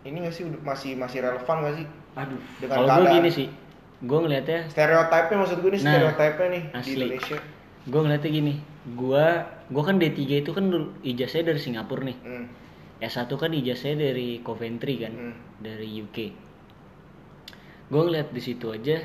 ini 0.02 0.22
gak 0.22 0.32
sih 0.32 0.46
udah- 0.46 0.62
masih 0.62 0.94
masih 0.94 1.18
relevan 1.20 1.56
gak 1.60 1.76
sih 1.76 1.86
Aduh. 2.16 2.40
Dengan 2.56 2.76
Kalau 2.80 2.96
gue 2.96 3.12
gini 3.12 3.28
sih, 3.28 3.46
gue 3.98 4.18
ngeliatnya, 4.18 4.64
stereotipnya 4.66 5.36
maksud 5.36 5.58
gue 5.58 5.68
nih 5.68 5.80
Nah, 5.80 5.90
stereotipnya 5.92 6.46
nih 6.48 6.62
di 6.64 6.72
asli. 6.72 6.94
Indonesia 6.96 7.38
gue 7.84 8.00
ngeliatnya 8.00 8.30
gini, 8.32 8.54
gue, 8.90 9.26
gue 9.68 9.82
kan 9.84 9.96
D3 9.96 10.18
itu 10.38 10.50
kan 10.50 10.64
ijazahnya 11.02 11.46
dari 11.46 11.60
Singapura 11.60 12.02
nih. 12.02 12.16
hmm. 12.16 12.44
S1 12.98 13.28
kan 13.30 13.52
ijazahnya 13.52 13.96
dari 14.06 14.40
Coventry 14.40 14.94
kan, 14.98 15.12
Hmm. 15.12 15.34
dari 15.58 15.84
UK. 15.92 16.32
Gue 17.86 18.02
ngeliat 18.02 18.32
di 18.32 18.40
situ 18.40 18.66
aja 18.66 18.96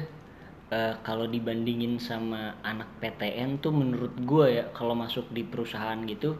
eh, 0.71 0.93
kalau 1.03 1.27
dibandingin 1.27 1.99
sama 1.99 2.55
anak 2.63 2.87
PTN 3.03 3.59
tuh 3.59 3.75
menurut 3.75 4.15
gue 4.23 4.45
ya 4.59 4.65
kalau 4.71 4.95
masuk 4.95 5.27
di 5.35 5.43
perusahaan 5.43 5.99
gitu 6.07 6.35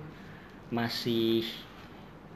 masih 0.71 1.43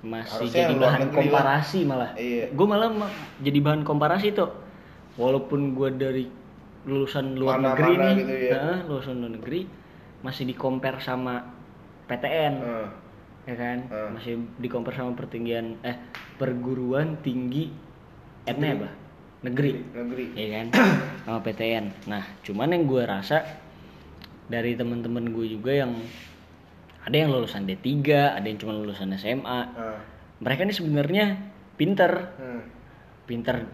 masih 0.05 0.47
Harusnya 0.51 0.61
jadi 0.69 0.73
bahan 0.77 0.99
negeri 1.09 1.15
lah. 1.15 1.23
komparasi 1.41 1.79
malah. 1.87 2.11
Iya. 2.13 2.45
Gue 2.53 2.67
malah 2.69 2.89
ma- 2.93 3.15
jadi 3.41 3.59
bahan 3.63 3.81
komparasi 3.81 4.35
tuh. 4.37 4.51
Walaupun 5.17 5.73
gue 5.73 5.89
dari 5.95 6.25
lulusan 6.85 7.33
luar 7.33 7.57
Mana-mana 7.57 7.73
negeri 7.73 7.93
nih, 7.97 8.15
gitu 8.21 8.33
ya. 8.37 8.51
Heeh, 8.53 8.77
lulusan 8.85 9.15
luar 9.17 9.31
negeri 9.39 9.61
masih 10.21 10.43
di 10.45 10.53
compare 10.53 10.99
sama 11.01 11.41
PTN 12.05 12.53
Hmm. 12.61 12.89
ya 13.45 13.55
kan 13.57 13.77
Hmm. 13.89 14.09
masih 14.17 14.33
di 14.57 14.67
compare 14.69 14.97
sama 14.97 15.13
pertinggian 15.13 15.77
eh 15.81 15.97
perguruan 16.37 17.17
tinggi 17.21 17.69
etnya 18.45 18.73
apa 18.73 18.89
negeri. 19.45 19.71
Negeri. 19.93 20.25
Ya 20.33 20.47
kan? 20.59 20.67
Sama 21.25 21.39
PTN 21.41 21.85
nah 22.09 22.23
cuman 22.41 22.73
yang 22.73 22.83
gue 22.85 23.03
rasa 23.05 23.45
dari 24.45 24.73
temen-temen 24.73 25.33
gue 25.33 25.45
juga 25.49 25.73
yang 25.73 25.93
ada 27.01 27.15
yang 27.15 27.29
lulusan 27.29 27.65
D3 27.65 27.85
ada 28.33 28.45
yang 28.45 28.57
cuma 28.57 28.73
lulusan 28.73 29.13
SMA 29.15 29.59
Ah. 29.73 29.97
mereka 30.41 30.65
ini 30.65 30.73
sebenarnya 30.73 31.25
pinter. 31.77 32.33
Hmm. 32.37 32.61
pinter 33.25 33.65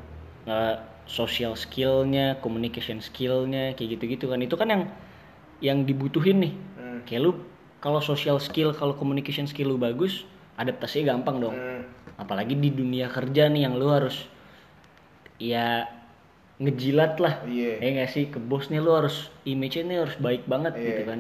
eh, 0.48 0.76
social 1.04 1.60
skillnya 1.60 2.40
communication 2.40 3.04
skillnya 3.04 3.76
kayak 3.76 4.00
gitu-gitu 4.00 4.32
kan. 4.32 4.40
Itu 4.40 4.56
kan 4.56 4.68
yang 4.72 4.84
yang 5.60 5.78
dibutuhin 5.84 6.40
nih. 6.40 6.54
Hmm. 6.80 7.00
kayak 7.04 7.22
lu 7.22 7.32
kalau 7.82 8.00
social 8.00 8.38
skill 8.38 8.72
kalau 8.72 8.96
communication 8.96 9.44
skill 9.44 9.74
lu 9.74 9.78
bagus 9.78 10.24
adaptasinya 10.56 11.16
gampang 11.16 11.42
dong. 11.42 11.56
Hmm. 11.58 11.84
apalagi 12.16 12.54
di 12.54 12.70
dunia 12.70 13.10
kerja 13.10 13.50
nih 13.50 13.66
yang 13.66 13.76
lu 13.76 13.90
harus 13.90 14.30
ya 15.42 15.90
ngejilat 16.62 17.18
lah. 17.18 17.42
Iya. 17.44 17.82
ya 17.82 17.88
nggak 17.98 18.10
sih? 18.10 18.30
Ke 18.30 18.38
bosnya 18.38 18.78
lu 18.78 18.94
harus 18.94 19.34
image-nya 19.44 19.84
nih 19.84 19.98
harus 20.00 20.16
baik 20.16 20.46
banget 20.46 20.78
Iya. 20.78 20.86
gitu 20.88 21.04
kan. 21.10 21.20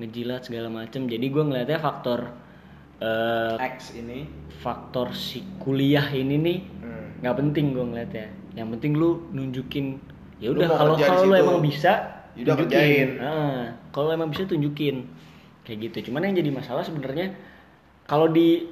Ngejilat 0.00 0.40
segala 0.42 0.68
macem. 0.72 1.04
Jadi 1.04 1.26
gue 1.28 1.44
ngeliatnya 1.44 1.76
faktor 1.76 2.32
eh, 2.98 3.56
X 3.76 3.96
ini. 3.96 4.28
faktor 4.60 5.12
si 5.12 5.40
kuliah 5.56 6.04
ini 6.10 6.36
nih 6.36 6.58
Hmm. 6.80 7.20
nggak 7.20 7.36
penting 7.36 7.72
gue 7.72 7.84
ngeliatnya. 7.86 8.28
Yang 8.52 8.68
penting 8.76 8.92
lu 8.94 9.10
nunjukin 9.30 9.96
ya 10.36 10.52
udah 10.52 10.68
kalau 10.68 10.96
kalau 10.96 11.22
lu 11.24 11.34
emang 11.34 11.60
bisa 11.60 11.92
Ya 12.36 12.44
udah 12.44 12.56
kerjain. 12.56 13.16
tunjukin 13.16 13.24
Ah, 13.24 13.64
kalau 13.88 14.12
emang 14.12 14.28
bisa 14.28 14.44
tunjukin. 14.44 15.08
Kayak 15.60 15.78
gitu. 15.92 16.08
Cuman 16.08 16.24
yang 16.24 16.36
jadi 16.36 16.50
masalah 16.50 16.80
sebenarnya 16.80 17.36
kalau 18.04 18.28
di 18.28 18.64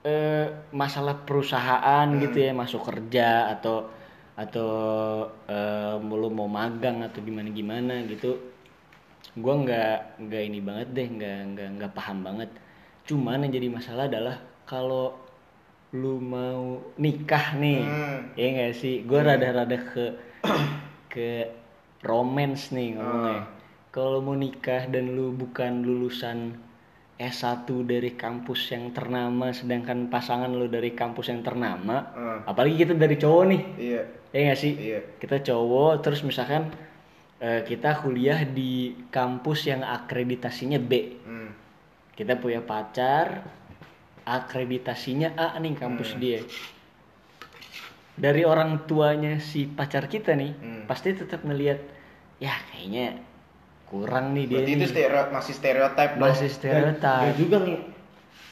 eh, 0.00 0.46
masalah 0.72 1.22
perusahaan 1.22 2.08
Hmm. 2.08 2.18
gitu 2.18 2.38
ya 2.40 2.50
masuk 2.50 2.80
kerja 2.82 3.52
atau 3.52 3.86
atau 4.40 4.72
eh, 5.44 5.94
lu 6.00 6.32
mau 6.32 6.48
magang 6.48 7.04
atau 7.04 7.20
gimana 7.20 7.52
gimana 7.52 8.00
gitu 8.08 8.40
gue 9.30 9.54
nggak 9.54 9.96
nggak 10.26 10.42
ini 10.42 10.58
banget 10.58 10.88
deh 10.90 11.06
nggak 11.06 11.38
nggak 11.54 11.68
nggak 11.76 11.92
paham 11.92 12.18
banget. 12.24 12.50
Cuman 13.06 13.44
yang 13.44 13.52
jadi 13.52 13.68
masalah 13.68 14.08
adalah 14.08 14.36
kalau 14.64 15.14
lu 15.92 16.18
mau 16.18 16.78
nikah 16.96 17.54
nih 17.54 17.82
Hmm. 17.82 18.18
ya 18.34 18.46
nggak 18.50 18.72
sih? 18.74 19.02
Gue 19.04 19.20
rada-rada 19.20 19.76
ke 19.76 20.04
ke 21.12 21.30
romance 22.02 22.72
nih 22.72 22.96
ngomongnya. 22.96 23.44
Kalau 23.90 24.18
mau 24.18 24.34
nikah 24.34 24.86
dan 24.86 25.14
lu 25.14 25.30
bukan 25.30 25.82
lulusan 25.82 26.54
S1 27.20 27.68
dari 27.84 28.16
kampus 28.16 28.72
yang 28.72 28.90
ternama 28.90 29.52
sedangkan 29.52 30.08
pasangan 30.08 30.48
lu 30.48 30.66
dari 30.66 30.96
kampus 30.96 31.28
yang 31.28 31.44
ternama 31.44 31.96
Hmm. 32.16 32.40
apalagi 32.48 32.82
kita 32.82 32.94
dari 32.96 33.14
cowok 33.14 33.44
nih. 33.46 33.62
Iya 33.78 34.02
ya 34.30 34.40
nggak 34.46 34.58
sih 34.58 34.72
Iya. 34.72 35.00
kita 35.18 35.42
cowok 35.42 36.00
terus 36.00 36.22
misalkan 36.22 36.70
eh, 37.38 37.64
kita 37.64 37.98
kuliah 37.98 38.44
di 38.44 38.72
kampus 39.08 39.66
yang 39.66 39.82
akreditasinya 39.82 40.78
B 40.78 40.92
Hmm. 41.20 41.50
kita 42.12 42.36
punya 42.36 42.60
pacar 42.60 43.42
akreditasinya 44.22 45.34
A 45.34 45.56
nih 45.56 45.74
kampus 45.74 46.14
Hmm. 46.14 46.20
dia 46.20 46.40
dari 48.14 48.44
orang 48.44 48.84
tuanya 48.84 49.40
si 49.40 49.64
pacar 49.64 50.06
kita 50.06 50.36
nih 50.36 50.52
Hmm. 50.52 50.82
pasti 50.84 51.10
tetap 51.10 51.40
ngelihat 51.40 51.80
ya 52.36 52.52
kayaknya 52.70 53.16
kurang 53.84 54.32
nih 54.32 54.44
dia 54.46 54.54
berarti 54.56 54.72
itu 54.72 54.78
nih. 54.78 54.90
stereo, 54.92 55.22
masih 55.30 55.54
stereotip 55.56 56.10
masih 56.14 56.46
Ya 56.46 56.54
stereotip 56.54 57.34
juga 57.36 57.58
nih. 57.60 57.78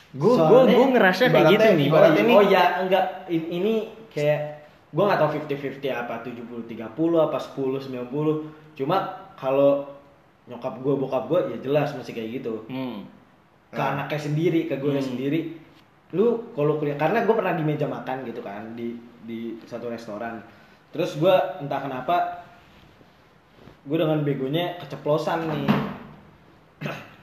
gue 0.08 0.34
gue 0.34 0.60
gue 0.66 0.86
ngerasa 0.90 1.22
kayak 1.28 1.46
gitu 1.52 1.68
nih 1.70 1.86
Oh, 1.86 2.00
iya, 2.02 2.22
oh 2.32 2.42
ya 2.42 2.62
enggak 2.80 3.04
In- 3.28 3.50
ini 3.52 3.74
kayak 4.08 4.57
gua 4.88 5.04
nggak 5.06 5.20
tahu 5.20 5.30
50-50 5.44 5.92
apa 5.92 6.14
70 6.24 6.64
30 6.64 6.88
apa 7.18 7.38
10 7.38 7.78
90. 7.78 8.76
Cuma 8.76 8.96
kalau 9.34 9.84
nyokap 10.46 10.80
gua 10.80 10.94
bokap 10.96 11.24
gua 11.28 11.40
ya 11.46 11.56
jelas 11.60 11.92
masih 11.92 12.12
kayak 12.12 12.40
gitu. 12.40 12.64
hmm. 12.66 13.04
Ke 13.68 13.76
Nah. 13.76 14.00
anaknya 14.00 14.16
sendiri, 14.16 14.64
ke 14.64 14.80
gue 14.80 14.96
Hmm. 14.96 15.04
sendiri. 15.04 15.40
Lu 16.16 16.40
kalau 16.56 16.80
kuliah 16.80 16.96
karena 16.96 17.20
gue 17.20 17.34
pernah 17.36 17.52
di 17.52 17.60
meja 17.60 17.84
makan 17.84 18.24
gitu 18.24 18.40
kan 18.40 18.64
di 18.72 18.96
di 19.28 19.60
satu 19.68 19.92
restoran. 19.92 20.40
Terus 20.88 21.20
gua 21.20 21.60
entah 21.60 21.84
kenapa 21.84 22.48
gue 23.84 23.96
dengan 23.96 24.24
begonya 24.24 24.80
keceplosan 24.80 25.52
nih. 25.52 25.68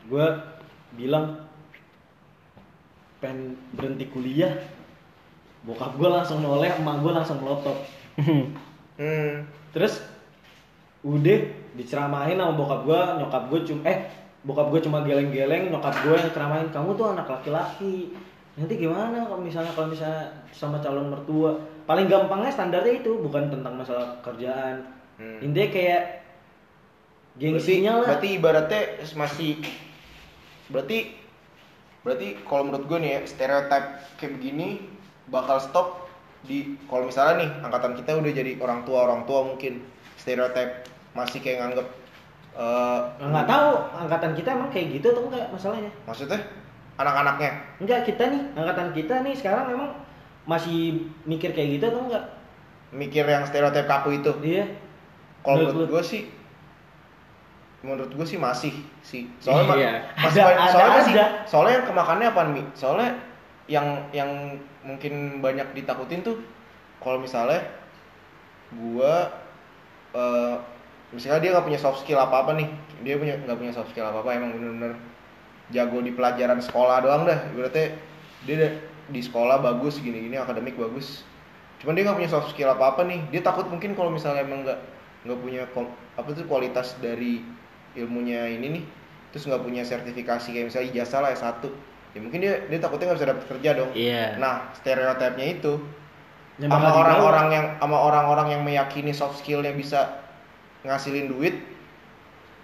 gue 0.06 0.28
bilang 0.94 1.34
pengen 3.18 3.58
berhenti 3.74 4.06
kuliah 4.06 4.54
bokap 5.66 5.98
gue 5.98 6.10
langsung 6.10 6.40
noleh 6.40 6.70
emak 6.78 7.02
gue 7.02 7.12
langsung 7.12 7.38
melotot. 7.42 7.78
Hmm. 8.96 9.44
terus 9.76 10.00
udah 11.04 11.40
diceramahin 11.76 12.40
sama 12.40 12.56
bokap 12.56 12.88
gue 12.88 12.96
nyokap 13.20 13.44
gue 13.52 13.60
cuma 13.68 13.82
eh 13.84 14.08
bokap 14.48 14.72
gue 14.72 14.80
cuma 14.88 15.04
geleng-geleng 15.04 15.68
nyokap 15.68 15.92
gue 16.00 16.16
yang 16.16 16.32
ceramahin 16.32 16.72
kamu 16.72 16.96
tuh 16.96 17.12
anak 17.12 17.28
laki-laki. 17.28 18.16
Nanti 18.56 18.74
gimana 18.80 19.28
kalau 19.28 19.44
misalnya 19.44 19.76
kalau 19.76 19.92
misalnya 19.92 20.32
sama 20.56 20.80
calon 20.80 21.12
mertua? 21.12 21.60
Paling 21.84 22.08
gampangnya 22.08 22.56
standarnya 22.56 23.04
itu 23.04 23.20
bukan 23.20 23.52
tentang 23.52 23.76
masalah 23.76 24.16
kerjaan. 24.24 24.88
Hmm. 25.20 25.44
intinya 25.44 25.70
kayak 25.72 26.04
Berarti, 27.36 27.52
gengsinya 27.52 27.92
lah. 28.00 28.06
berarti 28.08 28.28
ibaratnya 28.32 28.82
masih 29.12 29.52
berarti 30.72 30.98
berarti 32.00 32.28
kalau 32.48 32.64
menurut 32.72 32.88
gue 32.88 32.98
nih 33.04 33.12
ya 33.12 33.20
stereotip 33.28 33.84
kayak 34.16 34.32
begini 34.40 34.68
bakal 35.28 35.58
stop 35.58 35.88
di 36.42 36.58
kalau 36.86 37.06
misalnya 37.06 37.42
nih 37.42 37.50
angkatan 37.60 37.94
kita 37.96 38.14
udah 38.14 38.32
jadi 38.32 38.52
orang 38.58 38.84
tua 38.84 39.00
orang 39.04 39.26
tua 39.26 39.42
mungkin. 39.44 39.82
Stereotip 40.16 40.86
masih 41.12 41.40
kayak 41.40 41.60
nganggep 41.60 41.88
eh, 42.56 43.00
nggak 43.20 43.46
tahu 43.46 43.70
angkatan 43.96 44.32
kita 44.34 44.50
emang 44.52 44.70
kayak 44.70 44.88
gitu 44.94 45.12
atau 45.12 45.24
enggak 45.26 45.46
masalahnya? 45.50 45.92
Maksudnya? 46.04 46.40
Anak-anaknya? 46.96 47.52
Enggak 47.78 48.00
kita 48.04 48.24
nih 48.26 48.42
angkatan 48.54 48.88
kita 48.92 49.16
nih 49.22 49.34
sekarang 49.34 49.66
emang 49.70 49.92
masih 50.46 50.94
mikir 51.24 51.52
kayak 51.52 51.78
gitu 51.78 51.86
atau 51.88 52.06
enggak? 52.06 52.26
Mikir 52.90 53.26
yang 53.26 53.44
stereotip 53.44 53.86
kaku 53.86 54.16
itu? 54.16 54.32
Iya. 54.40 54.66
Kalau 55.42 55.62
Menurut 55.62 55.74
menurut 55.76 55.90
gue 55.92 56.04
sih 56.04 56.22
menurut 57.82 58.10
gue 58.10 58.26
sih 58.26 58.40
masih 58.40 58.74
sih. 59.02 59.30
Soalnya 59.38 59.66
ma- 59.68 59.78
Iya. 59.78 59.92
masih 60.16 60.40
Ada- 60.40 60.48
banyak- 60.48 60.58
ada 60.60 60.72
soalnya 60.72 60.94
masih 60.96 61.14
aja. 61.14 61.26
soalnya 61.46 61.74
yang 61.76 61.86
kemakannya 61.86 62.28
apa 62.28 62.42
nih 62.50 62.66
soalnya 62.74 63.10
yang 63.66 64.10
yang 64.14 64.62
mungkin 64.86 65.42
banyak 65.42 65.74
ditakutin 65.74 66.22
tuh 66.22 66.38
kalau 67.02 67.18
misalnya 67.18 67.66
gua 68.78 69.30
eh 70.16 70.56
misalnya 71.14 71.40
dia 71.42 71.50
nggak 71.54 71.66
punya 71.66 71.80
soft 71.80 72.02
skill 72.06 72.22
apa 72.22 72.46
apa 72.46 72.52
nih 72.58 72.70
dia 73.02 73.16
punya 73.18 73.36
nggak 73.42 73.58
punya 73.58 73.74
soft 73.74 73.90
skill 73.94 74.06
apa 74.06 74.22
apa 74.22 74.30
emang 74.38 74.54
bener-bener 74.58 74.94
jago 75.74 75.98
di 76.02 76.14
pelajaran 76.14 76.62
sekolah 76.62 77.02
doang 77.02 77.26
dah. 77.26 77.40
Berarti 77.54 77.94
dia 78.46 78.78
di 79.10 79.22
sekolah 79.22 79.62
bagus 79.62 79.98
gini-gini 80.02 80.38
akademik 80.38 80.78
bagus. 80.78 81.26
Cuman 81.82 81.98
dia 81.98 82.06
nggak 82.06 82.18
punya 82.22 82.32
soft 82.32 82.54
skill 82.54 82.70
apa 82.70 82.94
apa 82.94 83.02
nih. 83.06 83.22
Dia 83.34 83.42
takut 83.42 83.66
mungkin 83.70 83.98
kalau 83.98 84.14
misalnya 84.14 84.46
emang 84.46 84.62
nggak 84.66 84.80
nggak 85.26 85.40
punya 85.42 85.66
apa 86.16 86.30
tuh 86.38 86.46
kualitas 86.46 86.94
dari 87.02 87.42
ilmunya 87.98 88.46
ini 88.52 88.68
nih 88.80 88.84
terus 89.34 89.52
nggak 89.52 89.64
punya 89.68 89.84
sertifikasi 89.84 90.48
kayak 90.54 90.72
misalnya 90.72 90.88
ijazah 90.96 91.20
lah 91.20 91.32
S1 91.36 91.68
ya 92.16 92.20
mungkin 92.24 92.40
dia 92.40 92.64
dia 92.72 92.80
takutnya 92.80 93.12
nggak 93.12 93.20
bisa 93.20 93.30
dapet 93.30 93.44
kerja 93.52 93.70
dong 93.76 93.90
iya 93.92 94.40
nah 94.40 94.72
stereotipnya 94.74 95.48
itu 95.52 95.74
Yang 96.56 96.72
sama 96.72 96.88
orang-orang 96.96 97.48
yang 97.52 97.66
sama 97.84 97.98
orang-orang 98.00 98.48
yang 98.56 98.62
meyakini 98.64 99.12
soft 99.12 99.44
skillnya 99.44 99.76
bisa 99.76 100.24
ngasilin 100.88 101.28
duit 101.28 101.60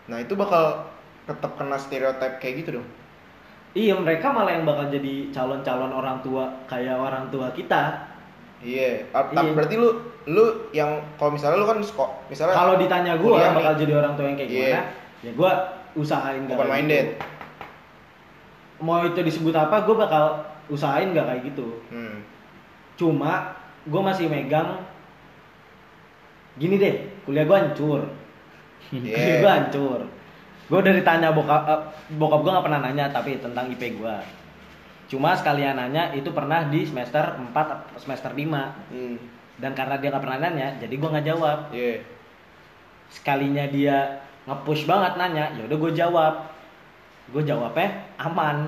nah 0.08 0.16
itu 0.16 0.32
bakal 0.40 0.88
tetap 1.28 1.60
kena 1.60 1.76
stereotip 1.76 2.40
kayak 2.40 2.64
gitu 2.64 2.80
dong 2.80 2.88
Iya 3.72 3.96
mereka 3.96 4.36
malah 4.36 4.52
yang 4.52 4.68
bakal 4.68 4.92
jadi 4.92 5.32
calon-calon 5.32 5.96
orang 5.96 6.20
tua 6.20 6.44
kayak 6.68 6.92
orang 6.92 7.32
tua 7.32 7.48
kita. 7.56 8.04
iya 8.60 9.08
Ah, 9.16 9.32
tapi 9.32 9.48
Iya. 9.48 9.56
berarti 9.56 9.76
lu 9.80 9.90
lu 10.28 10.44
yang 10.76 11.00
kalau 11.16 11.32
misalnya 11.32 11.56
lu 11.56 11.64
kan 11.64 11.80
sekolah 11.80 12.28
misalnya 12.28 12.52
Kalau 12.52 12.76
ditanya 12.76 13.16
gue 13.16 13.32
kuliah 13.32 13.56
bakal 13.56 13.72
nih, 13.72 13.80
jadi 13.88 13.94
orang 13.96 14.14
tua 14.20 14.26
yang 14.28 14.36
kayak 14.36 14.52
Iya. 14.52 14.60
gimana, 14.60 14.82
ya 15.24 15.32
gue 15.32 15.52
usahain 15.96 16.42
gak 16.52 16.60
open 16.60 16.68
minded 16.68 17.06
gitu. 17.16 17.24
Mau 18.82 19.06
itu 19.06 19.22
disebut 19.22 19.54
apa, 19.54 19.86
gue 19.86 19.96
bakal 19.96 20.46
usahain 20.68 21.14
gak 21.14 21.28
kayak 21.30 21.42
gitu. 21.54 21.68
hmm. 21.94 22.26
Cuma 22.98 23.58
gue 23.86 24.02
masih 24.02 24.30
megang 24.30 24.82
gini 26.58 26.76
deh, 26.78 26.96
kuliah 27.24 27.46
gue 27.48 27.58
hancur. 27.58 28.02
Iya. 28.92 29.14
Kuliah 29.16 29.38
gue 29.40 29.52
hancur. 29.52 30.00
Gue 30.68 30.80
udah 30.80 30.94
ditanya 30.96 31.30
bokap, 31.36 31.62
eh, 31.68 31.82
bokap 32.16 32.40
gue 32.44 32.52
gak 32.52 32.66
pernah 32.66 32.82
nanya 32.84 33.06
tapi 33.12 33.38
tentang 33.40 33.70
IP 33.70 34.02
gue. 34.02 34.16
Cuma 35.12 35.36
sekalian 35.36 35.76
nanya 35.76 36.16
itu 36.16 36.32
pernah 36.32 36.72
di 36.72 36.88
semester 36.88 37.36
4 37.36 37.52
atau 37.52 38.00
semester 38.00 38.32
5 38.32 38.48
hmm. 38.96 39.16
Dan 39.60 39.76
karena 39.76 40.00
dia 40.00 40.08
gak 40.08 40.24
pernah 40.24 40.40
nanya, 40.48 40.80
jadi 40.80 40.94
gue 40.96 41.10
gak 41.12 41.28
jawab 41.28 41.60
iya 41.76 42.00
Sekalinya 43.12 43.68
dia 43.68 44.24
nge-push 44.48 44.88
banget 44.88 45.20
nanya, 45.20 45.52
ya 45.60 45.68
udah 45.68 45.78
gue 45.78 45.92
jawab 45.92 46.34
Gue 47.32 47.44
jawabnya 47.48 47.88
aman. 48.20 48.68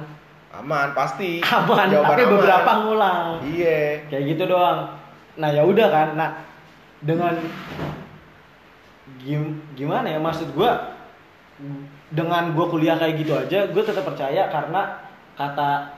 Aman 0.53 0.93
pasti. 0.93 1.41
Aman, 1.41 1.89
Jawaban 1.89 2.14
tapi 2.14 2.24
aman. 2.24 2.34
beberapa 2.38 2.72
ngulang. 2.86 3.28
Iya. 3.43 4.05
Kayak 4.07 4.24
gitu 4.36 4.43
doang. 4.53 4.80
Nah 5.38 5.49
ya 5.49 5.66
udah 5.66 5.88
kan. 5.89 6.07
Nah 6.16 6.30
dengan 7.03 7.34
gim- 9.20 9.59
gimana 9.76 10.07
ya 10.07 10.20
maksud 10.22 10.53
gua? 10.55 10.93
Dengan 12.14 12.53
gua 12.53 12.70
kuliah 12.70 12.95
kayak 12.95 13.18
gitu 13.26 13.34
aja 13.34 13.66
gue 13.66 13.84
tetap 13.84 14.05
percaya 14.05 14.45
karena 14.53 15.01
kata 15.34 15.89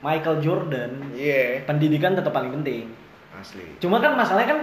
Michael 0.00 0.40
Jordan 0.40 1.12
iya. 1.12 1.60
pendidikan 1.68 2.16
tetap 2.16 2.32
paling 2.32 2.48
penting. 2.60 2.88
Asli. 3.36 3.76
Cuma 3.76 4.00
kan 4.00 4.16
masalahnya 4.16 4.56
kan 4.56 4.60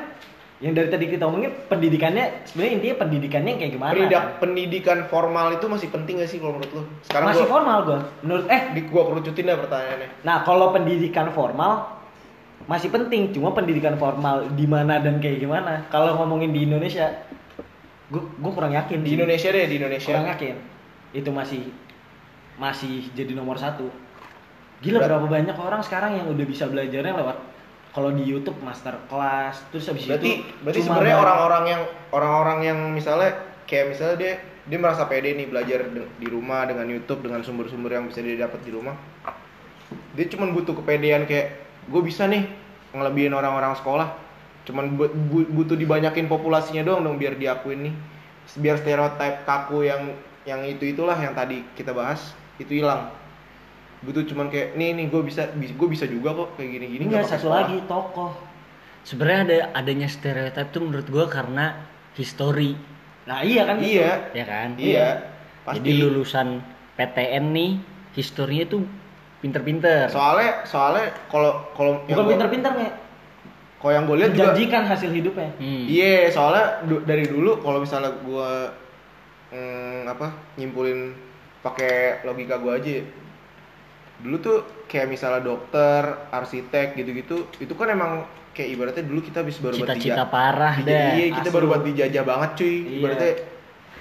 yang 0.57 0.73
dari 0.73 0.89
tadi 0.89 1.05
kita 1.05 1.23
omongin 1.23 1.53
pendidikannya 1.65 2.41
sebenarnya 2.43 2.73
intinya 2.73 2.95
pendidikannya 2.97 3.53
kayak 3.55 3.71
gimana 3.71 3.91
Pendidik- 3.93 4.17
kan? 4.17 4.25
pendidikan 4.41 4.99
formal 5.05 5.47
itu 5.53 5.65
masih 5.65 5.87
penting 5.87 6.17
gak 6.17 6.27
sih 6.27 6.41
kalau 6.41 6.57
menurut 6.57 6.71
lu 6.73 6.83
sekarang 7.03 7.27
masih 7.29 7.45
gua, 7.45 7.53
formal 7.53 7.77
gua 7.83 7.99
menurut 8.19 8.45
eh 8.47 8.61
di 8.73 8.81
gua 8.83 9.03
kerucutin 9.05 9.45
dah 9.45 9.57
pertanyaannya 9.57 10.09
Nah, 10.23 10.37
kalau 10.41 10.71
pendidikan 10.71 11.29
formal 11.29 12.01
masih 12.65 12.89
penting, 12.89 13.31
cuma 13.31 13.53
pendidikan 13.53 13.95
formal 13.95 14.49
di 14.51 14.65
mana 14.65 14.99
dan 14.99 15.21
kayak 15.21 15.39
gimana. 15.39 15.87
Kalau 15.87 16.17
ngomongin 16.17 16.51
di 16.51 16.67
Indonesia, 16.67 17.15
gue 18.07 18.19
gue 18.19 18.51
kurang 18.51 18.73
yakin. 18.73 18.99
di 18.99 19.07
sih. 19.07 19.15
Indonesia 19.15 19.49
deh 19.49 19.63
di 19.63 19.75
Indonesia 19.77 20.11
kurang 20.11 20.27
yakin. 20.27 20.55
Itu 21.13 21.29
masih 21.31 21.63
masih 22.57 23.07
jadi 23.13 23.31
nomor 23.31 23.55
satu. 23.55 23.87
Gila 24.77 24.99
Ber- 24.99 25.07
berapa 25.07 25.27
banyak 25.31 25.55
orang 25.55 25.79
sekarang 25.79 26.17
yang 26.17 26.27
udah 26.27 26.43
bisa 26.43 26.65
belajarnya 26.65 27.13
lewat 27.15 27.37
kalau 27.97 28.13
di 28.13 28.21
YouTube 28.21 28.61
master 28.61 28.93
class 29.09 29.65
terus 29.73 29.89
habis 29.89 30.05
berarti 30.05 30.45
itu 30.45 30.61
berarti 30.61 30.79
cuma 30.85 31.01
sebenarnya 31.01 31.17
orang-orang 31.17 31.63
yang 31.65 31.81
orang-orang 32.13 32.59
yang 32.61 32.79
misalnya 32.93 33.33
kayak 33.65 33.97
misalnya 33.97 34.15
dia 34.21 34.33
dia 34.69 34.77
merasa 34.77 35.09
pede 35.09 35.33
nih 35.33 35.49
belajar 35.49 35.89
de- 35.89 36.05
di 36.21 36.27
rumah 36.29 36.69
dengan 36.69 36.85
YouTube 36.85 37.25
dengan 37.25 37.41
sumber-sumber 37.41 37.97
yang 37.97 38.05
bisa 38.05 38.19
dia 38.21 38.37
dapat 38.37 38.61
di 38.61 38.71
rumah. 38.75 38.93
Dia 40.13 40.27
cuma 40.27 40.51
butuh 40.51 40.75
kepedean 40.75 41.23
kayak 41.23 41.55
gue 41.87 42.01
bisa 42.03 42.27
nih 42.27 42.43
ngelebihin 42.91 43.31
orang-orang 43.31 43.79
sekolah. 43.79 44.11
Cuman 44.67 44.99
bu- 44.99 45.07
bu- 45.07 45.47
butuh 45.47 45.79
dibanyakin 45.79 46.27
populasinya 46.27 46.83
doang 46.83 47.07
dong 47.07 47.15
biar 47.15 47.39
diakuin 47.39 47.87
nih. 47.87 47.93
Biar 48.59 48.75
stereotip 48.75 49.47
kaku 49.47 49.87
yang 49.87 50.11
yang 50.43 50.59
itu 50.67 50.83
itulah 50.91 51.15
yang 51.15 51.31
tadi 51.31 51.63
kita 51.75 51.95
bahas 51.95 52.35
itu 52.59 52.83
hilang 52.83 53.07
butuh 53.97 54.23
cuman 54.23 54.47
kayak 54.47 54.73
nih 54.73 54.93
nih 54.93 55.05
gue 55.07 55.21
bisa 55.21 55.49
gue 55.51 55.87
bisa 55.89 56.05
juga 56.05 56.29
kok 56.31 56.49
kayak 56.55 56.69
gini 56.69 56.85
gini 56.87 57.03
Enggak, 57.07 57.25
satu 57.27 57.49
lagi 57.49 57.81
tokoh. 57.85 58.29
Sebenarnya 59.01 59.41
ada 59.41 59.57
adanya 59.73 60.05
stereotip 60.05 60.67
tuh 60.69 60.83
menurut 60.83 61.07
gua 61.07 61.25
karena 61.25 61.79
history, 62.13 62.75
Nah, 63.23 63.39
iya 63.39 63.63
kan? 63.63 63.79
iya 63.79 64.11
ya 64.31 64.43
kan? 64.43 64.69
iya 64.75 65.07
pasti 65.63 65.79
Jadi 65.79 65.91
lulusan 65.97 66.47
PTN 66.93 67.45
nih 67.49 67.71
historinya 68.13 68.65
tuh 68.67 68.83
pinter-pinter. 69.39 70.09
soalnya 70.09 70.61
soalnya 70.63 71.13
kalau 71.27 71.71
kalau 71.71 72.03
yang 72.05 72.19
Bukan 72.19 72.35
pinter-pinter 72.35 72.71
nih. 72.75 72.91
kalau 73.77 73.93
yang 73.93 74.03
gue 74.05 74.17
lihat 74.17 74.31
juga 74.31 74.43
Menjanjikan 74.51 74.83
hasil 74.85 75.09
hidupnya. 75.09 75.49
Hmm. 75.55 75.83
iya 75.87 76.27
soalnya 76.27 76.65
du- 76.83 77.03
dari 77.03 77.25
dulu 77.25 77.61
kalau 77.61 77.79
misalnya 77.79 78.11
gue 78.11 78.51
mm, 79.51 80.01
apa 80.05 80.27
nyimpulin 80.55 81.15
pakai 81.61 82.21
logika 82.23 82.57
gue 82.57 82.73
aja. 82.73 82.95
Dulu 84.17 84.35
tuh 84.37 84.57
kayak 84.85 85.07
misalnya 85.07 85.45
dokter 85.45 86.01
arsitek 86.31 86.97
gitu-gitu 86.97 87.53
itu 87.55 87.73
kan 87.73 87.87
emang 87.87 88.11
kayak 88.51 88.69
ibaratnya 88.73 89.05
dulu 89.05 89.21
kita 89.21 89.45
habis 89.45 89.61
baru 89.61 89.77
Cita-cita 89.77 90.17
dija- 90.17 90.27
parah 90.27 90.73
dija- 90.75 90.89
dah. 90.89 91.09
iya 91.13 91.25
kita 91.31 91.47
asli. 91.47 91.55
baru 91.55 91.65
buat 91.67 91.83
dijajah 91.85 92.23
banget 92.25 92.49
cuy 92.55 92.65
Iya. 92.67 92.95
ibaratnya 92.97 93.31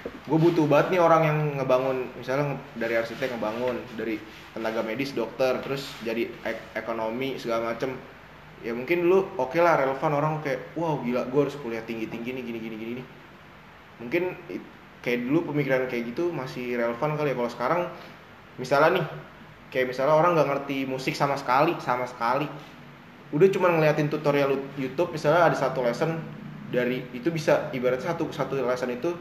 gue 0.07 0.39
butuh 0.41 0.65
banget 0.65 0.87
nih 0.89 0.99
orang 0.99 1.21
yang 1.23 1.37
ngebangun 1.55 1.97
misalnya 2.13 2.45
dari 2.73 2.93
arsitek 2.95 3.29
ngebangun 3.29 3.77
dari 3.93 4.17
tenaga 4.51 4.81
medis 4.81 5.13
dokter 5.13 5.61
terus 5.61 5.85
jadi 6.01 6.27
ek- 6.43 6.73
ekonomi 6.75 7.37
segala 7.37 7.71
macem 7.71 7.93
ya 8.57 8.73
mungkin 8.73 9.05
dulu 9.05 9.37
oke 9.37 9.55
lah 9.55 9.77
relevan 9.77 10.11
orang 10.11 10.33
kayak 10.41 10.73
wow 10.73 10.97
gila 10.97 11.23
gue 11.23 11.41
harus 11.43 11.55
kuliah 11.55 11.83
tinggi 11.83 12.09
tinggi 12.09 12.33
nih 12.33 12.41
gini 12.41 12.59
gini 12.59 12.75
gini 12.75 12.91
nih 12.95 13.05
mungkin 13.97 14.23
kayak 14.99 15.19
dulu 15.23 15.53
pemikiran 15.53 15.85
kayak 15.85 16.09
gitu 16.09 16.33
masih 16.33 16.73
relevan 16.73 17.13
kali 17.13 17.31
ya 17.31 17.35
kalau 17.35 17.51
sekarang 17.51 17.81
misalnya 18.55 18.89
nih 18.97 19.05
kayak 19.67 19.91
misalnya 19.91 20.15
orang 20.15 20.35
nggak 20.35 20.47
ngerti 20.47 20.77
musik 20.87 21.13
sama 21.13 21.35
sekali 21.35 21.75
sama 21.79 22.07
sekali 22.07 22.47
udah 23.29 23.47
cuma 23.51 23.67
ngeliatin 23.67 24.07
tutorial 24.07 24.55
YouTube 24.79 25.11
misalnya 25.11 25.51
ada 25.51 25.57
satu 25.57 25.83
lesson 25.83 26.15
dari 26.67 27.03
itu 27.11 27.27
bisa 27.27 27.67
ibaratnya 27.71 28.15
satu 28.15 28.31
satu 28.31 28.55
lesson 28.59 28.91
itu 28.91 29.11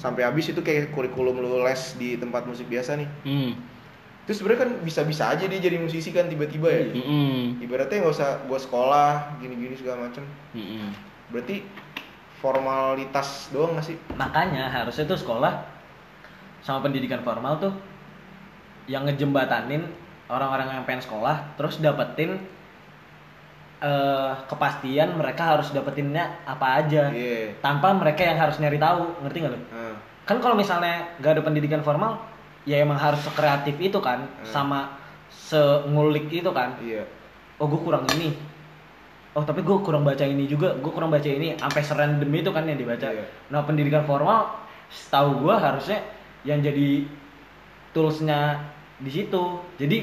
sampai 0.00 0.24
habis 0.24 0.48
itu 0.48 0.60
kayak 0.60 0.96
kurikulum 0.96 1.44
lu 1.44 1.60
les 1.60 1.96
di 2.00 2.16
tempat 2.16 2.48
musik 2.48 2.64
biasa 2.66 2.96
nih 2.96 3.08
Hmm. 3.24 3.52
itu 4.24 4.32
sebenarnya 4.32 4.60
kan 4.64 4.70
bisa-bisa 4.80 5.28
aja 5.28 5.44
dia 5.44 5.60
jadi 5.60 5.76
musisi 5.76 6.08
kan 6.08 6.24
tiba-tiba 6.24 6.68
ya 6.70 6.84
Mm-mm. 6.92 7.60
ibaratnya 7.60 8.00
nggak 8.00 8.14
usah 8.14 8.40
gua 8.48 8.56
sekolah 8.56 9.12
gini-gini 9.40 9.76
segala 9.76 10.08
macem 10.08 10.24
Mm-mm. 10.56 10.88
berarti 11.28 11.60
formalitas 12.40 13.52
doang 13.52 13.76
gak 13.76 13.84
sih 13.84 13.96
Makanya 14.16 14.72
harusnya 14.72 15.04
tuh 15.04 15.18
sekolah 15.18 15.60
sama 16.60 16.80
pendidikan 16.80 17.20
formal 17.20 17.60
tuh 17.60 17.72
yang 18.86 19.04
ngejembatanin 19.04 19.84
orang-orang 20.30 20.70
yang 20.70 20.84
pengen 20.86 21.02
sekolah 21.02 21.58
terus 21.58 21.82
dapetin 21.82 22.38
eh, 23.80 24.32
kepastian 24.46 25.16
mereka 25.16 25.56
harus 25.56 25.72
dapetinnya 25.72 26.44
apa 26.44 26.84
aja. 26.84 27.08
Iya. 27.10 27.56
Tanpa 27.64 27.96
mereka 27.96 28.22
yang 28.24 28.38
harus 28.38 28.60
nyari 28.60 28.76
tahu 28.76 29.24
ngerti 29.24 29.36
nggak 29.40 29.52
lo? 29.52 29.60
Nah, 29.72 29.96
Kan 30.28 30.38
kalau 30.38 30.54
misalnya 30.54 31.10
gak 31.18 31.40
ada 31.40 31.42
pendidikan 31.42 31.82
formal 31.82 32.22
ya 32.62 32.78
emang 32.78 33.00
harus 33.00 33.18
sekreatif 33.24 33.74
itu 33.82 33.98
kan 33.98 34.22
Hmm. 34.22 34.46
sama 34.46 34.80
sengulik 35.32 36.28
itu 36.30 36.46
kan. 36.54 36.76
Iya. 36.78 37.02
Oh 37.58 37.66
gue 37.66 37.80
kurang 37.80 38.06
ini. 38.14 38.36
Oh 39.34 39.42
tapi 39.42 39.62
gue 39.64 39.76
kurang 39.82 40.02
baca 40.06 40.22
ini 40.22 40.46
juga 40.46 40.76
gue 40.76 40.92
kurang 40.92 41.10
baca 41.10 41.26
ini 41.26 41.56
sampai 41.58 41.82
serandom 41.82 42.30
itu 42.30 42.50
kan 42.52 42.66
yang 42.68 42.78
dibaca. 42.78 43.10
Iya. 43.10 43.24
nah 43.50 43.62
pendidikan 43.64 44.04
formal 44.04 44.54
setahu 44.90 45.46
gue 45.46 45.54
harusnya 45.54 45.98
yang 46.42 46.62
jadi 46.62 47.06
toolsnya 47.92 48.60
di 49.00 49.10
situ. 49.10 49.42
Jadi 49.80 49.98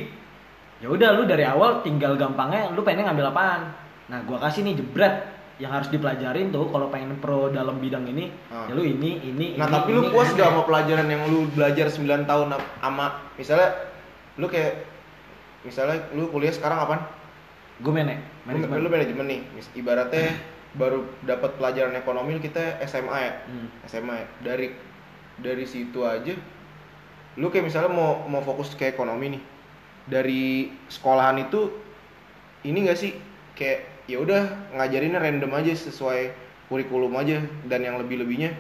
ya 0.78 0.88
udah 0.94 1.18
lu 1.18 1.24
dari 1.26 1.44
awal 1.46 1.82
tinggal 1.82 2.14
gampangnya 2.18 2.70
lu 2.74 2.82
pengen 2.86 3.08
ngambil 3.08 3.34
apaan? 3.34 3.74
Nah 4.12 4.20
gue 4.24 4.38
kasih 4.38 4.62
nih 4.66 4.76
jebret 4.78 5.16
yang 5.58 5.74
harus 5.74 5.90
dipelajarin 5.90 6.54
tuh 6.54 6.70
kalau 6.70 6.88
pengen 6.94 7.18
pro 7.18 7.50
dalam 7.50 7.82
bidang 7.82 8.06
ini. 8.06 8.30
Ah. 8.54 8.70
ya 8.70 8.78
lu 8.78 8.86
ini 8.86 9.26
ini 9.26 9.48
nah 9.58 9.66
ini, 9.66 9.74
tapi 9.74 9.90
lu 9.90 10.02
ini, 10.06 10.14
puas 10.14 10.30
ini. 10.30 10.38
gak 10.38 10.50
sama 10.54 10.62
pelajaran 10.70 11.08
yang 11.10 11.22
lu 11.26 11.50
belajar 11.50 11.88
9 11.90 12.30
tahun 12.30 12.48
sama 12.54 13.08
misalnya 13.42 13.70
lu 14.38 14.46
kayak 14.46 14.86
misalnya 15.66 15.98
lu 16.14 16.30
kuliah 16.30 16.54
sekarang 16.54 16.78
apaan? 16.78 17.02
Gue 17.82 17.94
menek 17.94 18.22
lu, 18.46 18.54
manajemen. 18.54 18.78
lu 18.86 18.90
manajemen 18.90 19.26
nih 19.26 19.42
ibaratnya 19.74 20.38
baru 20.78 21.10
dapat 21.26 21.58
pelajaran 21.58 21.98
ekonomi 21.98 22.38
kita 22.38 22.78
SMA 22.86 23.18
ya? 23.18 23.34
Hmm. 23.50 23.68
SMA 23.90 24.14
ya? 24.14 24.28
Dari 24.46 24.68
dari 25.42 25.66
situ 25.66 26.06
aja 26.06 26.34
lu 27.38 27.54
kayak 27.54 27.70
misalnya 27.70 27.94
mau 27.94 28.26
mau 28.26 28.42
fokus 28.42 28.74
ke 28.74 28.90
ekonomi 28.90 29.38
nih. 29.38 29.44
Dari 30.08 30.74
sekolahan 30.90 31.38
itu 31.48 31.70
ini 32.66 32.88
gak 32.90 32.98
sih? 32.98 33.14
Kayak 33.54 33.86
ya 34.10 34.18
udah 34.24 34.42
ngajarinnya 34.74 35.20
random 35.20 35.52
aja 35.54 35.72
sesuai 35.76 36.32
kurikulum 36.72 37.14
aja 37.20 37.44
dan 37.68 37.84
yang 37.84 38.00
lebih 38.00 38.24
lebihnya 38.24 38.52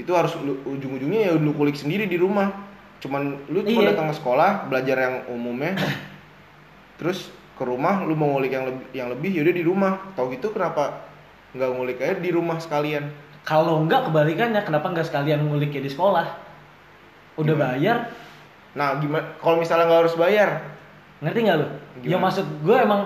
itu 0.00 0.08
harus 0.16 0.32
ujung-ujungnya 0.40 1.28
ya 1.28 1.32
lu 1.36 1.52
kulik 1.52 1.76
sendiri 1.76 2.08
di 2.08 2.16
rumah. 2.16 2.48
Cuman 3.02 3.42
lu 3.50 3.66
cuma 3.66 3.82
Iya. 3.84 3.92
datang 3.92 4.08
ke 4.08 4.14
sekolah 4.22 4.70
belajar 4.70 4.96
yang 4.96 5.14
umumnya 5.28 5.74
terus 7.00 7.32
ke 7.58 7.64
rumah 7.66 8.06
lu 8.06 8.14
mau 8.16 8.32
ngulik 8.36 8.52
yang 8.54 8.64
lebih 8.68 8.84
yang 8.94 9.08
lebih 9.10 9.30
yaudah 9.34 9.54
di 9.54 9.64
rumah. 9.66 9.92
Tau 10.14 10.30
gitu 10.30 10.54
kenapa 10.54 11.08
nggak 11.52 11.70
ngulik 11.74 11.98
aja 12.00 12.14
di 12.22 12.30
rumah 12.30 12.56
sekalian? 12.62 13.10
Kalau 13.42 13.82
enggak 13.82 14.06
kebalikannya 14.06 14.62
kenapa 14.62 14.86
enggak 14.94 15.10
sekalian 15.10 15.42
ngulik 15.44 15.74
ya 15.74 15.82
di 15.82 15.90
sekolah 15.90 16.51
udah 17.34 17.54
bayar 17.54 17.98
Nah, 18.72 18.96
gimana 18.96 19.36
kalau 19.36 19.56
misalnya 19.56 19.84
nggak 19.84 20.00
harus 20.00 20.16
bayar? 20.16 20.64
ngerti 21.20 21.38
nggak 21.40 21.56
lu? 21.56 21.66
Ya 21.66 21.70
Gimana? 22.08 22.22
maksud 22.24 22.46
gue 22.58 22.76
emang 22.78 23.00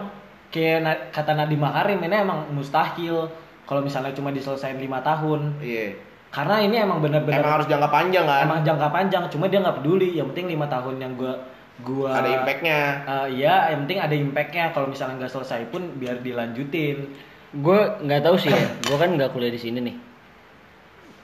kayak 0.49 0.79
na- 0.81 1.03
kata 1.11 1.33
Nadiem 1.33 1.59
Makarim 1.59 1.99
ini 2.01 2.17
emang 2.17 2.47
mustahil 2.49 3.27
kalau 3.63 3.81
misalnya 3.81 4.11
cuma 4.11 4.31
diselesain 4.31 4.77
lima 4.77 5.01
tahun 5.01 5.59
Iya. 5.59 5.99
karena 6.29 6.57
ini 6.61 6.77
emang 6.79 6.99
benar-benar 7.01 7.43
Emang 7.43 7.55
harus 7.57 7.67
jangka 7.67 7.89
panjang 7.89 8.25
kan? 8.25 8.43
emang 8.43 8.61
jangka 8.63 8.89
panjang 8.89 9.23
cuma 9.27 9.45
dia 9.47 9.59
nggak 9.59 9.77
peduli 9.77 10.09
yang 10.13 10.31
penting 10.31 10.47
lima 10.49 10.67
tahun 10.67 10.97
yang 10.97 11.13
gua 11.13 11.35
gua 11.79 12.09
Ada 12.15 12.29
impactnya. 12.41 12.79
Eh, 13.05 13.27
iya 13.37 13.55
yang 13.69 13.85
penting 13.85 13.99
ada 14.01 14.15
impactnya 14.15 14.65
kalau 14.71 14.87
misalnya 14.87 15.19
nggak 15.19 15.33
selesai 15.33 15.67
pun 15.67 15.83
biar 15.93 16.23
dilanjutin 16.23 17.11
gue 17.53 17.79
nggak 18.01 18.23
tahu 18.23 18.37
sih 18.39 18.49
ya 18.49 18.65
gue 18.81 18.97
kan 18.97 19.11
nggak 19.11 19.29
kuliah 19.29 19.51
di 19.51 19.59
sini 19.59 19.83
nih 19.83 19.97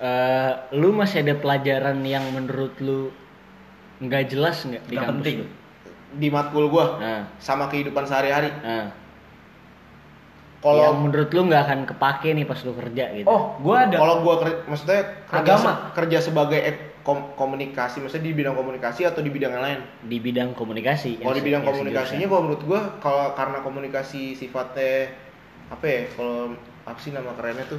Eh, 0.02 0.52
lu 0.74 0.90
masih 0.90 1.22
ada 1.22 1.38
pelajaran 1.38 2.02
yang 2.02 2.26
menurut 2.34 2.74
lu 2.82 3.14
nggak 4.02 4.34
jelas 4.34 4.66
nggak 4.66 4.82
di 4.82 4.98
Nggak 4.98 5.06
kampus 5.06 5.14
penting. 5.22 5.36
lu? 5.38 5.46
Di 6.12 6.28
matkul 6.28 6.66
gua 6.66 6.98
Nah, 6.98 7.22
sama 7.38 7.70
kehidupan 7.70 8.02
sehari-hari. 8.02 8.50
nah. 8.66 8.90
Kalau 10.58 10.78
yang 10.78 11.06
menurut 11.06 11.30
lu 11.30 11.46
nggak 11.46 11.62
akan 11.62 11.80
kepake 11.86 12.34
nih 12.34 12.42
pas 12.42 12.58
lu 12.62 12.74
kerja 12.74 13.14
gitu. 13.14 13.26
oh 13.26 13.54
gua 13.62 13.86
ada 13.86 13.96
kalau 13.98 14.26
gua 14.26 14.34
ker- 14.42 14.62
maksudnya 14.66 15.22
kerja, 15.26 15.54
se- 15.56 15.82
kerja 15.94 16.18
sebagai 16.18 16.58
ek- 16.58 16.84
kom- 17.02 17.34
komunikasi, 17.34 18.02
maksudnya 18.02 18.26
di 18.26 18.34
bidang 18.34 18.54
komunikasi 18.54 19.06
atau 19.06 19.22
di 19.22 19.30
bidang 19.30 19.54
yang 19.54 19.62
lain? 19.62 19.80
di 20.02 20.18
bidang 20.18 20.50
komunikasi. 20.54 21.18
Kalau 21.18 21.34
di 21.34 21.42
bidang 21.42 21.62
komunikasinya, 21.62 22.26
kalau 22.26 22.42
menurut 22.42 22.62
gua, 22.66 22.80
kalau 22.98 23.38
karena 23.38 23.62
komunikasi 23.62 24.34
sifatnya 24.34 25.14
apa 25.70 25.86
ya? 25.86 26.02
Kalau 26.10 26.58
apa 26.82 26.98
sih 26.98 27.14
nama 27.14 27.30
kerennya 27.38 27.70
tuh? 27.70 27.78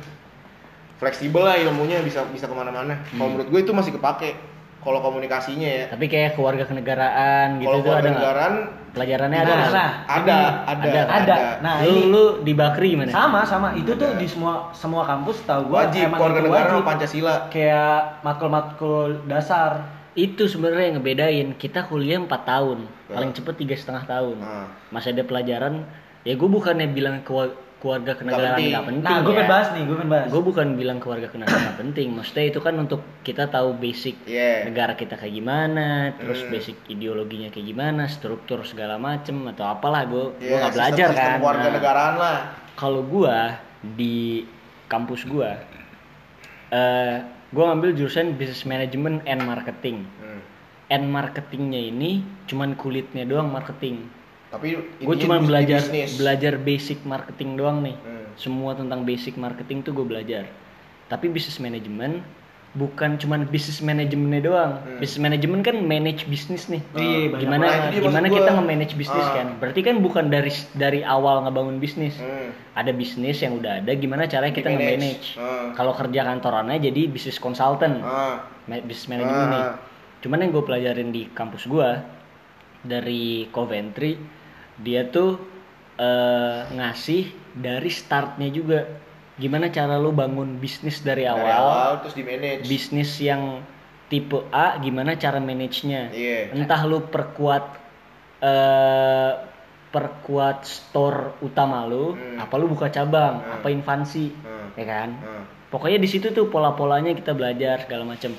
Fleksibel 0.95 1.41
lah 1.41 1.55
ilmunya 1.55 1.99
bisa 1.99 2.23
bisa 2.25 2.45
ke 2.45 2.53
mana-mana. 2.53 2.95
Kalau 3.07 3.19
Hmm. 3.21 3.31
menurut 3.33 3.49
gue 3.49 3.59
itu 3.61 3.71
masih 3.71 3.91
kepake. 3.93 4.31
Kalau 4.79 4.99
komunikasinya 4.99 5.63
ya. 5.65 5.85
Tapi 5.87 6.05
kayak 6.05 6.35
keluarga 6.35 6.63
kenegaraan 6.63 7.55
gitu 7.55 7.65
Kalau 7.65 7.79
tuh 7.79 7.87
ada 7.89 7.99
nggak? 8.03 8.13
kewarganegaraan 8.13 8.53
Pelajarannya 8.93 9.39
ada 9.39 9.47
Nah, 9.47 9.57
nggak? 9.57 9.71
nah, 9.73 9.89
ada, 10.05 10.37
ada, 10.69 10.85
ada, 10.85 11.01
ada. 11.09 11.35
Nah, 11.57 11.73
lu, 11.81 11.89
ini- 11.89 12.07
lu 12.11 12.23
di 12.43 12.53
Bakri 12.53 12.93
mana? 12.93 13.09
sama 13.09 13.41
sama 13.41 13.73
itu 13.73 13.89
tuh 13.91 14.05
Ada. 14.05 14.19
di 14.19 14.27
semua 14.27 14.69
semua 14.71 15.01
kampus 15.01 15.41
tahu 15.41 15.65
gua 15.65 15.87
wajib 15.87 16.05
emang 16.05 16.19
keluarga 16.21 16.37
itu 16.37 16.45
negara 16.45 16.59
wajib 16.59 16.73
sama 16.75 16.85
Pancasila. 16.85 17.33
kayak 17.49 17.97
matkul-matkul 18.21 19.09
dasar 19.25 19.71
Itu 20.13 20.45
sebenarnya 20.45 20.85
yang 20.85 20.95
ngebedain. 20.95 21.47
Kita 21.55 21.89
kuliah 21.89 22.21
4 22.21 22.45
tahun, 22.45 22.85
paling 23.07 23.33
cepet 23.33 23.55
tiga 23.57 23.73
setengah 23.73 24.05
tahun. 24.05 24.37
Nah. 24.37 24.69
Masih 24.91 25.09
ada 25.09 25.25
pelajaran. 25.25 25.89
Ya 26.21 26.35
gue 26.35 26.45
bukannya 26.47 26.85
bilang 26.87 27.25
kewa- 27.25 27.49
keluarga 27.83 28.15
kenegaraan 28.15 28.55
penting. 28.55 28.71
nggak 28.71 28.85
penting. 28.87 29.03
nah 29.03 29.19
gue 29.19 29.27
ya. 29.27 29.35
pengen 29.35 29.51
bahas 29.51 29.67
nih 29.69 29.83
gue 29.83 29.95
pengen 29.99 30.09
bahas 30.09 30.27
Gue 30.31 30.41
bukan 30.41 30.67
bilang 30.73 30.97
keluarga 30.97 31.27
kenegaraan 31.27 31.63
nggak 31.65 31.79
penting. 31.83 32.07
Maksudnya 32.09 32.45
itu 32.47 32.59
kan 32.59 32.75
untuk 32.77 33.01
kita 33.21 33.43
tahu 33.45 33.69
basic 33.75 34.15
Iya. 34.23 34.63
negara 34.63 34.95
kita 34.95 35.13
kayak 35.13 35.35
gimana, 35.35 35.87
terus 36.15 36.39
Hmm. 36.41 36.49
basic 36.49 36.79
ideologinya 36.87 37.51
kayak 37.51 37.67
gimana, 37.67 38.07
struktur 38.07 38.63
segala 38.63 38.95
macem 38.95 39.35
atau 39.45 39.67
apalah 39.67 40.07
gue 40.07 40.31
gue 40.33 40.47
Iya, 40.47 40.57
nggak 40.57 40.73
belajar 40.73 40.95
sistem, 41.05 41.11
kan. 41.13 41.27
Sistem 41.27 41.41
keluarga 41.41 41.59
Nah, 41.61 41.73
negaraan 41.75 42.15
lah. 42.15 42.37
kalau 42.73 43.01
gua 43.03 43.37
di 43.83 44.47
kampus 44.85 45.25
gua 45.25 45.59
eh 46.69 47.15
gua 47.51 47.63
ngambil 47.67 47.93
jurusan 47.93 48.33
business 48.33 48.63
management 48.63 49.21
and 49.25 49.43
marketing 49.43 50.07
Hmm. 50.17 50.41
and 50.87 51.03
marketingnya 51.07 51.81
ini 51.83 52.11
cuman 52.45 52.73
kulitnya 52.73 53.23
doang 53.23 53.49
marketing 53.49 54.07
Tapi 54.53 54.67
gue 54.99 55.15
cuma 55.17 55.41
belajar 55.41 55.81
bisnis. 55.81 56.13
belajar 56.13 56.53
basic 56.55 57.01
marketing 57.03 57.57
doang 57.57 57.81
nih 57.81 57.97
Hmm. 57.97 58.29
semua 58.35 58.73
tentang 58.73 59.01
basic 59.01 59.33
marketing 59.35 59.81
tuh 59.81 59.91
gue 59.91 60.05
belajar 60.05 60.45
tapi 61.05 61.25
business 61.27 61.57
management 61.57 62.21
bukan 62.73 63.17
cuman 63.17 63.45
business 63.45 63.81
manajemennya 63.81 64.41
doang 64.43 64.71
Hmm. 64.75 64.97
business 64.97 65.17
management 65.19 65.61
kan 65.63 65.77
manage 65.79 66.25
bisnis 66.25 66.65
nih 66.67 66.81
banyak 66.87 67.37
gimana. 67.39 67.63
Nah, 67.63 67.89
gimana 67.91 68.25
kita 68.27 68.49
nge-manage 68.51 68.93
bisnis 68.93 69.21
Ah. 69.23 69.33
kan 69.35 69.47
berarti 69.57 69.81
kan 69.81 69.95
bukan 69.99 70.25
dari 70.27 70.49
dari 70.73 71.01
awal 71.03 71.45
ngebangun 71.45 71.77
bisnis 71.77 72.17
Hmm. 72.17 72.49
ada 72.73 72.89
bisnis 72.91 73.37
yang 73.39 73.57
udah 73.57 73.77
ada 73.79 73.93
gimana 73.93 74.25
caranya 74.25 74.49
kita 74.51 74.69
nge-manage 74.69 75.33
Ah. 75.35 75.73
kalau 75.73 75.93
kerja 75.93 76.21
kantorannya 76.23 76.77
jadi 76.79 77.01
bisnis 77.07 77.37
consultant 77.37 78.01
Ah. 78.01 78.41
bisnis 78.79 79.05
manajemen 79.07 79.47
nih 79.51 79.63
Ah. 79.63 79.73
cuman 80.21 80.37
yang 80.39 80.49
gue 80.51 80.63
pelajarin 80.63 81.09
di 81.09 81.25
kampus 81.27 81.65
gue 81.65 81.89
dari 82.81 83.47
Coventry 83.47 84.17
dia 84.75 85.05
tuh 85.05 85.37
eh, 85.93 86.59
ngasih 86.71 87.23
dari 87.53 87.89
startnya 87.89 88.49
juga 88.49 88.79
gimana 89.33 89.67
cara 89.67 89.95
lo 89.95 90.09
bangun 90.09 90.57
bisnis 90.57 91.01
dari 91.01 91.23
Dari 91.23 91.31
awal, 91.31 91.49
awal 91.51 91.91
terus 92.01 92.13
di 92.13 92.23
manage. 92.23 92.65
bisnis 92.65 93.11
yang 93.17 93.61
tipe 94.05 94.45
A 94.49 94.77
gimana 94.77 95.13
cara 95.15 95.37
manage-nya 95.37 96.09
Iya. 96.09 96.53
entah 96.53 96.81
lu 96.83 97.01
perkuat 97.03 97.65
eh 98.39 99.31
perkuat 99.89 100.65
store 100.65 101.37
utama 101.39 101.85
lu 101.85 102.13
Hmm. 102.13 102.37
apa 102.39 102.53
lu 102.57 102.65
buka 102.67 102.89
cabang 102.89 103.39
Hmm. 103.39 103.53
apa 103.55 103.67
invasi 103.69 104.33
Hmm. 104.33 104.73
ya 104.73 104.85
kan 104.85 105.09
Hmm. 105.13 105.43
pokoknya 105.69 105.97
di 105.97 106.05
situ 106.07 106.29
tuh 106.29 106.49
pola-polanya 106.49 107.13
kita 107.13 107.31
belajar 107.31 107.85
segala 107.85 108.01
macam 108.03 108.33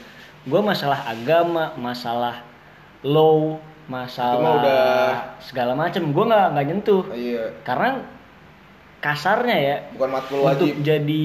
gue 0.45 0.61
masalah 0.61 1.07
agama 1.07 1.71
masalah 1.77 2.43
law 3.01 3.59
masalah 3.87 4.41
Itu 4.41 4.59
udah- 4.59 5.15
segala 5.39 5.73
macam 5.73 6.03
gue 6.07 6.25
nggak 6.25 6.47
nggak 6.51 6.67
nyentuh 6.67 7.05
Iya. 7.11 7.45
karena 7.63 8.01
kasarnya 8.99 9.57
ya 9.57 9.77
Bukan 9.93 10.09
matkul 10.11 10.41
untuk 10.41 10.65
wajib. 10.65 10.81
jadi 10.81 11.25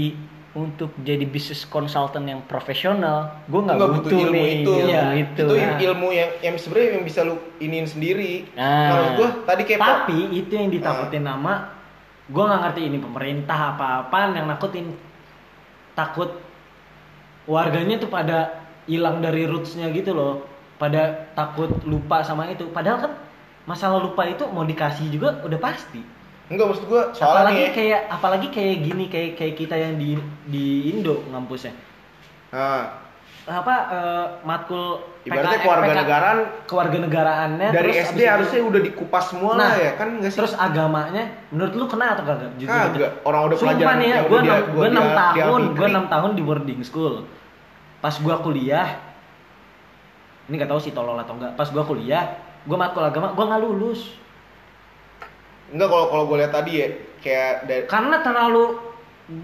untuk 0.49 0.91
jadi 0.99 1.23
bisnis 1.23 1.63
konsultan 1.63 2.25
yang 2.25 2.41
profesional 2.43 3.37
gue 3.45 3.61
nggak 3.61 3.77
Nggak 3.77 3.91
butuh, 3.95 4.19
ilmu 4.19 4.33
nih 4.33 4.47
itu. 4.59 4.71
ilmu 4.73 4.89
Iya, 4.89 5.03
itu 5.15 5.43
Itu 5.45 5.55
Nah, 5.55 5.77
ilmu 5.79 6.07
yang 6.09 6.29
yang 6.41 6.55
sebenarnya 6.55 6.89
yang 6.91 7.05
bisa 7.05 7.19
lu 7.21 7.35
iniin 7.57 7.87
sendiri. 7.87 8.33
Nah. 8.51 8.89
Menurut 8.89 9.11
gua 9.15 9.29
tadi 9.45 9.61
kayak 9.63 9.79
tapi 9.79 10.19
itu 10.33 10.51
yang 10.51 10.67
ditakutin 10.67 11.23
nama 11.23 11.53
gue 12.25 12.43
nggak 12.43 12.61
ngerti 12.61 12.81
ini 12.83 12.97
pemerintah 12.99 13.73
apa-apaan 13.73 14.31
yang 14.33 14.45
nakutin 14.45 14.93
takut 15.93 16.29
warganya 17.45 17.97
tuh 17.97 18.05
pada 18.07 18.61
hilang 18.85 19.17
dari 19.17 19.43
rootsnya 19.43 19.89
gitu 19.89 20.11
loh 20.11 20.45
pada 20.79 21.01
takut 21.31 21.67
lupa 21.83 22.23
sama 22.23 22.47
itu 22.47 22.71
padahal 22.71 22.97
kan 22.99 23.11
masalah 23.63 23.99
lupa 23.99 24.23
itu 24.23 24.47
mau 24.47 24.63
dikasih 24.63 25.11
juga 25.11 25.43
udah 25.43 25.59
pasti 25.59 25.99
enggak 26.47 26.65
maksud 26.65 26.85
gua 26.87 27.11
soalnya 27.11 27.35
apalagi 27.35 27.53
nih. 27.53 27.61
ya. 27.61 27.71
kayak 27.75 28.01
apalagi 28.09 28.47
kayak 28.49 28.75
gini 28.81 29.05
kayak 29.05 29.31
kayak 29.35 29.55
kita 29.55 29.75
yang 29.75 29.93
di 29.95 30.15
di 30.45 30.65
Indo 30.89 31.21
ngampusnya 31.29 31.75
Nah, 32.49 32.85
apa 33.55 33.75
eh, 33.89 34.25
matkul 34.41 35.01
ibaratnya 35.23 35.57
PK 35.57 35.63
keluarga 35.63 35.85
PK 35.87 35.97
negaraan 35.97 36.39
kewarganegaraannya 36.65 37.67
dari 37.69 37.91
terus 37.91 38.05
SD 38.07 38.13
abis 38.13 38.21
itu- 38.21 38.29
harusnya 38.29 38.61
udah 38.61 38.81
dikupas 38.83 39.23
semua 39.25 39.51
Nah, 39.53 39.61
lah 39.63 39.73
ya 39.75 39.91
kan 39.95 40.07
enggak 40.15 40.31
sih? 40.31 40.37
terus 40.37 40.53
agamanya 40.53 41.23
menurut 41.49 41.73
lu 41.73 41.85
kena 41.85 42.13
atau 42.13 42.23
kagak 42.23 42.51
Jujur 42.55 42.69
gitu. 42.69 42.97
Kagak. 42.99 43.11
Orang 43.23 43.41
udah 43.43 43.57
Sumpah 43.57 43.73
pelajaran 43.73 43.97
nih 43.97 44.07
ya 44.07 44.19
gue 44.21 44.39
enam 44.39 44.57
gue 44.69 44.87
tahun 45.33 45.61
gue 45.73 45.87
enam 45.87 46.05
tahun 46.07 46.31
di 46.33 46.41
boarding 46.41 46.81
school 46.81 47.25
pas 47.99 48.13
gue 48.13 48.35
kuliah 48.39 48.87
ini 50.49 50.57
gak 50.57 50.69
tahu 50.73 50.81
sih 50.81 50.91
tolol 50.91 51.15
atau 51.15 51.37
enggak 51.37 51.53
pas 51.53 51.69
gue 51.69 51.83
kuliah 51.85 52.25
gue 52.65 52.77
matkul 52.77 53.05
agama 53.05 53.31
gue 53.31 53.45
nggak 53.45 53.61
lulus 53.61 54.01
Enggak 55.69 55.87
kalau 55.93 56.05
kalau 56.09 56.23
gue 56.25 56.37
lihat 56.41 56.53
tadi 56.53 56.71
ya 56.81 56.87
kayak 57.21 57.53
dari 57.69 57.81
karena 57.85 58.17
terlalu 58.25 58.81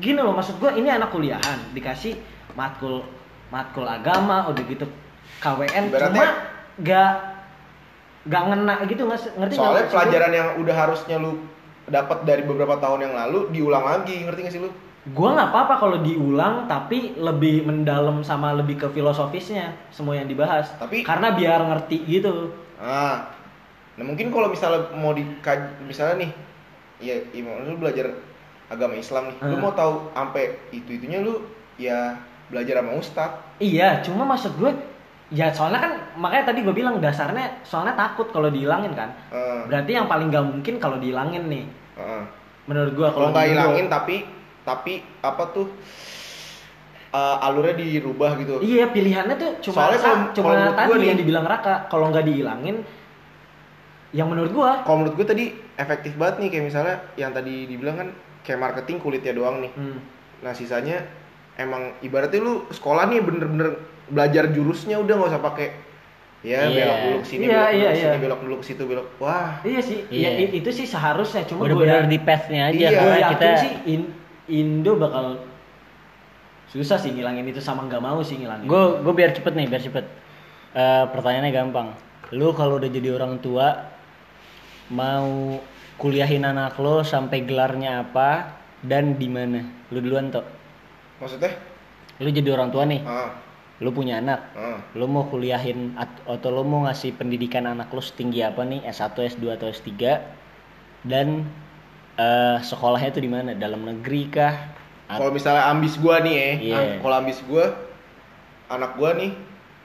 gini 0.02 0.18
loh 0.18 0.34
maksud 0.34 0.58
gue 0.58 0.72
ini 0.74 0.90
anak 0.90 1.14
kuliahan 1.14 1.62
dikasih 1.78 2.18
matkul 2.58 3.06
matkul 3.54 3.86
agama 3.86 4.50
udah 4.50 4.64
gitu 4.66 4.86
KWN 5.38 5.94
Ibaratnya- 5.94 6.10
cuma 6.10 6.26
gak 6.82 7.12
gak 8.26 8.44
ngena 8.50 8.74
gitu 8.90 9.02
nggak 9.06 9.20
sih? 9.22 9.32
ngerti 9.38 9.54
nggak 9.54 9.62
soalnya 9.62 9.86
gua? 9.86 9.94
pelajaran 9.94 10.32
yang 10.34 10.50
udah 10.58 10.76
harusnya 10.76 11.16
lu 11.22 11.32
dapat 11.86 12.18
dari 12.26 12.42
beberapa 12.42 12.82
tahun 12.82 13.06
yang 13.06 13.14
lalu 13.14 13.54
diulang 13.54 13.86
lagi 13.86 14.26
ngerti 14.26 14.40
gak 14.42 14.54
sih 14.58 14.62
lu? 14.66 14.74
Gua 15.06 15.38
nggak 15.38 15.54
apa-apa 15.54 15.74
kalau 15.78 15.98
diulang 16.02 16.66
tapi 16.66 17.14
lebih 17.14 17.62
mendalam 17.62 18.26
sama 18.26 18.58
lebih 18.58 18.74
ke 18.76 18.88
filosofisnya 18.90 19.78
semua 19.94 20.18
yang 20.18 20.26
dibahas. 20.26 20.74
Tapi- 20.82 21.06
karena 21.06 21.30
biar 21.30 21.62
ngerti 21.62 22.02
gitu. 22.10 22.50
Ah, 22.82 23.30
nah 23.96 24.04
mungkin 24.04 24.34
kalau 24.34 24.50
misalnya 24.50 24.90
mau 24.98 25.14
di 25.14 25.22
misalnya 25.86 26.26
nih, 26.26 26.32
ya, 27.00 27.16
ya 27.22 27.42
mau- 27.46 27.62
lu 27.62 27.78
belajar 27.78 28.18
agama 28.66 28.98
Islam 28.98 29.30
nih, 29.30 29.38
lu 29.46 29.56
Hmm. 29.56 29.62
mau 29.62 29.74
tahu 29.74 30.10
sampai 30.10 30.58
itu 30.74 30.90
itunya 30.92 31.22
lu 31.22 31.38
ya 31.78 32.18
belajar 32.50 32.82
sama 32.82 32.92
ustad. 32.98 33.30
Iya, 33.62 34.02
cuma 34.02 34.26
maksud 34.26 34.58
gue 34.58 34.74
ya 35.30 35.54
soalnya 35.54 35.82
kan 35.82 35.92
makanya 36.18 36.50
tadi 36.50 36.66
gue 36.66 36.74
bilang 36.74 36.98
dasarnya 36.98 37.62
soalnya 37.62 37.94
takut 37.94 38.34
kalau 38.34 38.50
dihilangin 38.50 38.98
kan. 38.98 39.14
Ah, 39.30 39.70
Berarti 39.70 39.94
yang 39.94 40.10
paling 40.10 40.34
gak 40.34 40.50
mungkin 40.50 40.82
kalau 40.82 40.98
dihilangin 40.98 41.46
nih. 41.46 41.66
ah. 41.94 42.26
Menurut 42.66 42.98
gua 42.98 43.14
Kalau 43.14 43.30
nggak 43.30 43.54
hilangin 43.54 43.86
tapi 43.86 44.26
tapi 44.66 44.94
apa 45.22 45.44
tuh 45.52 45.68
eh, 47.12 47.38
alurnya 47.40 47.76
dirubah 47.78 48.36
gitu. 48.36 48.60
Iya, 48.60 48.92
pilihannya 48.92 49.36
tuh 49.36 49.52
cuma 49.64 49.76
Soalnya 49.80 50.00
kalau- 50.02 50.30
cuma 50.34 50.44
kalau 50.44 50.58
menurut 50.58 50.76
tadi 50.76 50.90
gua 50.90 50.98
nih- 50.98 51.08
yang 51.08 51.20
dibilang 51.22 51.46
Raka, 51.46 51.76
kalau 51.88 52.06
nggak 52.10 52.26
dihilangin 52.26 52.76
yang 54.12 54.28
menurut 54.28 54.52
gua 54.52 54.72
Kalau 54.82 54.98
menurut 54.98 55.16
gue 55.16 55.28
tadi 55.28 55.46
efektif 55.76 56.16
banget 56.16 56.36
nih 56.40 56.50
kayak 56.50 56.66
misalnya 56.66 56.96
yang 57.16 57.32
tadi 57.32 57.56
dibilang 57.66 57.96
kan 57.96 58.08
kayak 58.42 58.60
marketing 58.62 58.98
kulitnya 58.98 59.32
doang 59.32 59.60
nih. 59.60 59.72
hmm, 59.72 59.98
Nah 60.42 60.52
sisanya 60.52 61.04
emang 61.56 61.96
ibaratnya 62.00 62.40
lu 62.40 62.68
sekolah 62.70 63.08
nih 63.08 63.20
bener-bener 63.20 63.80
belajar 64.06 64.48
jurusnya 64.50 64.98
udah 64.98 65.14
nggak 65.16 65.32
usah 65.32 65.42
pakai 65.42 65.68
ya 66.42 66.64
Iya. 66.64 66.76
belok 66.78 66.98
dulu 67.02 67.18
ke 67.18 67.28
sini 67.28 67.44
Iya, 67.44 67.50
belok 67.50 67.64
dulu 67.66 67.76
iya, 67.76 67.88
ke 67.88 67.96
sini 67.96 68.06
iya. 68.08 68.20
belok 68.22 68.40
dulu 68.40 68.56
ke 68.56 68.66
situ 68.66 68.84
belok 68.86 69.08
wah 69.18 69.50
Iya 69.64 69.80
sih, 69.82 70.00
Iya. 70.06 70.30
ya, 70.30 70.40
i- 70.42 70.54
itu 70.54 70.70
sih 70.70 70.86
seharusnya 70.86 71.42
cuma 71.44 71.64
bener-bener 71.64 72.06
di 72.06 72.20
pathnya 72.20 72.62
aja 72.68 72.76
Iya, 72.78 72.90
gue 72.92 73.00
karena 73.00 73.18
yakin 73.18 73.32
kita 73.34 73.48
sih 73.58 73.72
In- 73.90 74.12
Indo 74.46 74.94
bakal 74.98 75.42
susah 76.70 77.00
sih 77.02 77.14
ngilangin 77.14 77.48
itu 77.50 77.62
sama 77.64 77.86
nggak 77.90 78.04
mau 78.04 78.20
sih 78.22 78.38
ngilangin. 78.38 78.68
gue 78.70 78.84
gue 79.02 79.14
biar 79.16 79.32
cepet 79.34 79.54
nih 79.58 79.68
biar 79.70 79.82
cepet. 79.82 80.06
Eh, 80.76 81.04
pertanyaannya 81.10 81.54
gampang. 81.56 81.88
Lu 82.36 82.52
kalau 82.52 82.78
udah 82.78 82.90
jadi 82.90 83.16
orang 83.16 83.40
tua 83.40 83.90
mau 84.92 85.58
kuliahin 85.96 86.44
anak 86.44 86.76
lo 86.78 87.02
sampai 87.02 87.48
gelarnya 87.48 88.04
apa 88.06 88.60
dan 88.84 89.16
di 89.18 89.30
mana? 89.32 89.64
Lu 89.90 90.04
duluan 90.04 90.30
toh 90.30 90.44
maksudnya? 91.18 91.56
Lu 92.22 92.30
jadi 92.30 92.50
orang 92.54 92.70
tua 92.70 92.84
nih. 92.86 93.02
Ah. 93.08 93.32
Lu 93.80 93.92
punya 93.92 94.20
anak. 94.20 94.52
Ah. 94.56 94.80
Lu 94.94 95.08
mau 95.08 95.26
kuliahin 95.32 95.96
at- 95.96 96.22
atau 96.28 96.50
lu 96.52 96.64
mau 96.68 96.86
ngasih 96.86 97.16
pendidikan 97.16 97.66
anak 97.66 97.90
lu 97.92 98.04
setinggi 98.04 98.44
apa 98.44 98.62
nih? 98.68 98.84
S1 98.84 99.16
S2 99.16 99.44
atau 99.56 99.68
S3 99.72 99.92
dan 101.08 101.48
eh, 102.18 102.58
sekolahnya 102.62 103.10
tuh 103.12 103.24
di 103.24 103.32
mana? 103.32 103.52
Dalam 103.54 103.84
negeri 103.84 104.28
kah? 104.30 104.56
At- 105.06 105.22
kalau 105.22 105.30
misalnya 105.30 105.70
ambis 105.70 105.96
gua 105.96 106.18
nih 106.20 106.34
ya 106.34 106.50
Iya. 106.58 106.76
ah, 106.76 106.86
kalau 107.00 107.16
ambis 107.22 107.38
gua 107.46 107.78
anak 108.68 108.98
gua 108.98 109.14
nih 109.14 109.32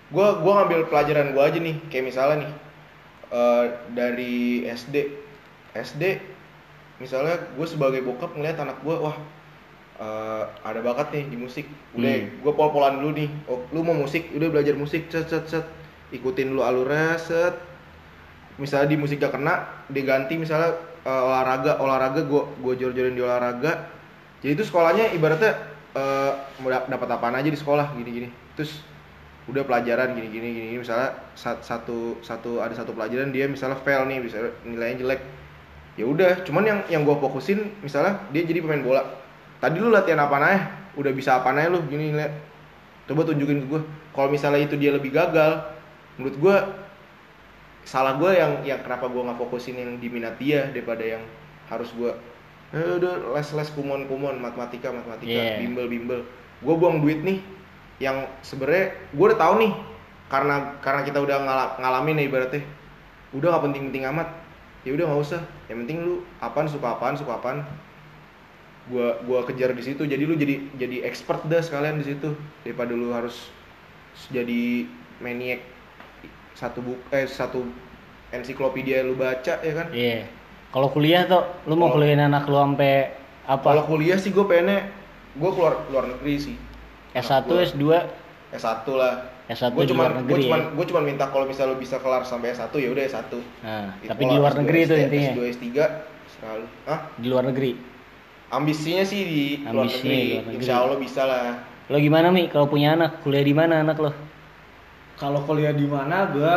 gua 0.09 0.41
gua 0.41 0.53
ngambil 0.65 0.89
pelajaran 0.89 1.37
gua 1.37 1.53
aja 1.53 1.61
nih. 1.61 1.77
Kayak 1.93 2.05
misalnya 2.09 2.37
nih 2.47 2.53
eh, 3.31 3.65
dari 3.93 4.35
SD 4.65 4.97
SD 5.71 6.03
misalnya 7.01 7.33
gue 7.57 7.65
sebagai 7.65 8.05
bokap 8.05 8.37
ngeliat 8.37 8.59
anak 8.59 8.81
gua 8.81 8.97
wah 9.01 9.17
eh, 10.01 10.43
ada 10.65 10.81
bakat 10.81 11.13
nih 11.13 11.25
di 11.29 11.37
musik. 11.37 11.69
Udah 11.93 12.11
Hmm. 12.11 12.41
gua 12.41 12.53
pol-polan 12.55 12.99
dulu 12.99 13.11
nih. 13.15 13.31
Oh, 13.47 13.61
lu 13.71 13.85
mau 13.85 13.93
musik? 13.95 14.33
Udah 14.33 14.49
belajar 14.49 14.73
musik. 14.73 15.13
Set 15.13 15.29
set 15.29 15.45
set 15.47 15.67
ikutin 16.11 16.51
dulu 16.51 16.65
alurnya 16.65 17.21
set. 17.21 17.55
Misalnya 18.57 18.89
di 18.89 18.97
musik 18.97 19.21
gak 19.21 19.33
kena 19.33 19.69
diganti 19.89 20.37
misalnya 20.37 20.77
eh, 21.05 21.23
olahraga 21.29 21.79
olahraga 21.81 22.21
gua 22.25 22.49
gua 22.61 22.75
jor-jorin 22.77 23.15
di 23.17 23.23
olahraga. 23.23 23.89
Jadi 24.41 24.53
itu 24.57 24.65
sekolahnya 24.65 25.13
ibaratnya 25.17 25.53
eh, 25.97 26.33
mau 26.61 26.71
dap- 26.73 26.89
dapat 26.89 27.09
apaan 27.11 27.37
aja 27.37 27.49
di 27.49 27.59
sekolah 27.59 27.93
gini-gini. 27.97 28.29
Terus 28.57 28.83
udah 29.49 29.67
pelajaran 29.67 30.15
gini-gini 30.15 30.49
gini 30.55 30.79
misalnya 30.79 31.17
sat- 31.35 31.65
satu 31.65 32.23
satu 32.23 32.63
ada 32.63 32.71
satu 32.77 32.95
pelajaran 32.95 33.35
dia 33.35 33.51
misalnya 33.51 33.81
fail 33.83 34.07
nih 34.07 34.23
misalnya 34.23 34.53
nilainya 34.63 35.03
jelek. 35.03 35.21
Ya 35.99 36.05
udah 36.07 36.47
cuman 36.47 36.63
yang 36.65 36.79
yang 36.89 37.03
gua 37.03 37.19
fokusin 37.19 37.75
misalnya 37.85 38.21
dia 38.31 38.47
jadi 38.47 38.63
pemain 38.63 38.81
bola. 38.81 39.03
Tadi 39.61 39.77
lu 39.77 39.93
latihan 39.93 40.25
apa 40.25 40.37
aja? 40.41 40.61
Udah 40.97 41.13
bisa 41.13 41.39
apa 41.39 41.53
aja 41.53 41.69
lu 41.69 41.85
gini 41.87 42.17
lihat 42.17 42.51
coba 43.11 43.27
tunjukin 43.27 43.67
ke 43.67 43.67
gue 43.67 43.83
kalau 44.15 44.31
misalnya 44.31 44.63
itu 44.63 44.79
dia 44.79 44.95
lebih 44.95 45.11
gagal 45.11 45.67
menurut 46.15 46.37
gue 46.39 46.57
salah 47.83 48.17
gue 48.17 48.31
yang 48.33 48.53
yang 48.63 48.81
kenapa 48.81 49.09
gue 49.09 49.19
nggak 49.19 49.39
fokusin 49.39 49.77
yang 49.77 49.97
diminat 49.99 50.37
dia 50.37 50.69
daripada 50.69 51.01
yang 51.01 51.23
harus 51.67 51.91
gue 51.97 52.13
eh, 52.71 52.97
udah 52.99 53.35
les 53.35 53.49
les 53.51 53.71
kumon 53.73 54.07
kumon 54.07 54.39
matematika 54.39 54.91
matematika 54.91 55.33
Iya. 55.33 55.59
bimbel 55.59 55.87
bimbel. 55.89 56.21
Gue 56.61 56.75
buang 56.77 57.01
duit 57.01 57.25
nih 57.25 57.41
yang 57.99 58.25
sebenarnya 58.41 58.95
gue 59.11 59.25
udah 59.27 59.39
tahu 59.39 59.55
nih 59.65 59.73
karena 60.31 60.79
karena 60.79 61.03
kita 61.03 61.19
udah 61.19 61.37
ngala- 61.43 61.75
ngalamin 61.79 62.15
nih 62.21 62.27
ibaratnya. 62.29 62.63
Udah 63.35 63.49
nggak 63.51 63.65
penting 63.67 63.83
penting 63.91 64.05
amat. 64.11 64.29
Ya 64.87 64.95
udah 64.95 65.05
nggak 65.09 65.23
usah. 65.23 65.43
Yang 65.67 65.79
penting 65.85 65.99
lu 66.01 66.15
apaan 66.39 66.67
suka 66.67 66.87
apaan 66.95 67.15
suka 67.15 67.33
apaan. 67.37 67.59
Gua 68.87 69.19
gua 69.23 69.43
kejar 69.43 69.71
di 69.71 69.83
situ. 69.83 70.03
Jadi 70.03 70.23
lu 70.23 70.35
jadi 70.35 70.59
jadi 70.75 71.07
expert 71.07 71.43
dah 71.47 71.63
sekalian 71.63 71.99
di 71.99 72.07
situ. 72.07 72.35
Daripada 72.63 72.91
lu 72.91 73.11
harus 73.11 73.51
jadi 74.29 74.87
maniak 75.19 75.63
satu 76.61 76.79
buku 76.83 77.01
eh 77.11 77.25
satu 77.25 77.65
ensiklopedia 78.31 79.01
lu 79.01 79.17
baca 79.17 79.57
ya 79.59 79.73
kan 79.75 79.89
Iya. 79.91 80.29
Kalau 80.71 80.87
kuliah 80.87 81.25
tuh, 81.25 81.43
lu 81.65 81.75
mau 81.75 81.89
Kalau- 81.89 81.99
kuliahin 81.99 82.23
anak 82.23 82.45
lu 82.45 82.55
sampai 82.55 83.17
kalau 83.43 83.59
apa? 83.75 83.89
kuliah 83.89 84.15
sih 84.15 84.31
gue 84.31 84.45
pengennya 84.45 84.87
gue 85.33 85.51
keluar 85.51 85.83
luar 85.89 86.05
negeri 86.07 86.35
sih 86.39 86.57
S1, 87.11 87.43
Anak 87.43 87.49
gua. 87.49 87.63
S2, 87.67 87.85
S1 88.55 88.87
lah 88.93 89.15
S1 89.51 89.73
gue 89.73 89.83
luar 89.89 90.13
gue 90.13 90.21
negeri 90.23 90.43
cuman 90.45 90.61
ya? 90.61 90.69
gue 90.71 90.85
cuman 90.87 91.03
minta 91.03 91.25
kalau 91.27 91.43
misal 91.45 91.65
lu 91.67 91.77
bisa 91.77 91.99
kelar 91.99 92.23
sampai 92.23 92.53
S1 92.53 92.71
ya 92.73 92.89
udah 92.89 93.05
S1 93.05 93.33
Nah, 93.65 93.89
Gitu. 93.99 94.07
tapi 94.07 94.21
di 94.21 94.29
Kalau 94.29 94.39
luar 94.39 94.53
S2, 94.53 94.59
negeri 94.61 94.79
itu 94.79 94.93
S3, 94.93 95.03
intinya. 95.03 95.31
S2 95.33 95.41
S3 95.49 95.67
selalu 96.31 96.67
Hah? 96.85 97.01
Di 97.17 97.27
luar 97.27 97.45
negeri. 97.47 97.71
ambisinya 98.49 99.05
sih 99.05 99.21
di 99.21 99.43
luar 99.65 99.87
Ambisinya 99.89 100.07
negeri. 100.07 100.19
di 100.21 100.31
luar 100.31 100.45
negeri. 100.45 100.55
insya 100.57 100.75
Allah 100.77 100.99
bisa 100.99 101.23
lah 101.25 101.43
Lo 101.89 101.99
gimana 101.99 102.31
Mi 102.31 102.47
kalau 102.47 102.67
punya 102.69 102.95
anak? 102.95 103.19
Kuliah 103.21 103.43
di 103.43 103.51
mana 103.51 103.83
anak 103.83 103.99
lo? 103.99 104.15
Kalau 105.21 105.45
kuliah 105.45 105.77
di 105.77 105.85
mana 105.85 106.33
gue 106.33 106.55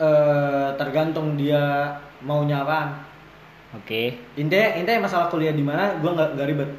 eh, 0.00 0.68
tergantung 0.80 1.36
dia 1.36 1.94
maunya 2.24 2.64
apaan. 2.64 2.96
Oke. 3.76 4.16
Intinya 4.34 4.68
intinya 4.74 5.04
masalah 5.04 5.28
kuliah 5.28 5.52
di 5.52 5.60
mana 5.60 6.00
gue 6.00 6.10
nggak 6.10 6.28
nggak 6.34 6.48
ribet. 6.48 6.70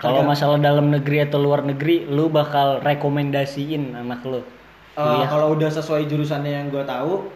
Kalau 0.00 0.24
masalah 0.24 0.56
dalam 0.56 0.88
negeri 0.88 1.28
atau 1.28 1.36
luar 1.36 1.60
negeri, 1.60 2.08
lu 2.08 2.32
bakal 2.32 2.80
rekomendasiin 2.80 3.92
anak 3.92 4.24
Eh, 4.24 4.40
kuliah. 4.96 5.28
kalau 5.28 5.52
udah 5.52 5.68
sesuai 5.68 6.08
jurusannya 6.08 6.52
yang 6.54 6.66
gue 6.72 6.80
tahu, 6.86 7.28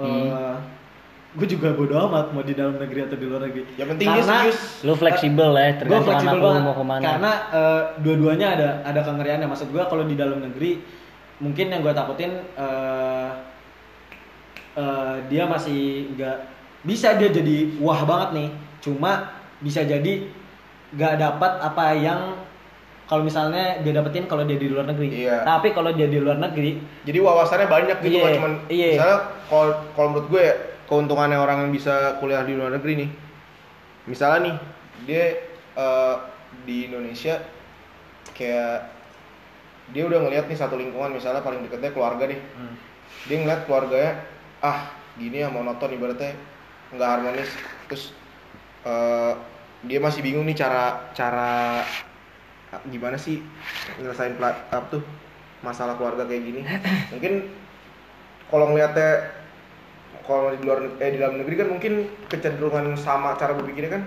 Hmm. 0.00 0.56
Gue 1.30 1.46
juga 1.46 1.70
bodo 1.70 1.94
amat 2.00 2.34
mau 2.34 2.42
di 2.42 2.52
dalam 2.52 2.74
negeri 2.74 3.06
atau 3.06 3.14
di 3.14 3.22
luar 3.22 3.46
negeri. 3.46 3.62
yang 3.74 3.86
penting 3.88 4.08
Karena- 4.08 4.26
serius 4.42 4.58
Lu 4.82 4.92
fleksibel 4.92 5.50
ya, 5.52 5.68
tergantung 5.76 6.10
anak 6.10 6.26
fleksibel 6.26 6.40
banget 6.42 6.62
mau 6.64 6.74
ke 6.74 6.84
mana. 6.84 7.02
karena 7.04 7.32
eh, 7.48 7.82
dua-duanya 7.98 8.46
ada 8.50 8.68
ada 8.82 9.00
kengeriannya 9.00 9.46
maksud 9.46 9.68
gue 9.68 9.82
kalau 9.84 10.04
di 10.04 10.14
dalam 10.14 10.38
negeri 10.40 10.82
mungkin 11.38 11.66
yang 11.68 11.80
gue 11.80 11.92
takutin 11.92 12.32
eh, 12.34 13.30
eh, 14.74 15.14
dia 15.24 15.44
masih 15.46 15.80
nggak 16.12 16.36
bisa 16.82 17.14
dia 17.14 17.30
jadi 17.30 17.56
wah 17.78 18.02
banget 18.02 18.28
nih 18.32 18.48
cuma 18.80 19.30
bisa 19.58 19.82
jadi 19.82 20.26
nggak 20.90 21.14
dapat 21.16 21.52
apa 21.60 21.84
yang 21.94 22.20
kalau 23.04 23.22
misalnya 23.22 23.78
dia 23.80 23.92
dapetin 23.92 24.24
kalau 24.24 24.42
dia 24.42 24.56
di 24.56 24.66
luar 24.66 24.82
negeri 24.84 25.26
Iya. 25.26 25.42
tapi 25.42 25.70
kalau 25.70 25.90
dia 25.90 26.06
di 26.06 26.18
luar 26.18 26.38
negeri 26.40 26.74
jadi 27.02 27.18
wawasannya 27.18 27.68
banyak 27.68 27.96
gitu 28.00 28.18
Iya, 28.18 28.34
cuman 28.34 28.52
iya. 28.66 28.88
misalnya 28.96 29.18
kalau 29.46 29.66
kalau 29.92 30.08
menurut 30.10 30.26
gue 30.28 30.42
ya 30.42 30.54
keuntungannya 30.90 31.38
orang 31.38 31.64
yang 31.66 31.72
bisa 31.72 32.18
kuliah 32.18 32.42
di 32.42 32.58
luar 32.58 32.74
negeri 32.74 33.06
nih. 33.06 33.10
Misalnya 34.10 34.38
nih 34.42 34.56
dia 35.06 35.24
eh, 35.78 36.16
di 36.66 36.90
Indonesia 36.90 37.38
kayak 38.34 38.90
dia 39.94 40.02
udah 40.06 40.18
ngeliat 40.18 40.50
nih 40.50 40.58
satu 40.58 40.74
lingkungan 40.74 41.14
misalnya 41.14 41.46
paling 41.46 41.62
deketnya 41.62 41.94
keluarga 41.94 42.26
nih. 42.26 42.42
Hmm. 42.58 42.74
dia 43.26 43.36
ngeliat 43.42 43.66
keluarganya 43.66 44.22
ah 44.62 44.86
gini 45.18 45.42
ya 45.42 45.50
monoton 45.50 45.94
ibaratnya 45.94 46.34
nggak 46.90 47.10
harmonis. 47.10 47.50
Terus 47.86 48.10
eh, 48.82 49.32
dia 49.86 49.98
masih 50.02 50.20
bingung 50.26 50.42
nih 50.44 50.58
cara 50.58 51.10
cara 51.14 51.86
gimana 52.86 53.18
sih 53.18 53.42
nyelesain 53.98 54.38
plat 54.38 54.54
apa 54.70 54.86
tuh 54.98 55.02
masalah 55.62 55.94
keluarga 55.94 56.26
kayak 56.26 56.42
gini. 56.42 56.60
Mungkin 57.14 57.46
kalau 58.50 58.74
ngeliatnya 58.74 59.39
kalau 60.30 60.54
di 60.54 60.62
luar 60.62 60.78
eh 61.02 61.10
di 61.10 61.18
dalam 61.18 61.42
negeri 61.42 61.54
kan 61.58 61.68
mungkin 61.74 61.92
kecenderungan 62.30 62.94
sama 62.94 63.34
cara 63.34 63.50
berpikirnya 63.58 63.98
kan 63.98 64.02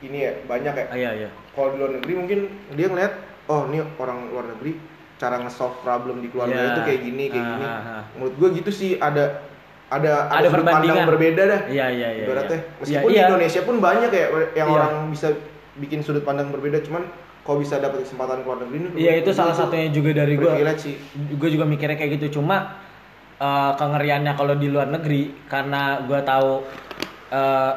ini 0.00 0.18
ya 0.22 0.32
banyak 0.46 0.74
ya 0.78 0.84
ah, 0.86 0.94
iya 0.96 1.10
iya 1.26 1.28
kalau 1.58 1.74
di 1.74 1.76
luar 1.82 1.90
negeri 1.98 2.12
mungkin 2.14 2.38
dia 2.78 2.86
ngeliat 2.86 3.12
oh 3.50 3.66
ini 3.66 3.82
orang 3.98 4.30
luar 4.30 4.46
negeri 4.54 4.78
cara 5.18 5.42
nge-solve 5.42 5.82
problem 5.82 6.22
di 6.22 6.30
keluarga 6.30 6.54
Iya. 6.54 6.70
itu 6.72 6.80
kayak 6.86 7.00
gini 7.02 7.24
kayak 7.28 7.42
Ah, 7.42 7.50
gini 7.50 7.64
ah, 7.66 7.80
ah. 7.82 8.02
menurut 8.14 8.34
gue 8.38 8.48
gitu 8.62 8.70
sih 8.70 8.90
ada 8.96 9.42
ada 9.90 10.30
Ada 10.30 10.54
sudut 10.54 10.70
pandang 10.70 11.02
berbeda 11.02 11.42
dah 11.42 11.60
iya 11.66 11.90
iya 11.90 12.08
iya 12.14 12.24
ibaratnya 12.30 12.58
iya. 12.62 12.78
meskipun 12.78 13.08
Iya, 13.10 13.10
di 13.10 13.18
iya. 13.18 13.26
Indonesia 13.26 13.60
pun 13.66 13.76
banyak 13.82 14.10
ya 14.14 14.24
yang 14.54 14.68
Iya. 14.70 14.76
orang 14.78 14.92
bisa 15.10 15.28
bikin 15.82 16.00
sudut 16.06 16.22
pandang 16.22 16.54
berbeda 16.54 16.78
cuman 16.86 17.02
kalau 17.42 17.58
bisa 17.58 17.82
dapat 17.82 18.06
kesempatan 18.06 18.46
keluar 18.46 18.62
negeri 18.62 18.76
ini 18.78 18.88
Iya 18.94 19.12
itu 19.18 19.34
salah 19.34 19.56
satunya 19.58 19.90
juga 19.90 20.14
dari 20.14 20.38
gue. 20.38 20.52
Gue 21.34 21.50
juga 21.50 21.64
mikirnya 21.64 21.96
kayak 21.96 22.20
gitu. 22.20 22.38
Cuma 22.38 22.78
eh, 23.40 23.72
kengeriannya 23.74 24.32
kalau 24.34 24.54
di 24.54 24.68
luar 24.68 24.86
negeri 24.86 25.48
karena 25.48 26.04
gue 26.04 26.20
tahu 26.20 26.50
eh, 27.30 27.72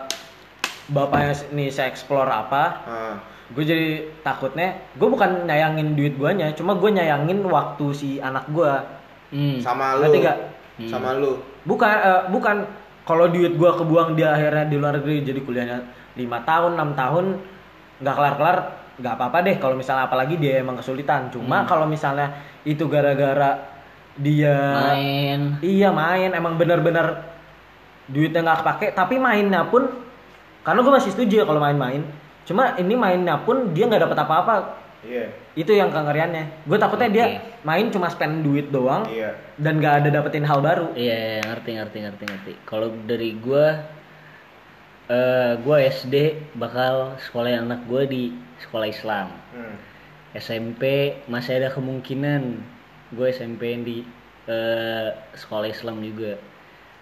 bapaknya 0.83 1.31
nih 1.49 1.71
saya 1.71 1.87
explore 1.87 2.27
apa, 2.27 2.63
nah, 2.83 3.15
gue 3.49 3.63
jadi 3.63 3.89
takutnya 4.19 4.75
gue 4.93 5.07
bukan 5.07 5.47
nyayangin 5.47 5.95
duit 5.95 6.13
guanya, 6.13 6.51
cuma 6.51 6.75
gue 6.75 6.91
nyayangin 6.91 7.39
waktu 7.41 7.85
si 7.91 8.09
anak 8.19 8.43
gue. 8.51 8.73
Hmm. 9.33 9.57
sama 9.57 9.97
lu 9.97 10.05
Ngerti 10.05 10.19
nggak? 10.21 10.39
sama 10.85 11.17
lu 11.17 11.41
Bukan 11.65 11.89
eh, 11.89 12.21
bukan 12.29 12.57
kalau 13.01 13.25
duit 13.27 13.57
gue 13.57 13.71
kebuang 13.73 14.13
dia 14.13 14.29
akhirnya 14.29 14.69
di 14.69 14.77
luar 14.77 15.01
negeri 15.01 15.25
jadi 15.25 15.41
kuliahnya 15.41 15.77
lima 16.13 16.45
tahun 16.45 16.77
enam 16.77 16.93
tahun 16.93 17.25
nggak 17.97 18.13
kelar 18.13 18.35
kelar 18.37 18.57
nggak 18.93 19.13
apa 19.17 19.23
apa 19.27 19.37
deh 19.41 19.55
kalau 19.57 19.73
misalnya 19.73 20.05
apalagi 20.05 20.37
dia 20.37 20.61
emang 20.61 20.77
kesulitan 20.77 21.33
cuma 21.33 21.63
Hmm. 21.63 21.67
kalau 21.67 21.89
misalnya 21.89 22.29
itu 22.61 22.85
gara-gara 22.85 23.72
dia 24.19 24.57
Main. 24.93 25.41
iya 25.65 25.89
main 25.89 26.29
emang 26.33 26.53
bener-bener 26.59 27.25
duitnya 28.05 28.45
nggak 28.45 28.59
kepake 28.61 28.87
tapi 28.93 29.17
mainnya 29.17 29.65
pun 29.65 29.89
karena 30.61 30.79
gue 30.85 30.93
masih 30.93 31.11
setuju 31.11 31.43
ya 31.43 31.45
kalau 31.49 31.59
main-main 31.59 32.05
cuma 32.43 32.75
ini 32.77 32.93
mainnya 32.93 33.39
pun 33.41 33.71
dia 33.73 33.87
nggak 33.89 34.03
dapat 34.05 34.19
apa-apa 34.21 34.55
Iya. 35.03 35.35
Itu 35.53 35.75
yang 35.75 35.91
kengeriannya. 35.91 36.63
Gue 36.63 36.79
takutnya 36.79 37.11
dia 37.11 37.25
Oke. 37.27 37.37
main 37.67 37.91
cuma 37.91 38.07
spend 38.07 38.39
duit 38.39 38.71
doang 38.71 39.03
Iya. 39.11 39.35
dan 39.59 39.83
gak 39.83 39.99
ada 39.99 40.09
dapetin 40.15 40.47
hal 40.47 40.63
baru. 40.63 40.95
Iya, 40.95 41.43
ngerti 41.43 41.75
ngerti 41.75 41.97
ngerti 42.07 42.23
ngerti. 42.23 42.53
Kalau 42.63 42.87
dari 43.03 43.35
gua 43.35 43.83
eh 45.11 45.59
gua 45.59 45.83
SD 45.83 46.15
bakal 46.55 47.19
sekolahin 47.19 47.67
anak 47.67 47.83
gua 47.83 48.07
di 48.07 48.31
sekolah 48.63 48.87
Islam. 48.87 49.27
Hmm. 49.51 49.75
SMP 50.33 51.13
masih 51.27 51.59
ada 51.59 51.69
kemungkinan 51.75 52.63
gue 53.13 53.27
SMP 53.29 53.77
di 53.79 53.97
eh, 54.45 55.07
sekolah 55.33 55.67
Islam 55.67 56.01
juga. 56.01 56.35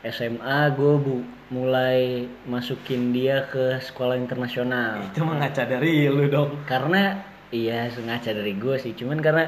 SMA 0.02 0.74
gue 0.74 0.94
bu 0.98 1.16
mulai 1.50 2.26
masukin 2.46 3.14
dia 3.14 3.46
ke 3.48 3.78
sekolah 3.80 4.18
internasional. 4.18 4.98
Itu 5.06 5.22
mah 5.22 5.38
ngaca 5.38 5.64
dari 5.64 6.10
lu 6.10 6.26
dong. 6.26 6.66
Karena 6.66 7.22
iya 7.54 7.86
sengaja 7.88 8.34
dari 8.34 8.58
gue 8.58 8.76
sih, 8.76 8.98
cuman 8.98 9.22
karena 9.22 9.46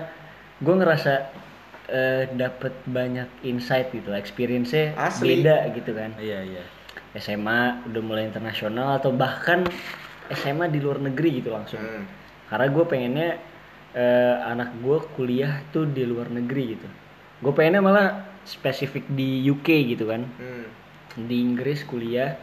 gue 0.62 0.74
ngerasa 0.74 1.14
eh, 1.90 2.24
dapet 2.32 2.74
banyak 2.86 3.26
insight 3.44 3.90
gitu, 3.92 4.14
experience-nya 4.14 4.94
Asli. 4.94 5.42
beda 5.42 5.74
gitu 5.74 5.92
kan. 5.92 6.14
Iya 6.22 6.40
iya. 6.46 6.64
SMA 7.14 7.86
udah 7.90 8.02
mulai 8.02 8.26
internasional 8.26 8.98
atau 8.98 9.14
bahkan 9.14 9.66
SMA 10.34 10.66
di 10.68 10.82
luar 10.82 10.98
negeri 10.98 11.42
gitu 11.42 11.54
langsung 11.54 11.78
Hmm. 11.78 12.06
karena 12.50 12.68
gue 12.70 12.86
pengennya 12.86 13.30
eh, 13.94 14.36
anak 14.44 14.74
gue 14.80 14.98
kuliah 15.14 15.62
tuh 15.70 15.86
di 15.86 16.04
luar 16.04 16.28
negeri 16.28 16.74
gitu 16.74 16.88
gue 17.40 17.52
pengennya 17.52 17.80
malah 17.80 18.08
spesifik 18.44 19.06
di 19.08 19.46
UK 19.46 19.68
gitu 19.88 20.08
kan 20.08 20.26
Hmm. 20.36 20.66
di 21.24 21.40
Inggris 21.40 21.84
kuliah 21.84 22.36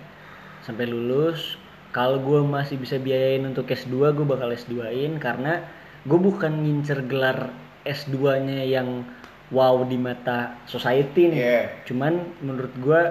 sampai 0.61 0.87
lulus 0.87 1.59
kalau 1.91 2.21
gue 2.21 2.39
masih 2.41 2.79
bisa 2.79 2.97
biayain 2.97 3.43
untuk 3.43 3.67
S2 3.67 3.91
gue 4.13 4.23
bakal 4.25 4.49
S2in 4.49 5.19
karena 5.19 5.59
gue 6.03 6.19
bukan 6.19 6.55
ngincer 6.55 7.03
gelar 7.05 7.51
S2 7.83 8.15
nya 8.41 8.63
yang 8.63 9.03
wow 9.51 9.83
di 9.83 9.99
mata 9.99 10.55
society 10.65 11.27
nih 11.27 11.41
Iya. 11.41 11.63
cuman 11.83 12.13
menurut 12.39 12.71
gue 12.79 13.03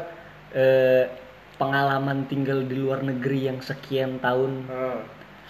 eh, 0.50 1.06
pengalaman 1.56 2.24
tinggal 2.26 2.64
di 2.64 2.74
luar 2.74 3.04
negeri 3.04 3.52
yang 3.52 3.60
sekian 3.60 4.18
tahun 4.18 4.64
Hmm. 4.66 5.02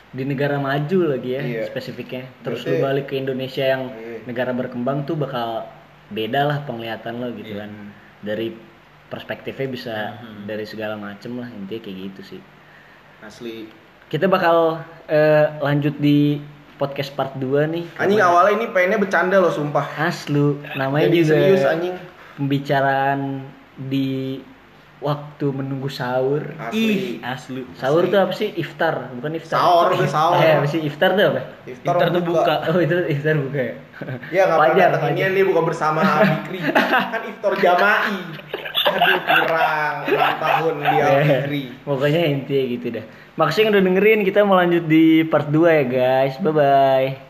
Di 0.09 0.23
negara 0.23 0.57
maju 0.57 0.99
lagi 1.07 1.29
ya 1.31 1.41
Iya. 1.41 1.63
spesifiknya 1.65 2.25
terus 2.41 2.61
Berarti- 2.61 2.73
lu 2.73 2.83
balik 2.83 3.05
ke 3.05 3.15
Indonesia 3.15 3.61
yang 3.63 3.83
Iya. 3.89 4.25
negara 4.25 4.51
berkembang 4.51 5.03
tuh 5.03 5.13
bakal 5.15 5.69
beda 6.09 6.41
lah 6.43 6.57
penglihatan 6.63 7.17
lo 7.17 7.29
gitu 7.31 7.53
Iya. 7.53 7.61
kan 7.61 7.71
dari 8.19 8.47
perspektifnya 9.05 9.67
bisa 9.67 9.95
dari 10.43 10.63
segala 10.63 10.93
macem 10.93 11.33
lah 11.35 11.47
intinya 11.47 11.77
kayak 11.79 11.97
gitu 12.09 12.21
sih 12.27 12.41
Asli. 13.19 13.69
kita 14.07 14.25
bakal 14.25 14.81
eh, 15.05 15.45
lanjut 15.59 15.93
di 15.95 16.41
podcast 16.75 17.11
part 17.11 17.35
2 17.35 17.65
nih 17.67 17.85
Anjing 17.95 18.17
awalnya 18.19 18.53
ini 18.55 18.65
pengennya 18.69 18.97
bercanda 18.97 19.37
loh 19.37 19.49
sumpah. 19.49 19.85
aslu 19.99 20.57
namanya 20.73 21.05
Jadi 21.05 21.17
juga 21.19 21.29
serius 21.35 21.63
anjing. 21.63 21.95
pembicaraan 22.35 23.19
di 23.75 24.39
waktu 24.99 25.45
menunggu 25.49 25.87
sahur 25.87 26.43
Asli. 26.59 27.23
asli. 27.23 27.63
sahur 27.73 28.03
tuh 28.05 28.19
apa 28.19 28.31
sih 28.31 28.51
iftar 28.53 29.15
bukan 29.15 29.31
iftar 29.35 29.55
Sahur, 29.55 29.95
udah 29.95 30.05
sahur. 30.05 30.35
eh 30.37 30.59
apa 30.59 30.67
sih 30.67 30.83
iftar 30.83 31.15
tuh 31.15 31.25
apa 31.25 31.41
Iftar, 31.63 31.93
Iftar 31.95 32.07
tuh 32.11 32.21
buka. 32.21 32.53
Oh 32.67 32.79
itu 32.79 32.95
iftar 33.07 33.35
buka 33.37 33.59
ya? 33.61 33.73
Ya 34.29 34.41
nggak 34.43 34.57
pernah 34.57 34.75
Wajar, 34.75 34.89
datang 34.91 35.15
ini 35.15 35.41
buka 35.41 35.61
bersama 35.63 36.01
Bikri. 36.19 36.59
kan 36.67 37.21
iftar 37.25 37.53
jama'i. 37.55 38.19
Aduh 38.89 39.17
kurang 39.21 39.95
6 40.03 40.43
tahun 40.43 40.73
dia 40.81 41.05
Eh, 41.05 41.23
Bikri. 41.23 41.63
Pokoknya 41.81 42.21
intinya 42.25 42.63
gitu 42.69 42.87
dah. 42.91 43.05
Makasih 43.35 43.59
yang 43.61 43.71
udah 43.71 43.83
dengerin. 43.85 44.19
Kita 44.23 44.39
mau 44.43 44.57
lanjut 44.57 44.83
di 44.83 45.23
part 45.23 45.47
2 45.47 45.63
ya 45.69 45.83
guys. 45.85 46.35
Bye 46.39 46.51
bye. 46.51 47.28